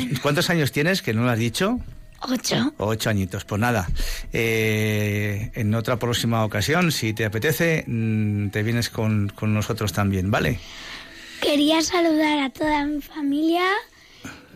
pues 0.00 0.20
¿cuántos 0.20 0.48
años 0.50 0.72
tienes? 0.72 1.02
Que 1.02 1.12
no 1.12 1.22
lo 1.24 1.30
has 1.30 1.38
dicho. 1.38 1.78
Ocho. 2.28 2.72
Ocho 2.78 3.10
añitos, 3.10 3.44
pues 3.44 3.60
nada. 3.60 3.88
eh, 4.32 5.50
en 5.54 5.74
otra 5.74 5.98
próxima 5.98 6.44
ocasión, 6.44 6.92
si 6.92 7.12
te 7.12 7.24
apetece, 7.24 7.84
mm, 7.86 8.48
te 8.50 8.62
vienes 8.62 8.90
con, 8.90 9.28
con 9.34 9.52
nosotros 9.52 9.92
también, 9.92 10.30
¿vale? 10.30 10.58
Quería 11.40 11.82
saludar 11.82 12.38
a 12.38 12.50
toda 12.50 12.84
mi 12.86 13.00
familia 13.02 13.64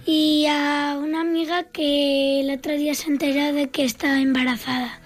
y 0.07 0.47
a 0.49 0.97
una 1.03 1.23
amiga 1.23 1.65
que 1.65 2.41
el 2.41 2.51
otro 2.51 2.73
día 2.77 2.95
se 2.95 3.09
enteró 3.09 3.53
de 3.53 3.69
que 3.71 3.85
estaba 3.85 4.21
embarazada. 4.21 5.01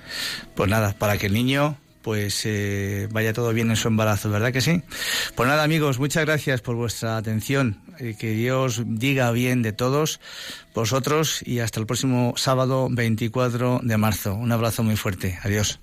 Pues 0.54 0.68
nada, 0.68 0.94
para 0.98 1.16
que 1.16 1.26
el 1.26 1.32
niño 1.32 1.78
pues 2.02 2.42
eh, 2.44 3.08
vaya 3.10 3.32
todo 3.32 3.52
bien 3.52 3.70
en 3.70 3.76
su 3.76 3.88
embarazo, 3.88 4.30
¿verdad 4.30 4.52
que 4.52 4.60
sí? 4.60 4.82
Pues 5.34 5.48
nada, 5.48 5.62
amigos, 5.62 5.98
muchas 5.98 6.24
gracias 6.24 6.60
por 6.62 6.74
vuestra 6.76 7.16
atención. 7.16 7.78
Eh, 8.00 8.16
que 8.18 8.32
Dios 8.32 8.82
diga 8.86 9.30
bien 9.30 9.62
de 9.62 9.72
todos 9.72 10.20
vosotros 10.74 11.42
y 11.46 11.60
hasta 11.60 11.78
el 11.78 11.86
próximo 11.86 12.34
sábado 12.36 12.88
24 12.90 13.80
de 13.82 13.96
marzo. 13.96 14.34
Un 14.34 14.52
abrazo 14.52 14.82
muy 14.82 14.96
fuerte. 14.96 15.38
Adiós. 15.42 15.78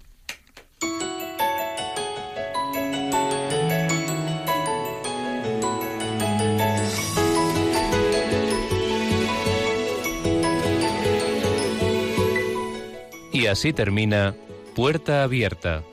Y 13.38 13.46
así 13.46 13.72
termina 13.72 14.36
Puerta 14.76 15.22
Abierta, 15.22 15.84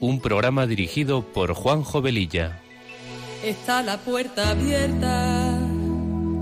un 0.00 0.20
programa 0.20 0.66
dirigido 0.66 1.22
por 1.22 1.54
Juanjo 1.54 2.02
Velilla. 2.02 2.60
Está 3.44 3.82
la 3.84 3.98
puerta 3.98 4.50
abierta, 4.50 5.57